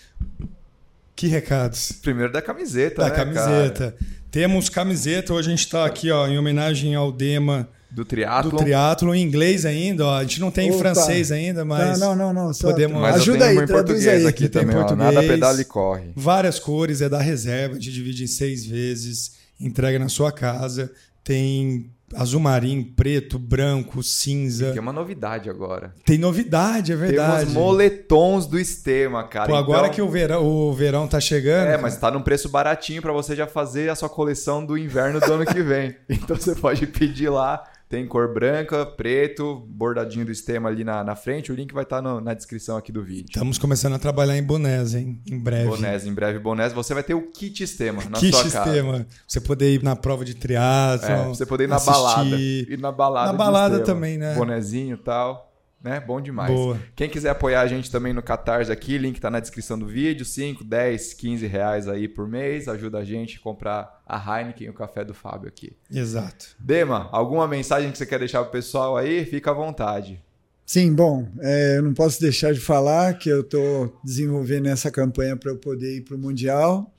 [1.17, 1.91] Que recados?
[2.01, 3.95] Primeiro da camiseta, Da né, camiseta.
[4.31, 7.77] Temos camiseta, hoje a gente está aqui ó, em homenagem ao Dema cara?
[7.89, 8.57] Do do triatlo.
[8.57, 10.05] triatlo em inglês ainda.
[10.05, 10.15] Ó.
[10.17, 10.79] A gente não tem em Opa.
[10.79, 12.53] francês ainda, mas Não, não, não, não.
[12.53, 14.27] Só podemos- Mas Ajuda eu tenho aí, uma em traduz português aí.
[14.27, 14.79] aqui também, ó.
[14.79, 15.13] português.
[15.15, 16.11] Nada pedala e corre.
[16.15, 20.91] várias cores, é da reserva, a gente divide em seis vezes, entrega na sua casa.
[21.23, 24.71] Tem azul marinho, preto, branco, cinza.
[24.71, 25.93] Tem uma novidade agora.
[26.05, 27.39] Tem novidade, é verdade.
[27.39, 29.47] Temos moletons do Estema, cara.
[29.47, 31.67] Pô, agora Então- que o verão, o verão tá chegando.
[31.67, 35.19] É, mas tá num preço baratinho pra você já fazer a sua coleção do inverno
[35.19, 35.95] do ano que vem.
[36.09, 37.63] Então você pode pedir lá.
[37.89, 41.53] Tem cor branca, preto, bordadinho do Estema ali na, na frente.
[41.53, 43.27] O link vai estar na descrição aqui do vídeo.
[43.27, 45.21] Estamos começando a trabalhar em bonés, hein?
[45.25, 45.69] Em breve.
[45.69, 46.73] Bonés, em breve bonés.
[46.73, 48.63] Você vai ter o kit Estema na que sua casa.
[48.65, 49.07] sistema.
[49.25, 51.09] Você poder ir na prova de triatlo.
[51.09, 51.93] É, você poder ir na assistir.
[51.93, 52.35] balada.
[52.35, 53.31] Ir na balada.
[53.31, 54.35] Na balada também, né?
[54.35, 55.46] Bonezinho e tal.
[55.83, 55.99] Né?
[55.99, 56.51] Bom demais.
[56.51, 56.79] Boa.
[56.95, 60.25] Quem quiser apoiar a gente também no Catarse aqui, link tá na descrição do vídeo.
[60.25, 62.67] 5, 10, 15 reais aí por mês.
[62.67, 65.73] Ajuda a gente a comprar a Heineken e o café do Fábio aqui.
[65.91, 66.55] Exato.
[66.59, 69.23] Dema, alguma mensagem que você quer deixar pro pessoal aí?
[69.25, 70.21] Fica à vontade.
[70.65, 75.37] Sim, bom, é, eu não posso deixar de falar que eu estou desenvolvendo essa campanha
[75.37, 76.93] para eu poder ir para o Mundial,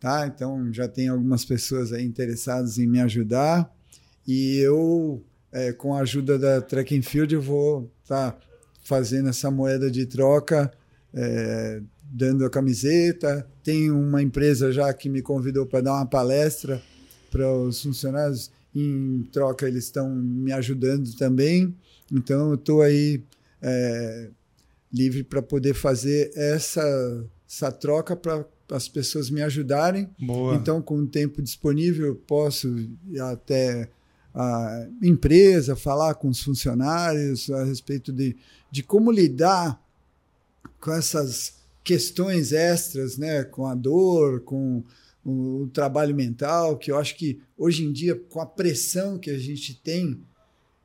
[0.00, 0.26] tá?
[0.26, 3.72] Então já tem algumas pessoas aí interessadas em me ajudar
[4.26, 5.22] e eu,
[5.52, 8.38] é, com a ajuda da Track and Field, eu vou estar
[8.82, 10.70] fazendo essa moeda de troca,
[11.12, 13.46] é, dando a camiseta.
[13.62, 16.80] Tem uma empresa já que me convidou para dar uma palestra
[17.30, 18.52] para os funcionários.
[18.74, 21.74] Em troca, eles estão me ajudando também.
[22.12, 23.22] Então, eu estou aí
[23.62, 24.28] é,
[24.92, 30.10] livre para poder fazer essa, essa troca para as pessoas me ajudarem.
[30.20, 30.56] Boa.
[30.56, 32.68] Então, com o tempo disponível, eu posso
[33.32, 33.88] até
[34.34, 38.36] a empresa, falar com os funcionários a respeito de,
[38.70, 39.80] de como lidar
[40.80, 41.54] com essas
[41.84, 43.44] questões extras, né?
[43.44, 44.82] com a dor, com
[45.24, 49.30] o, o trabalho mental, que eu acho que hoje em dia, com a pressão que
[49.30, 50.20] a gente tem,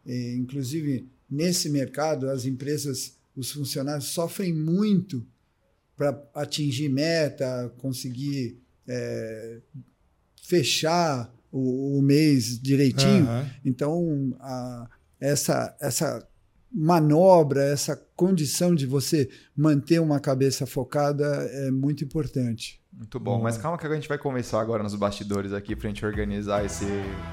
[0.05, 5.25] eh, inclusive nesse mercado, as empresas, os funcionários sofrem muito
[5.97, 8.57] para atingir meta, conseguir
[8.87, 9.59] eh,
[10.43, 13.23] fechar o, o mês direitinho.
[13.25, 13.49] Aham.
[13.65, 14.87] Então, a-
[15.19, 16.25] essa, essa
[16.71, 22.79] manobra, essa condição de você manter uma cabeça focada é muito importante.
[22.99, 23.39] Muito bom.
[23.41, 26.85] Mas calma que a gente vai conversar agora nos bastidores aqui pra gente organizar esse,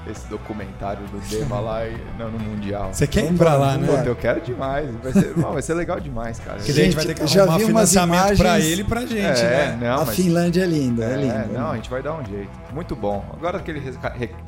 [0.09, 2.93] esse documentário do Dema lá e, não, no Mundial.
[2.93, 3.85] Você quer ir pra lá, né?
[3.85, 4.89] Puta, eu quero demais.
[5.03, 6.59] Vai ser, não, vai ser legal demais, cara.
[6.59, 8.81] Daí a gente vai Gente, ter que já arrumar vi umas financiamento pra imagens- ele
[8.81, 9.77] e pra gente, é, né?
[9.81, 10.15] não, a mas...
[10.15, 11.47] Finlândia é linda, é, É, linda.
[11.59, 12.49] não, a gente vai dar um jeito.
[12.73, 13.25] Muito bom.
[13.33, 13.81] Agora aquele.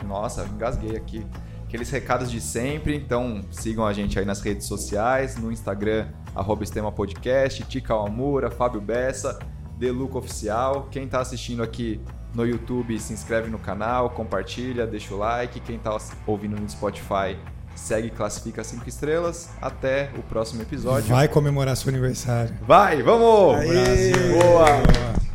[0.08, 1.28] Nossa, engasguei aqui.
[1.66, 6.64] Aqueles recados de sempre, então sigam a gente aí nas redes sociais, no Instagram, arroba
[6.64, 9.38] Estema Podcast, Tica Amura, Fábio Bessa,
[9.80, 10.90] Deluca Oficial.
[10.92, 12.02] Quem tá assistindo aqui
[12.36, 15.60] no YouTube, se inscreve no canal, compartilha, deixa o like.
[15.62, 15.98] Quem tá
[16.28, 17.38] ouvindo no Spotify,
[17.76, 19.50] segue e classifica 5 estrelas.
[19.62, 21.10] Até o próximo episódio.
[21.10, 22.54] Vai comemorar seu aniversário.
[22.62, 23.56] Vai, vamos!
[23.56, 23.68] Aê!
[23.68, 24.42] Brasil.
[24.42, 25.29] Boa!